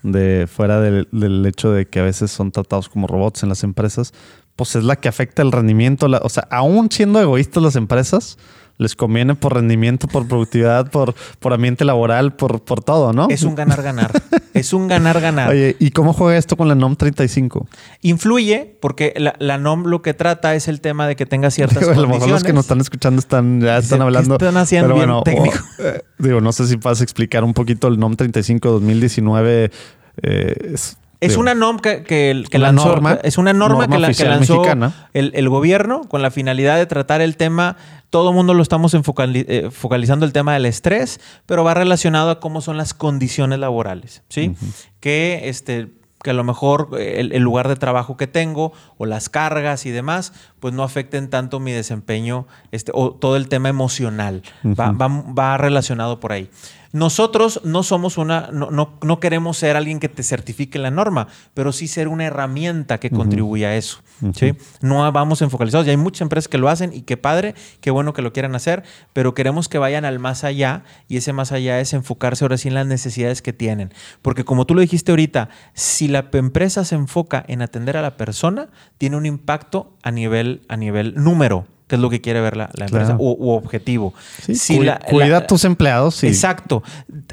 [0.02, 3.64] de fuera del, del hecho de que a veces son tratados como robots en las
[3.64, 4.12] empresas,
[4.58, 6.10] pues es la que afecta el rendimiento.
[6.10, 8.38] la- o sea, aún siendo egoístas las empresas,
[8.80, 13.28] les conviene por rendimiento, por productividad, por, por ambiente laboral, por, por todo, ¿no?
[13.30, 14.12] Es un ganar-ganar.
[14.54, 15.50] es un ganar-ganar.
[15.50, 17.68] Oye, ¿y cómo juega esto con la NOM 35?
[18.02, 21.80] Influye porque la, la NOM lo que trata es el tema de que tenga ciertas
[21.80, 24.36] Digo, a lo mejor los que nos están escuchando están, ya están ¿qué hablando.
[24.36, 25.58] están haciendo pero bien técnico?
[25.80, 29.72] o, eh, digo, no sé si puedes explicar un poquito el NOM 35 2019.
[30.24, 32.90] eh, es Es digo, una norma que, que- que Una lanzó.
[32.90, 34.62] norma- es una norma, norma que, la- que lanzó
[35.14, 37.76] el, el gobierno con la finalidad de tratar el tema.
[38.10, 42.30] Todo el mundo lo estamos enfocali- eh, focalizando el tema del estrés, pero va relacionado
[42.30, 44.56] a cómo son las condiciones laborales, ¿sí?
[45.00, 45.90] Que este
[46.24, 49.86] que a lo mejor eh, el, el lugar de trabajo que tengo o las cargas
[49.86, 54.42] y demás, pues no afecten tanto mi desempeño este, o todo el tema emocional.
[54.66, 55.08] va, va-
[55.38, 56.50] va relacionado por ahí.
[56.98, 61.28] Nosotros no somos una, no, no, no queremos ser alguien que te certifique la norma,
[61.54, 64.00] pero sí ser una herramienta que contribuya a eso.
[64.34, 64.56] ¿sí?
[64.82, 65.86] No vamos enfocalizados.
[65.86, 68.56] Y hay muchas empresas que lo hacen y qué padre, qué bueno que lo quieran
[68.56, 68.82] hacer,
[69.14, 72.68] pero queremos que vayan al más allá y ese más allá es enfocarse ahora sí
[72.70, 73.94] en las necesidades que tienen.
[74.24, 78.18] Porque como tú lo dijiste ahorita, si la empresa se enfoca en atender a la
[78.18, 82.58] persona, tiene un impacto a nivel, a nivel número que es lo que quiere ver
[82.58, 83.18] la, la empresa, Claro.
[83.24, 84.14] u objetivo.
[84.44, 86.16] sí, Si cu- la- cuida la- a tus empleados.
[86.16, 86.28] Sí.
[86.28, 86.84] Exacto.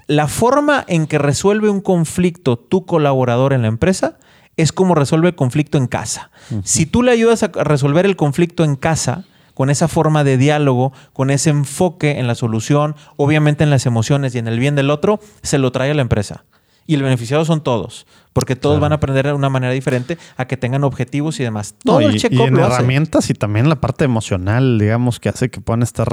[0.06, 4.18] La forma en que resuelve un conflicto tu colaborador en la empresa
[4.56, 6.30] es como resuelve el conflicto en casa.
[6.62, 9.24] Si tú le ayudas a resolver el conflicto en casa,
[9.54, 14.34] con esa forma de diálogo, con ese enfoque en la solución, obviamente en las emociones
[14.34, 16.44] y en el bien del otro, se lo trae a la empresa.
[16.86, 20.44] Y el beneficiado son todos, porque todos van a aprender de una manera diferente a
[20.46, 21.74] que tengan objetivos y demás.
[21.82, 25.50] Todo No, el check y en herramientas y también la parte emocional, digamos, que hace
[25.50, 26.08] que puedan estar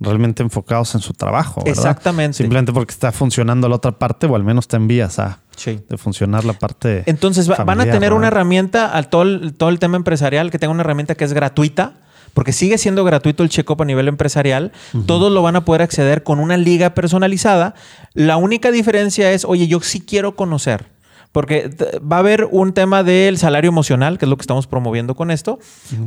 [0.00, 1.62] realmente enfocados en su trabajo.
[1.64, 1.78] ¿verdad?
[1.78, 2.38] Exactamente.
[2.38, 5.80] Simplemente porque está funcionando la otra parte o al menos te envías a Sí.
[5.88, 7.04] de funcionar la parte.
[7.06, 10.58] Entonces va- van a tener una herramienta al todo el, todo el tema empresarial, que
[10.58, 11.94] tenga una herramienta que es gratuita,
[12.36, 14.70] porque sigue siendo gratuito el check-up a nivel empresarial.
[15.06, 17.74] Todos lo van a poder acceder con una liga personalizada.
[18.12, 20.84] La única diferencia es, oye, yo sí quiero conocer.
[21.32, 25.14] Porque va a haber un tema del salario emocional, que es lo que estamos promoviendo
[25.14, 25.58] con esto.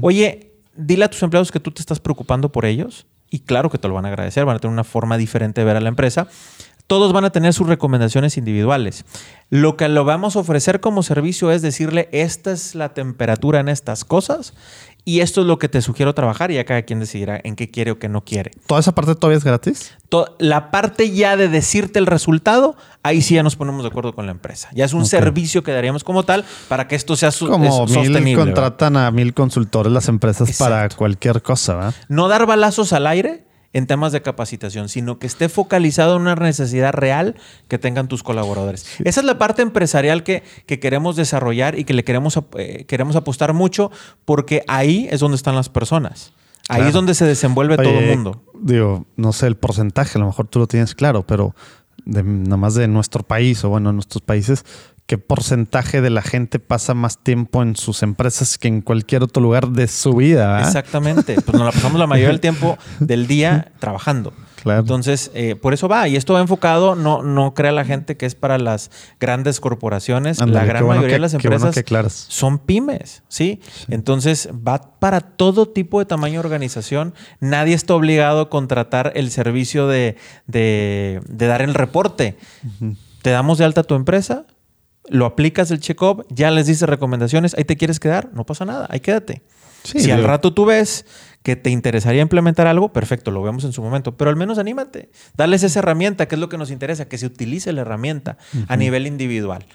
[0.01, 3.07] Oye, dile a tus empleados que tú te estás preocupando por ellos.
[3.31, 5.65] Y claro que te lo van a agradecer, van a tener una forma diferente de
[5.65, 6.27] ver a la empresa
[6.89, 9.05] todos van a tener sus recomendaciones individuales.
[9.51, 13.69] Lo que lo vamos a ofrecer como servicio es decirle, esta es la temperatura en
[13.69, 14.55] estas cosas
[15.09, 17.69] y esto es lo que te sugiero trabajar y ya cada quien decidirá en qué
[17.71, 18.51] quiere o qué no quiere.
[18.67, 19.91] ¿Toda esa parte todavía es gratis?
[20.09, 24.13] To- La parte ya de decirte el resultado, ahí sí ya nos ponemos de acuerdo
[24.13, 24.69] con la empresa.
[24.73, 27.71] Ya es un servicio que daríamos como tal para que esto sea su- Como es
[27.91, 28.35] mil sostenible.
[28.35, 28.45] ¿verdad?
[28.45, 31.93] contratan a mil consultores las empresas para cualquier cosa, ¿verdad?
[32.07, 36.35] no dar balazos al aire en temas de capacitación, sino que esté focalizado en una
[36.35, 37.35] necesidad real
[37.67, 38.85] que tengan tus colaboradores.
[39.03, 43.15] Esa es la parte empresarial que, que queremos desarrollar y que le queremos, eh, queremos
[43.15, 43.91] apostar mucho
[44.25, 46.33] porque ahí es donde están las personas.
[46.67, 46.87] Ahí Claro.
[46.87, 48.43] es donde se desenvuelve todo el mundo.
[48.61, 51.55] Digo, no sé el porcentaje, a lo mejor tú lo tienes claro, pero
[52.05, 54.65] de, nada más de nuestro país o bueno, nuestros países,
[55.09, 59.41] ¿qué porcentaje de la gente pasa más tiempo en sus empresas que en cualquier otro
[59.41, 60.51] lugar de su vida?
[60.53, 60.67] ¿verdad?
[60.67, 61.33] Exactamente.
[61.33, 64.33] Pues nos la pasamos la mayoría del tiempo del día trabajando.
[64.61, 64.81] Claro.
[64.81, 66.07] Entonces, eh, por eso va.
[66.07, 70.37] Y esto va enfocado, no, no crea la gente que es para las grandes corporaciones.
[70.45, 73.61] La gran bueno mayoría que- de las bueno empresas son pymes, ¿sí?
[73.87, 77.15] Entonces, va para todo tipo de tamaño de organización.
[77.39, 82.37] Nadie está obligado a contratar el servicio de, de- de dar el reporte.
[83.23, 84.45] Te damos de alta tu empresa,
[85.09, 88.87] lo aplicas el check-up, ya les dices recomendaciones, ahí te quieres quedar, no pasa nada,
[88.89, 89.41] ahí quédate.
[89.83, 91.05] Sí, si al rato tú ves
[91.41, 95.09] que te interesaría implementar algo, perfecto, lo vemos en su momento, pero al menos anímate,
[95.37, 98.37] darles esa herramienta, que es lo que nos interesa, que se utilice la herramienta
[98.67, 99.65] a nivel individual.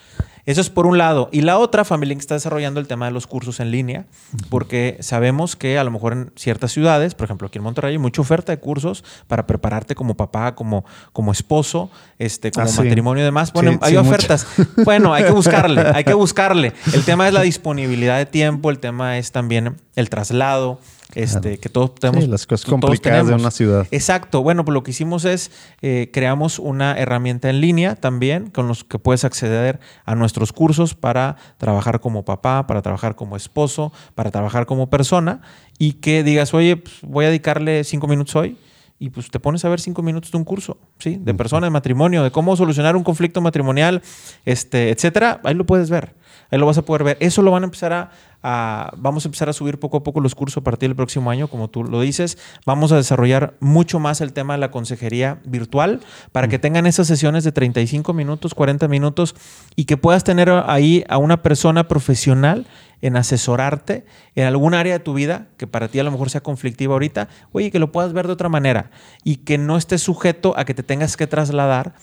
[0.47, 1.29] Eso es por un lado.
[1.33, 4.05] Y la otra, Family Link está desarrollando el tema de los cursos en línea,
[4.51, 7.99] porque sabemos que a lo mejor en ciertas ciudades, por ejemplo aquí en Monterrey, hay
[7.99, 12.83] mucha oferta de cursos para prepararte como papá, como, como esposo, este, como Ah, sí.
[12.83, 13.53] matrimonio y demás.
[13.53, 14.47] Bueno, Sí, hay sí, ofertas.
[14.85, 16.73] Bueno, hay que buscarle, hay que buscarle.
[16.93, 20.79] El tema es la disponibilidad de tiempo, el tema es también el traslado,
[21.15, 22.24] este, que todos tenemos.
[22.24, 23.86] Sí, las cosas todos complicadas de una ciudad.
[23.91, 24.43] Exacto.
[24.43, 25.51] Bueno, pues lo que hicimos es
[25.82, 30.95] eh, creamos una herramienta en línea también con los que puedes acceder a nuestros cursos
[30.95, 35.41] para trabajar como papá, para trabajar como esposo, para trabajar como persona
[35.78, 38.57] y que digas, oye, pues, voy a dedicarle cinco minutos hoy.
[38.97, 41.19] Y pues te pones a ver cinco minutos de un curso, ¿sí?
[41.20, 44.03] De persona, de matrimonio, de cómo solucionar un conflicto matrimonial,
[44.45, 45.41] este, etcétera.
[45.45, 46.15] Ahí lo puedes ver.
[46.55, 47.16] Ahí lo vas a poder ver.
[47.18, 48.10] Eso lo van a empezar a,
[48.40, 51.28] a- vamos a empezar a subir poco a poco los cursos a partir del próximo
[51.32, 52.39] año, como tú lo dices.
[52.64, 55.98] Vamos a desarrollar mucho más el tema de la consejería virtual
[56.31, 59.35] para que tengan esas sesiones de 35 minutos, 40 minutos
[59.74, 62.66] y que puedas tener ahí a una persona profesional
[63.02, 64.06] en asesorarte
[64.36, 67.28] en algún área de tu vida que para ti a lo mejor sea conflictiva ahorita,
[67.51, 68.90] oye, que lo puedas ver de otra manera
[69.24, 71.94] y que no estés sujeto a que te tengas que trasladar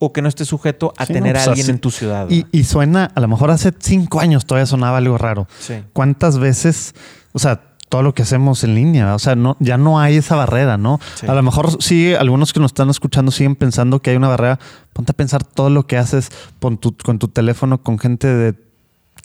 [0.00, 1.90] o que no estés sujeto a Sí, no, tener pues a alguien así- en tu
[1.92, 2.26] ciudad.
[2.28, 5.46] Y, y suena, a lo mejor hace cinco años todavía sonaba algo raro.
[5.60, 5.74] Sí.
[5.92, 6.94] ¿Cuántas veces,
[7.32, 10.36] o sea, todo lo que hacemos en línea, o sea, no, ya no hay esa
[10.36, 11.00] barrera, ¿no?
[11.16, 11.26] Sí.
[11.26, 14.58] A lo mejor sí, algunos que nos están escuchando siguen pensando que hay una barrera.
[14.92, 18.54] Ponte a pensar todo lo que haces con tu, con tu teléfono, con gente de,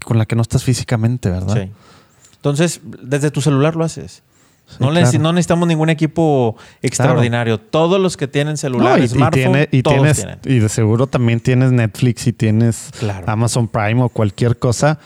[0.04, 1.56] con la que no estás físicamente, ¿verdad?
[1.64, 1.72] Sí.
[2.38, 4.24] Entonces, desde tu celular lo haces.
[4.80, 5.20] No, claro.
[5.20, 7.60] no necesitamos ningún equipo extraordinario.
[7.60, 10.40] Todos los que tienen celular, No, y, y smartphone, tiene- y todos tienes, tienen.
[10.46, 13.24] y de seguro también tienes Netflix y tienes Claro.
[13.30, 15.00] Amazon Prime o cualquier cosa,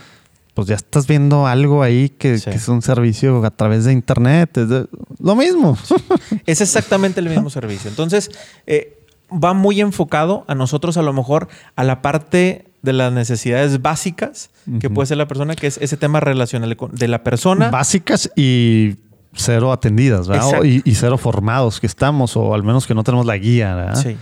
[0.53, 2.49] pues ya estás viendo algo ahí que, Sí.
[2.49, 4.57] que es un servicio a través de internet.
[4.57, 4.88] Es de-
[5.19, 5.77] lo mismo.
[6.45, 7.90] Es exactamente el mismo servicio.
[7.90, 8.31] Entonces,
[8.68, 8.98] eh,
[9.31, 14.49] va muy enfocado a nosotros, a lo mejor, a la parte de las necesidades básicas
[14.80, 14.94] que Ujú.
[14.95, 17.69] puede ser la persona, que es ese tema relacional de la persona.
[17.69, 18.95] Básicas y
[19.34, 20.64] cero atendidas, ¿verdad?
[20.64, 24.01] Y, y cero formados que estamos, o al menos que no tenemos la guía, ¿verdad?
[24.01, 24.18] Sí.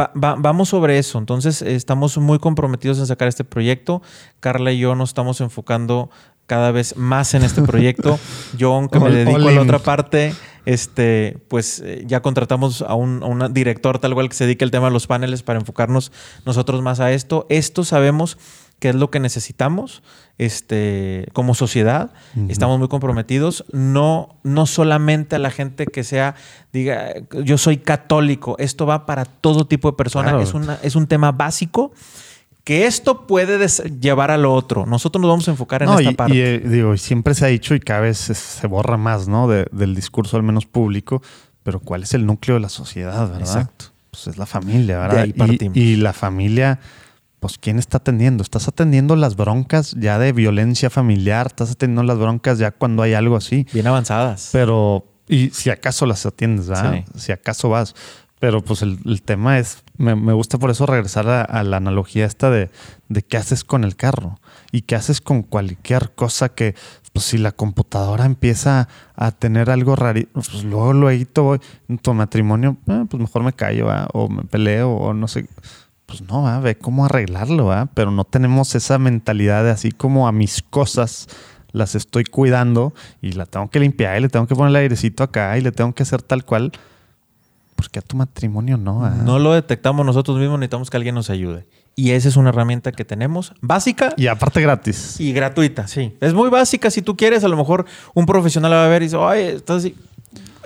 [0.00, 1.18] Va- va- vamos sobre eso.
[1.18, 4.02] Entonces, estamos muy comprometidos en sacar este proyecto.
[4.40, 6.10] Carla y yo nos estamos enfocando
[6.46, 8.18] cada vez más en este proyecto.
[8.58, 9.58] Yo, aunque me dedico all a la in.
[9.60, 10.34] otra parte,
[10.66, 14.62] este, pues eh, ya contratamos a un, a un director tal cual que se dedique
[14.64, 16.12] al tema de los paneles para enfocarnos
[16.44, 17.46] nosotros más a esto.
[17.48, 18.36] Esto sabemos
[18.78, 20.02] que es lo que necesitamos
[20.38, 22.10] este, como sociedad.
[22.48, 23.64] Estamos muy comprometidos.
[23.72, 26.34] No, no solamente a la gente que sea,
[26.72, 27.12] diga,
[27.44, 28.56] yo soy católico.
[28.58, 30.30] Esto va para todo tipo de personas.
[30.32, 30.42] Claro.
[30.42, 31.92] Es, una, es un tema básico
[32.64, 33.58] que esto puede
[34.00, 34.86] llevar a lo otro.
[34.86, 36.34] Nosotros nos vamos a enfocar en No, esta y, parte.
[36.34, 39.46] y, eh, digo, siempre se ha dicho y cada vez se, se borra más, ¿no?
[39.48, 41.20] De- del discurso al menos público,
[41.62, 43.40] pero ¿cuál es el núcleo de la sociedad, verdad?
[43.40, 43.86] Exacto.
[44.10, 45.14] Pues es la familia, ¿verdad?
[45.16, 45.76] De ahí Y- partimos.
[45.76, 46.80] Y, la familia,
[47.44, 48.42] pues ¿quién está atendiendo?
[48.42, 51.48] ¿Estás atendiendo las broncas ya de violencia familiar?
[51.48, 53.66] ¿Estás atendiendo las broncas ya cuando hay algo así?
[53.70, 54.48] Bien avanzadas.
[54.50, 57.04] Pero, y si acaso las atiendes, ¿verdad?
[57.16, 57.94] Si acaso vas.
[58.38, 61.76] Pero pues el, el tema es, me, me gusta por eso regresar a, a la
[61.76, 62.70] analogía esta de,
[63.10, 64.40] de qué haces con el carro
[64.72, 66.74] y qué haces con cualquier cosa que,
[67.12, 72.14] pues si la computadora empieza a tener algo raro, pues luego, luego voy en tu
[72.14, 74.08] matrimonio, eh, pues mejor me callo, ¿va?
[74.14, 75.46] o me peleo, o no sé.
[76.06, 76.60] Pues no, ¿va?
[76.60, 77.86] ve cómo arreglarlo, ¿va?
[77.94, 81.28] pero no tenemos esa mentalidad de así como a mis cosas
[81.72, 85.24] las estoy cuidando y la tengo que limpiar y le tengo que poner el airecito
[85.24, 86.72] acá y le tengo que hacer tal cual.
[87.74, 89.00] Porque a tu matrimonio no.
[89.00, 89.10] ¿va?
[89.10, 91.66] No lo detectamos nosotros mismos, necesitamos que alguien nos ayude.
[91.96, 95.18] Y esa es una herramienta que tenemos, básica Y aparte gratis.
[95.20, 96.16] y gratuita, sí.
[96.20, 99.02] Es muy básica si tú quieres, a lo mejor un profesional la va a ver
[99.02, 99.96] y dice, ay, estás así".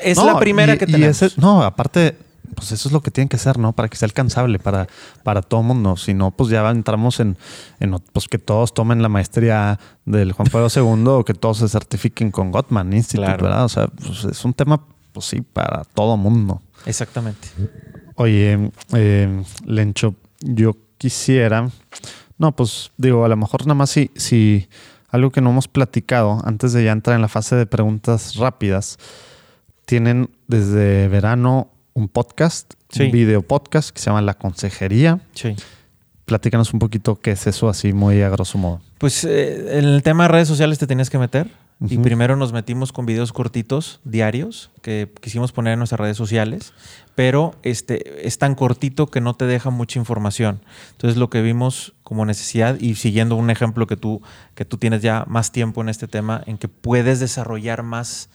[0.03, 1.23] Es No, la primera y- que tenemos.
[1.23, 2.17] ese- no, aparte,
[2.55, 3.73] pues eso es lo que tienen que hacer, ¿no?
[3.73, 4.87] Para que sea alcanzable para,
[5.23, 5.97] para todo mundo.
[5.97, 7.37] Si no, pues ya entramos en,
[7.81, 11.69] en pues que todos tomen la maestría del Juan Pablo II o que todos se
[11.69, 13.45] certifiquen con Gottman Institute, Claro.
[13.45, 13.65] ¿verdad?
[13.65, 16.61] O sea, pues es un tema, pues sí, para todo mundo.
[16.87, 17.49] Exactamente.
[18.17, 21.69] Oye, eh, Lencho, yo quisiera.
[22.39, 24.69] No, pues digo, a lo mejor nada más si, si
[25.11, 28.99] algo que no hemos platicado antes de ya entrar en la fase de preguntas rápidas.
[29.87, 33.05] Tienen desde verano un podcast, Sí.
[33.05, 35.21] un video podcast que se llama La Consejería.
[35.35, 35.55] Sí.
[36.25, 38.81] Platícanos un poquito qué es eso, así muy a grosso modo.
[38.99, 41.51] Pues eh, en el tema de redes sociales te tenías que meter.
[41.81, 46.73] Y primero nos metimos con videos cortitos, diarios, que quisimos poner en nuestras redes sociales,
[47.15, 50.61] pero este, es tan cortito que no te deja mucha información.
[50.91, 54.23] Entonces lo que vimos como necesidad, y siguiendo un ejemplo que tú,
[54.57, 58.29] que tú tienes ya más tiempo en este tema, en que puedes desarrollar más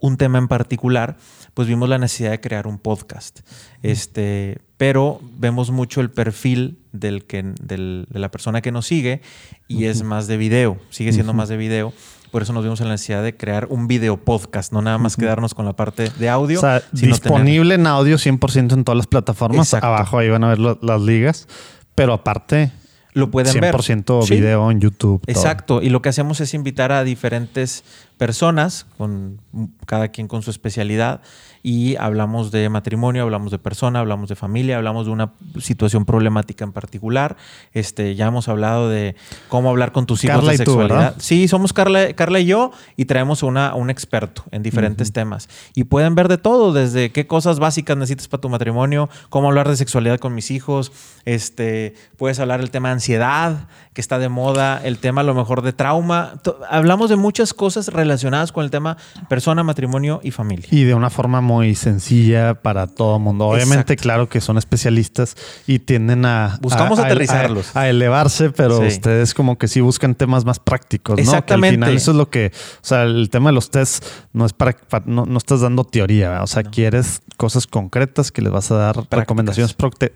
[0.00, 1.18] un tema en particular,
[1.58, 3.40] pues vimos la necesidad de crear un podcast.
[3.82, 9.22] Este, pero vemos mucho el perfil del que, del- de la persona que nos sigue
[9.66, 11.92] y es más de video, sigue siendo más de video.
[12.30, 15.16] Por eso nos vimos en la necesidad de crear un video podcast, no nada más
[15.16, 16.58] quedarnos con la parte de audio.
[16.58, 19.66] O sea, sino disponible en audio 100% en todas las plataformas.
[19.66, 19.88] Exacto.
[19.88, 21.48] Abajo ahí van a ver lo- las ligas.
[21.96, 22.70] Pero aparte,
[23.14, 23.74] lo pueden ver.
[23.74, 24.34] 100% Sí.
[24.36, 25.22] video en YouTube.
[25.26, 25.32] todo.
[25.36, 27.82] Exacto, y lo que hacemos es invitar a diferentes
[28.18, 29.40] personas, con
[29.86, 31.22] cada quien con su especialidad,
[31.62, 36.64] y hablamos de matrimonio, hablamos de persona, hablamos de familia, hablamos de una situación problemática
[36.64, 37.36] en particular.
[37.72, 39.16] Este, ya hemos hablado de
[39.48, 41.14] cómo hablar con tus hijos Carla de y sexualidad.
[41.18, 45.48] sí, somos Carla, Carla y yo, y traemos una, un experto en diferentes temas.
[45.74, 49.68] Y pueden ver de todo, desde qué cosas básicas necesitas para tu matrimonio, cómo hablar
[49.68, 50.92] de sexualidad con mis hijos,
[51.24, 55.34] este, puedes hablar del tema de ansiedad, que está de moda, el tema a lo
[55.34, 56.40] mejor de trauma.
[56.70, 58.07] Hablamos de muchas cosas relacionadas
[58.52, 58.96] con el tema
[59.28, 60.66] persona, matrimonio y familia.
[60.70, 63.46] Y de una forma muy sencilla para todo mundo.
[63.48, 64.02] Obviamente, Exacto.
[64.02, 65.36] claro que son especialistas
[65.66, 66.58] y tienden a...
[66.60, 67.76] Buscamos a- a- aterrizarlos.
[67.76, 68.86] A, a elevarse, pero Sí.
[68.86, 71.16] ustedes como que sí buscan temas más prácticos, ¿no?
[71.16, 71.68] Que Exactamente.
[71.68, 72.52] al final eso es lo que...
[72.54, 74.72] O sea, el tema de los tests no es para...
[74.72, 76.44] para- no, no estás dando teoría, ¿verdad?
[76.44, 79.74] o sea, quieres cosas concretas que les vas a dar recomendaciones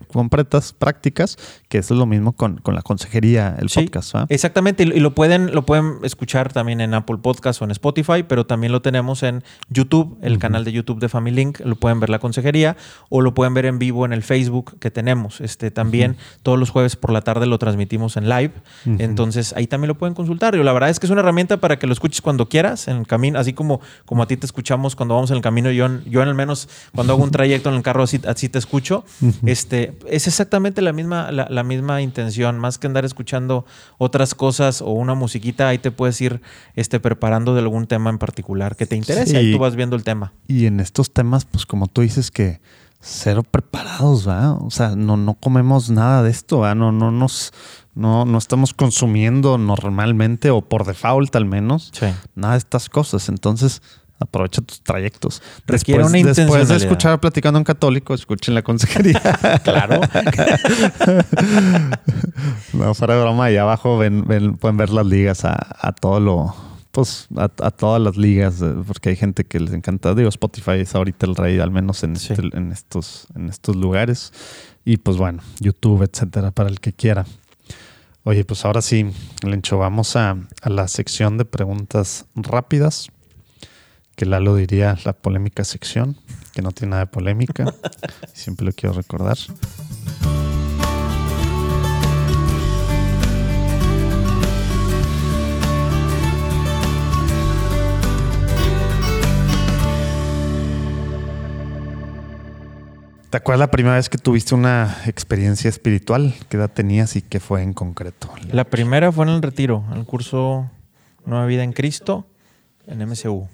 [0.09, 1.36] concretas, prácticas,
[1.69, 4.27] que eso es lo mismo con, con la consejería, el Sí, podcast, ¿verdad?
[4.31, 7.82] Exactamente, y y lo pueden, lo pueden escuchar también en Apple Podcast o en Spotify,
[8.29, 12.01] pero también lo tenemos en YouTube, el canal de YouTube de Family Link, lo pueden
[12.01, 12.77] ver la consejería
[13.09, 15.41] o lo pueden ver en vivo en el Facebook que tenemos.
[15.41, 18.53] Este también todos los jueves por la tarde lo transmitimos en live,
[18.85, 20.55] entonces ahí también lo pueden consultar.
[20.55, 22.99] Y la verdad es que es una herramienta para que lo escuches cuando quieras en
[22.99, 25.89] el camino, así como como a ti te escuchamos cuando vamos en el camino, yo
[26.07, 29.05] yo en al menos cuando hago un trayecto en el carro así, así te escucho.
[29.45, 33.65] Este es exactamente la misma la, la misma intención, más que andar escuchando
[33.99, 36.41] otras cosas o una musiquita, ahí te puedes ir
[36.75, 39.32] este, preparando de algún tema en particular que te interese.
[39.32, 39.36] Sí.
[39.36, 40.32] Ahí tú vas viendo el tema.
[40.49, 42.61] Y en estos temas, pues como tú dices que
[43.01, 44.53] cero preparados, ¿va?
[44.55, 46.74] O sea, no, no comemos nada de esto, ¿va?
[46.74, 47.53] No, no nos,
[47.94, 52.07] no, no estamos consumiendo normalmente o por default al menos Sí.
[52.36, 53.28] nada de estas cosas.
[53.28, 53.82] Entonces,
[54.20, 55.43] aprovecha tus trayectos.
[55.66, 59.20] Requiere una después de escuchar Platicando en Católico, escuchen la consejería.
[59.65, 60.01] Claro.
[62.73, 66.20] no, fuera de broma, ahí abajo ven, ven- pueden ver las ligas a, a todo
[66.20, 66.55] lo,
[66.93, 70.14] pues a, a todas las ligas, eh, porque hay gente que les encanta.
[70.14, 72.32] Digo, Spotify es ahorita el rey, al menos en, Sí.
[72.35, 74.32] este- en estos, en estos lugares.
[74.85, 77.24] Y pues bueno, YouTube, etcétera, para el que quiera.
[78.24, 79.10] Oye, pues ahora sí,
[79.43, 83.09] Lencho, vamos a, a la sección de preguntas rápidas,
[84.14, 86.16] que Lalo diría la polémica sección,
[86.55, 87.64] que no tiene nada de polémica.
[88.35, 89.39] Siempre lo quiero recordar.
[103.33, 106.35] ¿Te acuerdas la primera vez que tuviste una experiencia espiritual?
[106.51, 108.31] ¿Qué edad tenías y qué fue en concreto?
[108.53, 110.71] La primera fue en el retiro, en el curso
[111.25, 112.27] Nueva Vida en Cristo,
[112.87, 113.49] en MCU.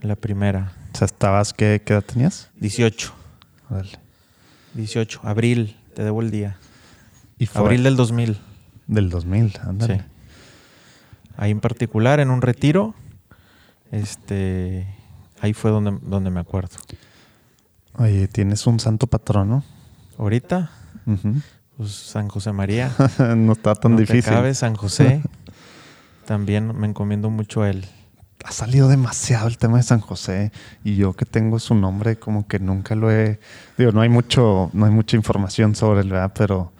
[0.00, 2.48] La primera, O sea, ¿estabas qué, qué edad tenías?
[2.56, 3.12] 18.
[3.68, 3.98] Órale.
[4.72, 6.56] 18, abril, te debo el día.
[7.36, 8.38] Y fue Abril del 2000.
[8.86, 9.98] del 2000, ándale.
[9.98, 10.04] Sí.
[11.36, 12.94] Ahí en particular, en un retiro,
[13.92, 14.86] este,
[15.42, 16.78] ahí fue donde, donde me acuerdo.
[17.98, 19.62] Oye, tienes un santo patrono.
[20.18, 20.70] Ahorita,
[21.76, 22.92] pues San José María.
[23.36, 24.32] no está tan no te difícil.
[24.32, 25.22] cabe, San José.
[26.26, 27.84] También me encomiendo mucho a él.
[28.44, 30.52] Ha salido demasiado el tema de San José
[30.84, 33.40] y yo que tengo su nombre como que nunca lo he
[33.78, 36.32] digo no hay mucho no hay mucha información sobre él ¿verdad?
[36.36, 36.70] pero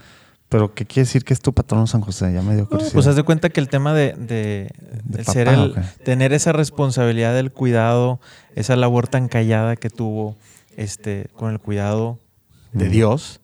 [0.50, 2.92] pero qué quiere decir que es tu patrono San José ya me dio No, curiosidad
[2.92, 4.68] pues haz de cuenta que el tema de, de-
[5.04, 5.74] ¿De de ser el,
[6.04, 8.20] tener esa responsabilidad del cuidado,
[8.54, 10.36] esa labor tan callada que tuvo
[10.76, 12.20] este, con el cuidado
[12.72, 12.88] de.
[12.88, 13.40] Dios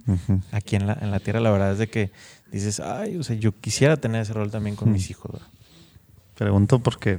[0.50, 2.10] aquí en la, en la tierra, la verdad es de que
[2.50, 5.40] dices, ay, o sea, yo quisiera tener ese rol también con mis hijos.
[6.36, 7.18] pregunto porque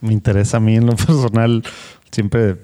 [0.00, 1.62] me interesa a mí en lo personal
[2.10, 2.58] siempre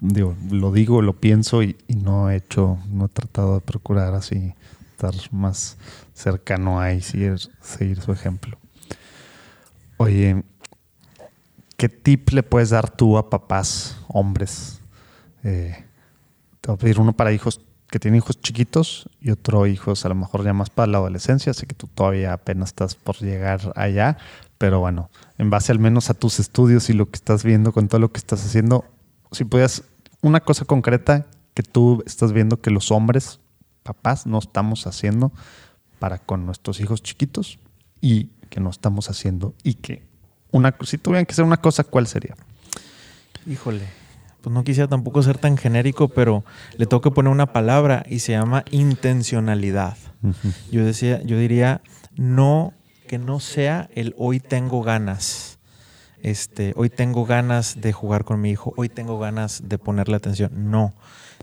[0.00, 4.14] digo lo digo lo pienso y, y no he hecho no he tratado de procurar
[4.14, 4.54] así
[4.92, 5.76] estar más
[6.14, 8.58] cercano a y seguir, seguir su ejemplo
[9.96, 10.44] oye
[11.76, 14.80] ¿qué tip le puedes dar tú a papás hombres
[15.44, 15.87] Eh,
[16.60, 17.60] te voy a pedir uno para hijos
[17.90, 21.54] que tienen hijos chiquitos y otro hijos a lo mejor ya más para la adolescencia
[21.54, 24.18] sé que tú todavía apenas estás por llegar allá
[24.58, 25.08] pero bueno,
[25.38, 28.12] en base al menos a tus estudios y lo que estás viendo con todo lo
[28.12, 28.84] que estás haciendo,
[29.30, 29.84] si pudieras,
[30.20, 33.38] una cosa concreta que tú estás viendo que los hombres,
[33.84, 35.32] papás, no estamos haciendo
[36.00, 37.58] para con nuestros hijos chiquitos
[38.00, 40.02] y que no estamos haciendo y que
[40.50, 42.34] una, si tuvieran que ser una cosa, ¿cuál sería?
[43.46, 43.86] Híjole,
[44.48, 46.42] pues no quisiera tampoco ser tan genérico, pero
[46.78, 49.98] le tengo que poner una palabra y se llama intencionalidad.
[50.72, 51.82] Yo decía, yo diría
[52.16, 52.72] no
[53.06, 55.58] que no sea el hoy tengo ganas.
[56.22, 60.70] Este, hoy tengo ganas de jugar con mi hijo, hoy tengo ganas de ponerle atención.
[60.70, 60.94] No.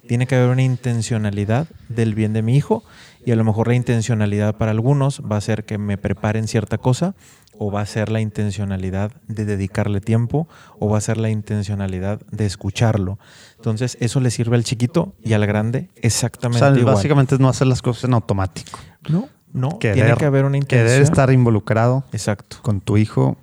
[0.08, 2.84] Tiene que haber una intencionalidad del bien de mi hijo
[3.24, 6.80] y a lo mejor la intencionalidad para algunos va a ser que me preparen cierta
[6.80, 7.14] cosa
[7.58, 10.48] o va a ser la intencionalidad de dedicarle tiempo
[10.80, 13.18] o va a ser la intencionalidad de escucharlo.
[13.58, 16.96] Entonces, eso le sirve al chiquito y al grande O exactamente sea, igual.
[16.96, 18.80] básicamente es no hacer las cosas en automático.
[19.10, 20.86] no, no, Querer, tiene que haber una intención.
[20.88, 22.58] querer estar involucrado Exacto.
[22.62, 23.38] con tu hijo,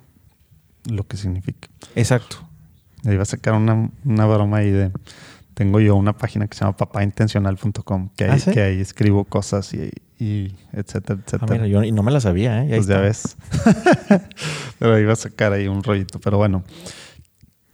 [0.89, 1.67] lo que significa.
[1.95, 2.37] Exacto.
[3.05, 4.91] Ahí va a sacar una, una broma ahí de.
[5.55, 8.51] Tengo yo una página que se llama papaintencional.com, que, ahí- ¿Ah, sí?
[8.51, 9.91] que ahí escribo cosas y,
[10.23, 11.51] y etcétera, Ah, etcétera.
[11.53, 12.67] mira, yo y no me la sabía, ¿eh?
[12.69, 13.35] Pues ya está.
[14.11, 14.21] ves.
[14.79, 16.19] Pero iba a sacar ahí un rollito.
[16.19, 16.63] Pero bueno,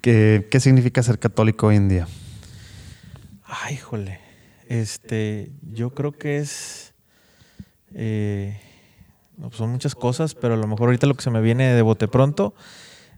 [0.02, 2.08] ¿qué, qué significa ser católico hoy en día?
[3.44, 4.20] Ay, híjole.
[4.68, 6.94] Este, yo creo que es.
[7.94, 8.60] eh,
[9.42, 11.82] pues son muchas cosas, pero a lo mejor ahorita lo que se me viene de
[11.82, 12.54] bote pronto,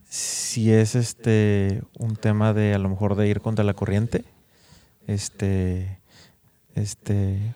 [0.08, 4.24] si es este un tema de a lo mejor de ir contra la corriente.
[5.08, 6.00] Este.
[6.76, 7.56] Este.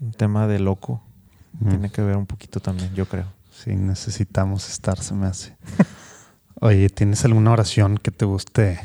[0.00, 1.02] Un tema de loco.
[1.60, 1.68] Mm.
[1.68, 3.26] Tiene que ver un poquito también, yo creo.
[3.52, 5.56] Sí, necesitamos estar, se me hace.
[6.60, 8.80] Oye, ¿tienes alguna oración que te guste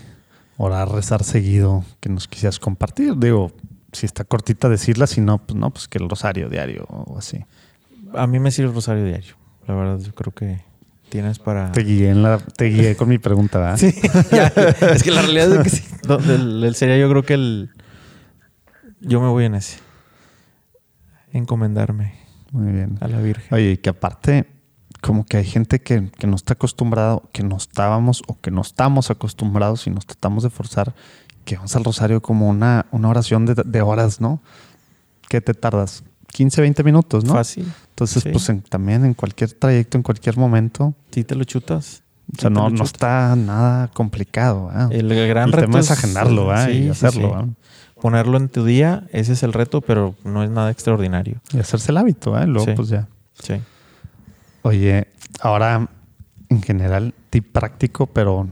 [0.57, 3.18] orar, rezar seguido, que nos quisieras compartir?
[3.18, 3.52] Digo,
[3.91, 7.45] si está cortita decirla, si no, pues no, pues que el rosario diario o así.
[8.14, 9.35] A mí me sirve el rosario diario.
[9.68, 10.61] La verdad, yo creo que
[11.10, 11.72] tienes para.
[11.72, 13.77] Te guié, en la, te guié con mi pregunta, ¿verdad?
[13.80, 13.93] Sí,
[14.31, 14.47] ya,
[14.93, 15.84] es que la realidad es que sí.
[16.07, 17.72] No, el, el sería yo creo que el...
[18.99, 19.80] Yo me voy en ese.
[21.31, 22.24] Encomendarme
[22.56, 22.98] Muy bien.
[23.02, 23.53] a la Virgen.
[23.53, 24.48] Oye, que aparte,
[25.02, 28.61] como que hay gente que, que no está acostumbrado, que no estábamos o que no
[28.61, 30.95] estamos acostumbrados y nos tratamos de forzar,
[31.44, 34.41] que vamos al rosario como una, una oración de, de horas, ¿no?
[35.30, 36.03] ¿Qué te tardas?
[36.27, 37.34] 15, 20 minutos, ¿no?
[37.34, 37.72] Fácil.
[37.90, 38.30] Entonces, sí.
[38.32, 42.03] pues en- también en cualquier trayecto, en cualquier momento, Sí te lo chutas.
[42.38, 44.69] o sea, no, no está nada complicado.
[44.91, 46.68] El gran El reto tema es agendarlo ¿verdad?
[46.68, 47.45] sí, y hacerlo.
[47.45, 47.56] sí.
[48.01, 51.39] Ponerlo en tu día, ese es el reto, pero no es nada extraordinario.
[51.53, 52.47] Y hacerse el hábito, ¿verdad?
[52.47, 52.73] Luego, Sí.
[52.76, 53.07] pues ya.
[53.41, 53.55] Sí.
[54.63, 55.07] Oye,
[55.39, 55.88] ahora
[56.49, 58.47] en general, tip práctico, pero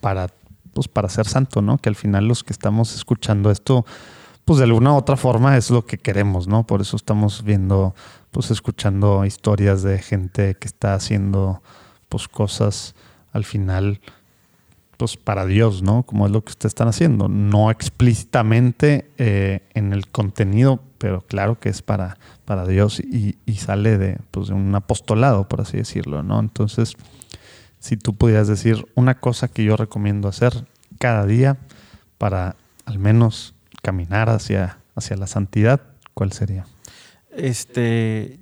[0.00, 0.28] para,
[0.74, 1.78] pues para ser santo, ¿no?
[1.78, 3.84] Que al final los que estamos escuchando esto,
[4.44, 6.64] pues de alguna u otra forma es lo que queremos, ¿no?
[6.66, 7.94] Por eso estamos viendo,
[8.30, 11.62] pues escuchando historias de gente que está haciendo,
[12.08, 12.94] pues cosas
[13.32, 14.00] al final,
[14.98, 16.02] pues para Dios, ¿no?
[16.02, 17.28] Como es lo que ustedes están haciendo.
[17.28, 23.54] No explícitamente eh, en el contenido, pero claro que es para, para Dios y, y
[23.54, 26.40] sale de, pues, de un apostolado, por así decirlo, ¿no?
[26.40, 26.94] Entonces,
[27.78, 30.66] si tú pudieras decir una cosa que yo recomiendo hacer
[30.98, 31.58] cada día
[32.18, 35.80] para al menos caminar hacia, hacia la santidad,
[36.12, 36.66] ¿cuál sería?
[37.30, 38.40] Este,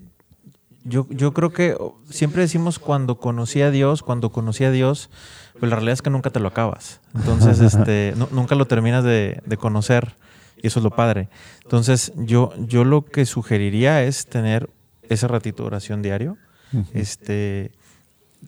[0.85, 1.77] yo, yo creo que
[2.09, 5.11] siempre decimos cuando conocí a Dios, cuando conocí a Dios,
[5.59, 7.01] pues la realidad es que nunca te lo acabas.
[7.15, 10.15] Entonces, este, nu- nunca lo terminas de, de conocer
[10.63, 11.29] y eso es lo padre.
[11.63, 14.71] Entonces, yo, yo lo que sugeriría es tener
[15.09, 16.37] ese ratito de oración diario.
[16.95, 17.71] Este,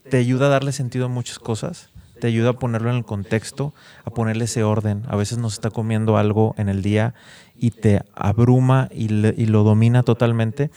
[0.09, 3.75] te ayuda a darle sentido a muchas cosas, te ayuda a ponerlo en el contexto,
[4.05, 5.05] a ponerle ese orden.
[5.09, 7.15] A veces nos está comiendo algo en el día
[7.57, 10.71] y te abruma y, le- y lo domina totalmente,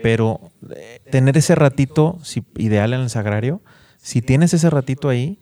[0.00, 0.40] pero
[0.74, 3.62] eh, tener ese ratito, si, ideal en el sagrario,
[3.98, 5.40] si tienes ese ratito ahí,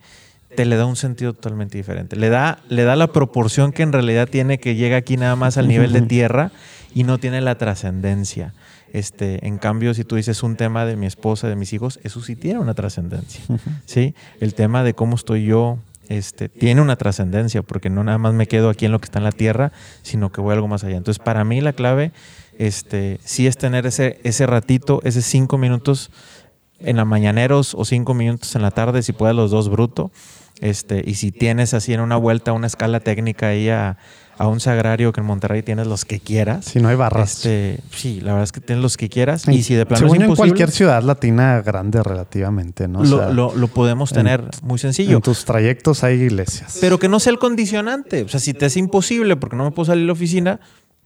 [0.54, 2.16] te le da un sentido totalmente diferente.
[2.16, 5.56] Le da, le da la proporción que en realidad tiene, que llega aquí nada más
[5.56, 6.52] al nivel de tierra
[6.94, 8.54] y no tiene la trascendencia.
[8.92, 12.20] Este, en cambio, si tú dices un tema de mi esposa, de mis hijos, eso
[12.20, 13.42] sí tiene una trascendencia.
[13.86, 14.14] ¿sí?
[14.40, 15.78] El tema de cómo estoy yo
[16.08, 19.18] este, tiene una trascendencia, porque no nada más me quedo aquí en lo que está
[19.18, 19.72] en la tierra,
[20.02, 20.96] sino que voy algo más allá.
[20.96, 22.12] Entonces, para mí la clave
[22.58, 26.10] este, sí es tener ese, ese ratito, esos cinco minutos
[26.78, 30.10] en la mañaneros o cinco minutos en la tarde, si puedes los dos bruto.
[30.60, 33.98] Este, y si tienes así en una vuelta, una escala técnica ahí a,
[34.38, 36.64] a un sagrario que en Monterrey tienes los que quieras.
[36.66, 37.34] Si no hay barras.
[37.38, 39.48] Este, sí, la verdad es que tienes los que quieras.
[39.48, 43.00] Y si de plano Según es yo, en imposible, cualquier ciudad latina grande relativamente, ¿no?
[43.00, 45.16] O lo, sea, lo- lo podemos en- tener muy sencillo.
[45.16, 46.78] En tus trayectos hay iglesias.
[46.80, 48.22] Pero que no sea el condicionante.
[48.22, 50.60] O sea, si te es imposible porque no me puedo salir de la oficina,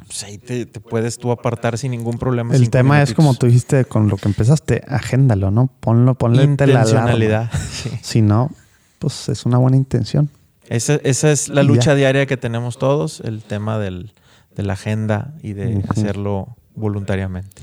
[0.07, 2.55] pues ahí te, te puedes tú apartar sin ningún problema.
[2.55, 5.71] El tema es como tú dijiste con lo que empezaste, agéndalo, ¿no?
[5.81, 7.51] Ponlo, ponle la alarma.
[7.73, 7.91] Sí.
[8.03, 8.51] Si no,
[8.99, 10.31] pues es una buena intención.
[10.69, 14.13] Esa, esa es la lucha diaria que tenemos todos, el tema del,
[14.55, 17.63] de la agenda y de hacerlo voluntariamente.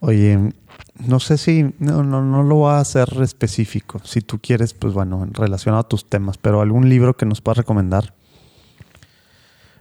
[0.00, 0.52] Oye,
[0.98, 4.00] no sé si, no, no, no lo voy a hacer específico.
[4.04, 7.58] Si tú quieres, pues bueno, relacionado a tus temas, pero algún libro que nos puedas
[7.58, 8.14] recomendar.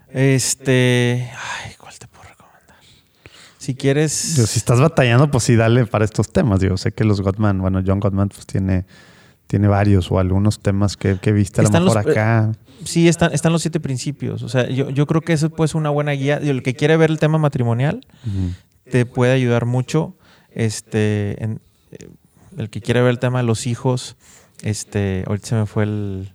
[0.10, 1.32] Este.
[1.64, 2.78] Ay, ¿cuál te puedo recomendar?
[3.58, 4.36] Si quieres.
[4.36, 6.60] Digo, si estás batallando, pues sí, dale para estos temas.
[6.60, 8.86] Digo, sé que los Gottman, bueno, John Gottman, pues tiene,
[9.52, 12.54] tiene varios o algunos temas que, que viste a lo mejor los- acá.
[12.86, 14.44] Sí, están, están los siete principios.
[14.44, 16.38] O sea, yo, yo creo que eso puede ser una buena guía.
[16.38, 18.06] El que quiere ver el tema matrimonial
[18.90, 20.16] te puede ayudar mucho.
[20.56, 21.60] Este, en-
[21.92, 22.08] eh,
[22.58, 24.16] el que quiere ver el tema de los hijos,
[24.64, 26.32] este, ahorita se me fue el,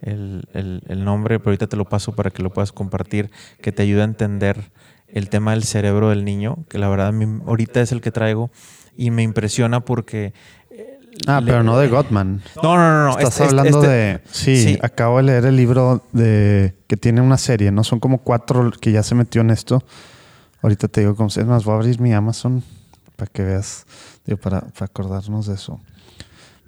[0.00, 3.30] el- el- el nombre, pero ahorita te lo paso para que lo puedas compartir,
[3.60, 4.70] que te ayuda a entender
[5.08, 8.12] el tema del cerebro del niño, que la verdad a mí ahorita es el que
[8.12, 8.52] traigo
[8.96, 10.32] y me impresiona porque...
[11.26, 12.42] Ah, pero no de Gottman.
[12.62, 13.04] No, no, no.
[13.06, 13.18] no.
[13.18, 14.20] Estás este- hablando este- de.
[14.30, 14.78] Sí, sí.
[14.82, 17.84] acabo de leer el libro de que tiene una serie, ¿no?
[17.84, 19.82] Son como cuatro que ya se metió en esto.
[20.62, 22.62] Ahorita te digo cómo se es más, voy a abrir mi Amazon
[23.16, 23.86] para que veas,
[24.26, 25.80] digo, para, para acordarnos de eso.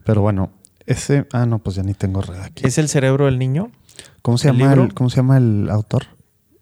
[0.05, 0.51] Pero bueno,
[0.87, 2.67] ese, ah, no, pues ya ni tengo red aquí.
[2.67, 3.71] ¿Es el cerebro del niño?
[4.23, 4.85] ¿Cómo se el llama libro?
[4.85, 6.07] el, cómo se llama el autor?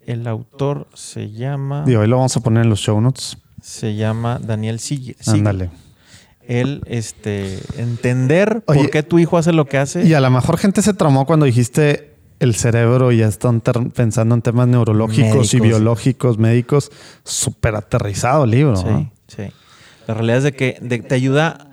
[0.01, 3.37] El autor se llama, Digo, ahí lo vamos a poner en los show notes.
[3.63, 5.17] se llama Daniel Sigue.
[5.27, 5.71] Ándale.
[6.51, 10.05] Él, este, entender Oye, por qué tu hijo hace lo que hace.
[10.05, 14.35] Y a lo mejor gente se traumó cuando dijiste el cerebro y ya están pensando
[14.35, 16.91] en temas neurológicos y biológicos, médicos.
[17.25, 18.77] Súper aterrizado el libro.
[18.77, 19.13] Sí, ¿no?
[19.29, 19.45] sí.
[20.07, 21.69] La realidad es de que de- te ayuda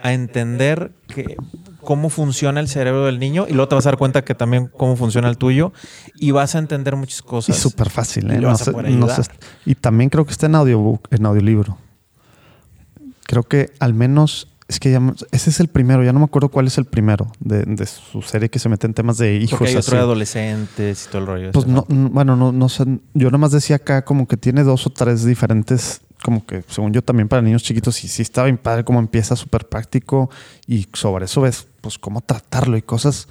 [0.00, 1.36] a entender que,
[1.80, 4.68] cómo funciona el cerebro del niño y luego te vas a dar cuenta que también
[4.76, 5.72] cómo funciona el tuyo
[6.16, 7.56] y vas a entender muchas Y cosas.
[7.56, 8.30] súper fácil.
[8.30, 8.40] Y ¿eh?
[8.72, 9.24] poder ayudar.
[9.24, 9.30] sé-
[9.64, 11.78] y también creo que está en audiobook, en audiolibro.
[13.28, 15.00] Creo que al menos es que ya
[15.32, 16.02] ese es el primero.
[16.02, 18.86] Ya no me acuerdo cuál es el primero de, de su serie que se mete
[18.86, 19.50] en temas de hijos.
[19.58, 21.52] Porque hay otro de adolescentes y todo el rollo.
[21.52, 22.84] Pues no, n- bueno, no, no sé.
[23.14, 26.92] Yo nada más decía acá como que tiene dos o tres diferentes, como que según
[26.92, 30.30] yo también para niños chiquitos, y sí está bien padre cómo empieza súper práctico
[30.66, 33.28] y sobre eso ves, pues cómo tratarlo y cosas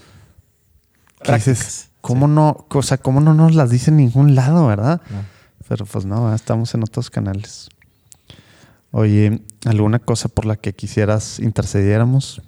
[1.24, 5.02] que dices, cómo no, o sea, cómo no nos las dice en ningún lado, ¿verdad?
[5.68, 7.70] Pero pues no, estamos en otros canales.
[8.98, 12.42] Oye, ¿alguna cosa por la que quisieras intercediéramos?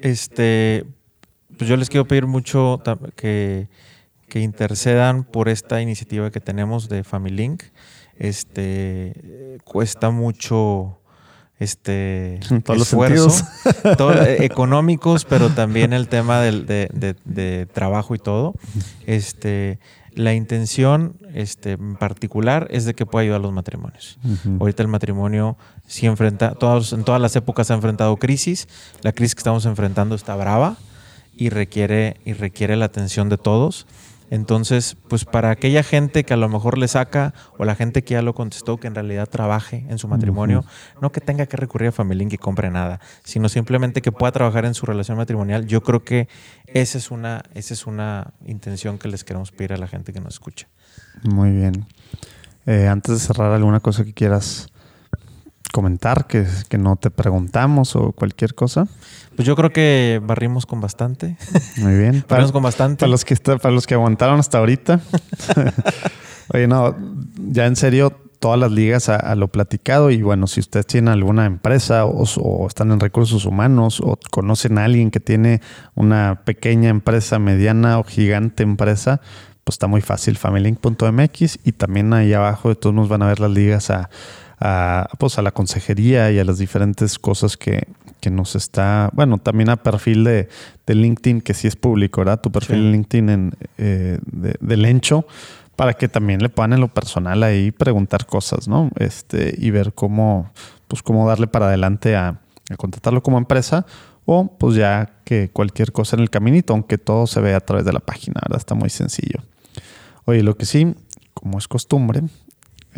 [0.00, 0.86] Este,
[1.58, 2.80] pues yo les quiero pedir mucho
[3.16, 3.68] que,
[4.30, 7.64] que intercedan por esta iniciativa que tenemos de FamilyLink.
[8.16, 11.00] Este, eh, cuesta mucho
[11.58, 13.96] este todos los esfuerzo, sentidos.
[13.98, 18.54] todo, eh, económicos, pero también el tema del, de, de- de trabajo y todo.
[19.06, 19.78] Este,
[20.18, 24.18] la intención este, en particular es de que pueda ayudar a los matrimonios.
[24.58, 28.66] Ahorita el matrimonio sí enfrenta, todos, en todas las épocas ha enfrentado crisis.
[29.02, 30.76] La crisis que estamos enfrentando está brava
[31.36, 33.86] y requiere, y requiere la atención de todos.
[34.30, 38.14] Entonces, pues para aquella gente que a lo mejor le saca, o la gente que
[38.14, 40.64] ya lo contestó, que en realidad trabaje en su matrimonio,
[41.00, 44.64] no que tenga que recurrir a Family y compre nada, sino simplemente que pueda trabajar
[44.64, 46.28] en su relación matrimonial, yo creo que
[46.66, 50.20] esa es una, esa es una intención que les queremos pedir a la gente que
[50.20, 50.68] nos escucha.
[51.22, 51.86] Muy bien.
[52.66, 54.68] Eh, antes de cerrar, ¿alguna cosa que quieras
[55.72, 58.86] comentar que, que no te preguntamos o cualquier cosa?
[59.36, 61.36] Pues yo creo que barrimos con bastante.
[61.76, 62.12] Muy bien.
[62.22, 63.00] Para, Barrimos con bastante.
[63.00, 65.00] para los que está- para los que aguantaron hasta ahorita.
[66.54, 66.96] Oye, no,
[67.36, 70.10] ya en serio, todas las ligas a, a lo platicado.
[70.10, 74.78] Y bueno, si ustedes tienen alguna empresa o, o están en recursos humanos o conocen
[74.78, 75.60] a alguien que tiene
[75.94, 79.20] una pequeña empresa, mediana o gigante empresa,
[79.64, 83.38] pues está muy fácil, familylink.mx y también ahí abajo de todos nos van a ver
[83.40, 84.08] las ligas a,
[84.60, 87.86] a, pues a la consejería y a las diferentes cosas que,
[88.20, 90.48] que nos está, bueno, también a perfil de,
[90.86, 92.40] de LinkedIn, que sí es público, ¿verdad?
[92.40, 92.82] Tu perfil Sí.
[92.82, 95.26] en LinkedIn en, eh, de, de Lencho,
[95.76, 98.90] para que también le puedan en lo personal ahí preguntar cosas, ¿no?
[98.96, 100.50] Este, y ver cómo,
[100.88, 102.40] pues cómo darle para adelante a,
[102.70, 103.86] a contratarlo como empresa
[104.24, 107.84] o pues ya que cualquier cosa en el caminito, aunque todo se ve a través
[107.86, 108.58] de la página, ¿verdad?
[108.58, 109.40] Está muy sencillo.
[110.24, 110.94] Oye, lo que sí,
[111.32, 112.22] como es costumbre,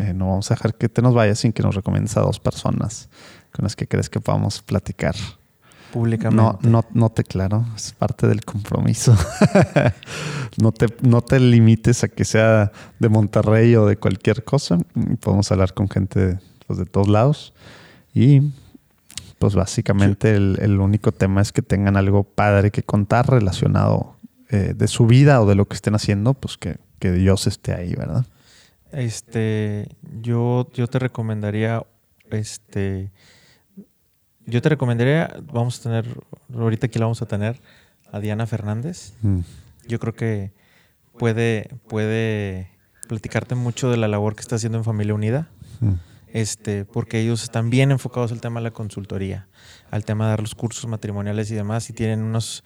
[0.01, 2.39] eh, no vamos a dejar que te nos vayas sin que nos recomiendes a dos
[2.39, 3.09] personas
[3.51, 5.15] con las que crees que podamos platicar.
[5.91, 6.41] Públicamente.
[6.41, 9.15] No, no, no te claro, es parte del compromiso.
[10.61, 14.77] no, te, no te limites a que sea de Monterrey o de cualquier cosa.
[15.19, 17.53] Podemos hablar con gente pues, de todos lados.
[18.13, 18.41] Y
[19.37, 24.15] pues básicamente el, el único tema es que tengan algo padre que contar relacionado
[24.53, 27.73] eh, de su vida o de lo que estén haciendo, pues que, que Dios esté
[27.73, 28.25] ahí, ¿verdad?
[28.91, 29.87] Este,
[30.21, 31.83] yo, yo te recomendaría,
[32.29, 33.11] este,
[34.45, 36.05] yo te recomendaría, vamos a tener,
[36.53, 37.59] ahorita aquí la vamos a tener
[38.11, 39.13] a Diana Fernández.
[39.21, 39.39] Mm.
[39.87, 40.53] Yo creo que
[41.17, 42.69] puede, puede
[43.07, 45.49] platicarte mucho de la labor que está haciendo en Familia Unida.
[45.79, 45.93] Mm.
[46.33, 49.49] Este, porque ellos están bien enfocados al tema de la consultoría,
[49.89, 52.63] al tema de dar los cursos matrimoniales y demás, y tienen unos,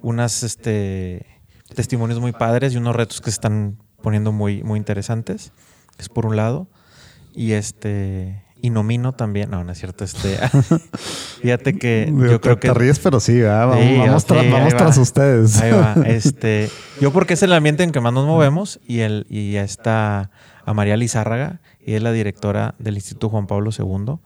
[0.00, 1.26] unas, este,
[1.74, 5.52] testimonios muy padres y unos retos que están poniendo muy, muy interesantes.
[5.98, 6.66] Es por un lado.
[7.34, 10.38] Y este, y nomino también, no, no es cierto, este,
[11.40, 13.68] fíjate que yo creo te, que te ríes, pero sí, ¿verdad?
[13.68, 14.76] vamos, Sí, vamos, sí, tra- ahí vamos va.
[14.76, 15.60] tras ustedes.
[15.60, 15.94] Ahí va.
[16.06, 16.70] Este,
[17.00, 20.30] yo porque es el ambiente en que más nos movemos y el y ya está
[20.64, 24.16] a María Lizárraga, y es la directora del Instituto Juan Pablo II.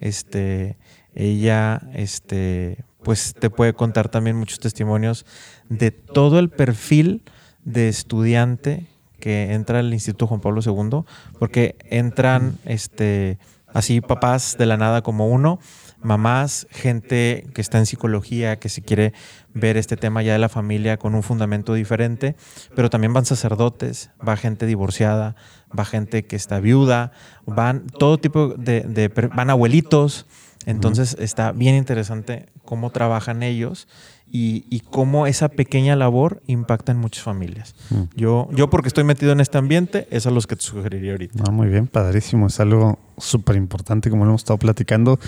[0.00, 0.76] Este,
[1.14, 5.26] ella este pues te puede contar también muchos testimonios
[5.68, 7.22] de todo el perfil
[7.64, 8.86] de estudiante
[9.24, 11.06] que entra al Instituto Juan Pablo II,
[11.38, 13.38] porque entran este
[13.72, 15.60] así papás de la nada como uno,
[16.02, 19.14] mamás, gente que está en psicología, que se quiere
[19.54, 22.36] ver este tema ya de la familia con un fundamento diferente,
[22.76, 25.36] pero también van sacerdotes, va gente divorciada,
[25.76, 27.12] va gente que está viuda,
[27.46, 30.26] van todo tipo de, de van abuelitos,
[30.66, 33.88] entonces está bien interesante cómo trabajan ellos
[34.36, 37.76] y, cómo esa pequeña labor impacta en muchas familias.
[37.90, 38.02] Mm.
[38.16, 41.44] Yo, yo porque estoy metido en este ambiente, es a los que te sugeriría ahorita.
[41.46, 42.48] Ah, muy bien, padrísimo.
[42.48, 45.20] Es algo súper importante como lo hemos estado platicando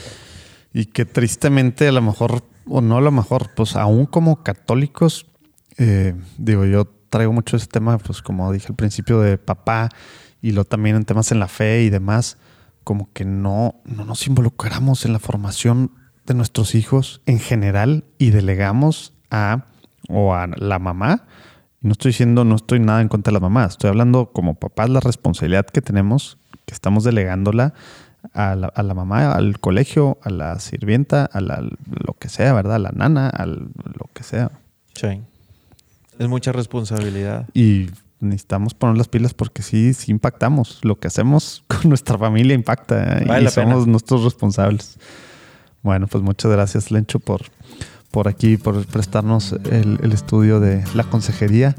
[0.75, 5.27] y que tristemente a lo mejor, o no a lo mejor, pues aún como católicos,
[5.79, 9.89] eh, digo, yo traigo mucho ese tema, pues como dije al principio, de papá
[10.43, 12.39] y lo también en temas en la fe y demás,
[12.83, 15.93] como que no, no nos involucramos en la formación
[16.27, 19.65] de nuestros hijos en general y delegamos a
[20.09, 21.25] o a la mamá.
[21.81, 24.91] No estoy diciendo, no estoy nada en contra de la mamá, estoy hablando como papás
[24.91, 27.75] la responsabilidad que tenemos, que estamos delegándola
[28.33, 32.53] a la, a la mamá, al colegio, a la sirvienta, a la, lo que sea,
[32.53, 32.77] ¿verdad?
[32.77, 34.51] A la nana, a lo que sea.
[34.95, 35.21] Sí.
[36.19, 37.47] Es mucha responsabilidad.
[37.55, 37.91] Y
[38.21, 40.81] necesitamos poner las pilas porque sí, sí impactamos.
[40.83, 43.43] Lo que hacemos con nuestra familia impacta ¿eh?
[43.43, 44.99] y somos nuestros responsables.
[45.87, 47.43] Bueno, pues muchas gracias, Lencho, por,
[48.11, 51.77] por aquí, por prestarnos el, estudio de la consejería.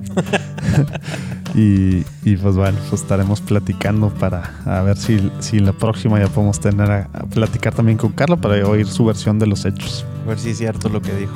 [1.54, 2.04] y,
[2.38, 6.90] pues bueno, pues estaremos platicando para a ver si, si la próxima ya podemos tener
[6.90, 10.06] a, platicar también con Carla para oír su versión de los hechos.
[10.24, 11.34] A ver si es cierto lo que dijo.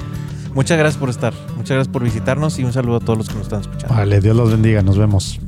[0.56, 3.34] Muchas gracias por estar, muchas gracias por visitarnos y un saludo a todos los que
[3.34, 3.94] nos están escuchando.
[3.94, 5.42] Vale, Dios los bendiga, nos vemos.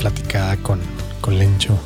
[0.00, 0.80] Platicada con,
[1.20, 1.78] con Lencho.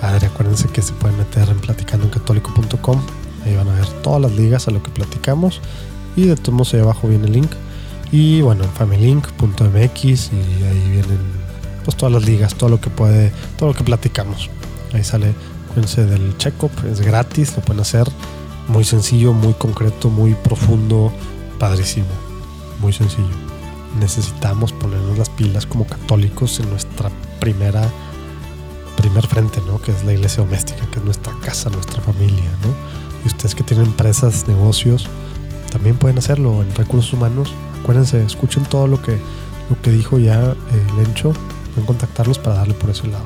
[0.00, 3.00] Padre, acuérdense que se pueden meter en platicandoencatólico.com.
[3.44, 5.60] Ahí van a ver todas las ligas a lo que platicamos.
[6.14, 7.50] Y de todos modos ahí abajo viene el link.
[8.12, 11.18] Y bueno, en familylink.mx y ahí vienen
[11.84, 14.50] pues todas las ligas, todo lo que puede, todo lo que platicamos.
[14.92, 15.34] Ahí sale,
[15.64, 18.06] acuérdense del checkup, es gratis, lo pueden hacer.
[18.68, 21.12] Muy sencillo, muy concreto, muy profundo,
[21.58, 22.06] padrísimo.
[22.80, 23.43] Muy sencillo
[23.98, 27.10] necesitamos ponernos las pilas como católicos en nuestra
[27.40, 27.88] primera
[28.96, 29.80] primer frente, ¿no?
[29.80, 32.74] Que es la iglesia doméstica, que es nuestra casa, nuestra familia, ¿no?
[33.24, 35.08] Y ustedes que tienen empresas, negocios,
[35.72, 37.52] también pueden hacerlo en recursos humanos.
[37.82, 39.18] Acuérdense, escuchen todo lo que,
[39.68, 40.56] lo que dijo ya eh,
[40.96, 41.32] Lencho.
[41.74, 43.24] Pueden contactarlos para darle por ese lado.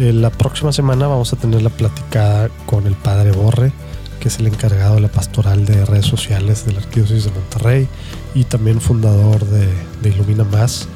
[0.00, 3.72] Eh, la próxima semana vamos a tener la platicada con el padre Borre
[4.22, 7.88] que es el encargado de la pastoral de redes sociales de la Arquidiócesis de Monterrey
[8.34, 9.68] y también fundador de,
[10.08, 10.88] Ilumina Más,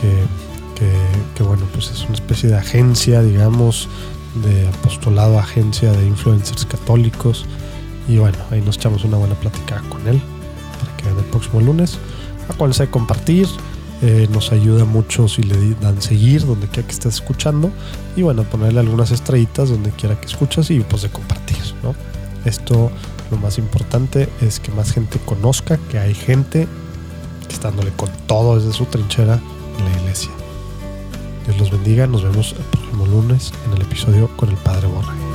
[0.00, 3.88] que, bueno, pues es una especie de agencia, digamos,
[4.44, 7.46] de apostolado, agencia de influencers católicos.
[8.08, 10.20] Y bueno, ahí nos echamos una buena plática con él
[10.78, 11.98] para que vean el próximo lunes.
[12.48, 13.48] Acuérdense de compartir,
[14.02, 17.70] eh, nos ayuda mucho si le dan seguir donde quiera que estés escuchando.
[18.16, 21.94] Y bueno, ponerle algunas estrellitas donde quiera que escuchas y pues de compartir, ¿no?
[22.44, 22.90] Esto
[23.30, 26.68] lo más importante es que más gente conozca que hay gente
[27.46, 29.40] que está dándole con todo desde su trinchera
[29.78, 30.30] en la iglesia.
[31.46, 35.33] Dios los bendiga, nos vemos el próximo lunes en el episodio con el Padre Borre.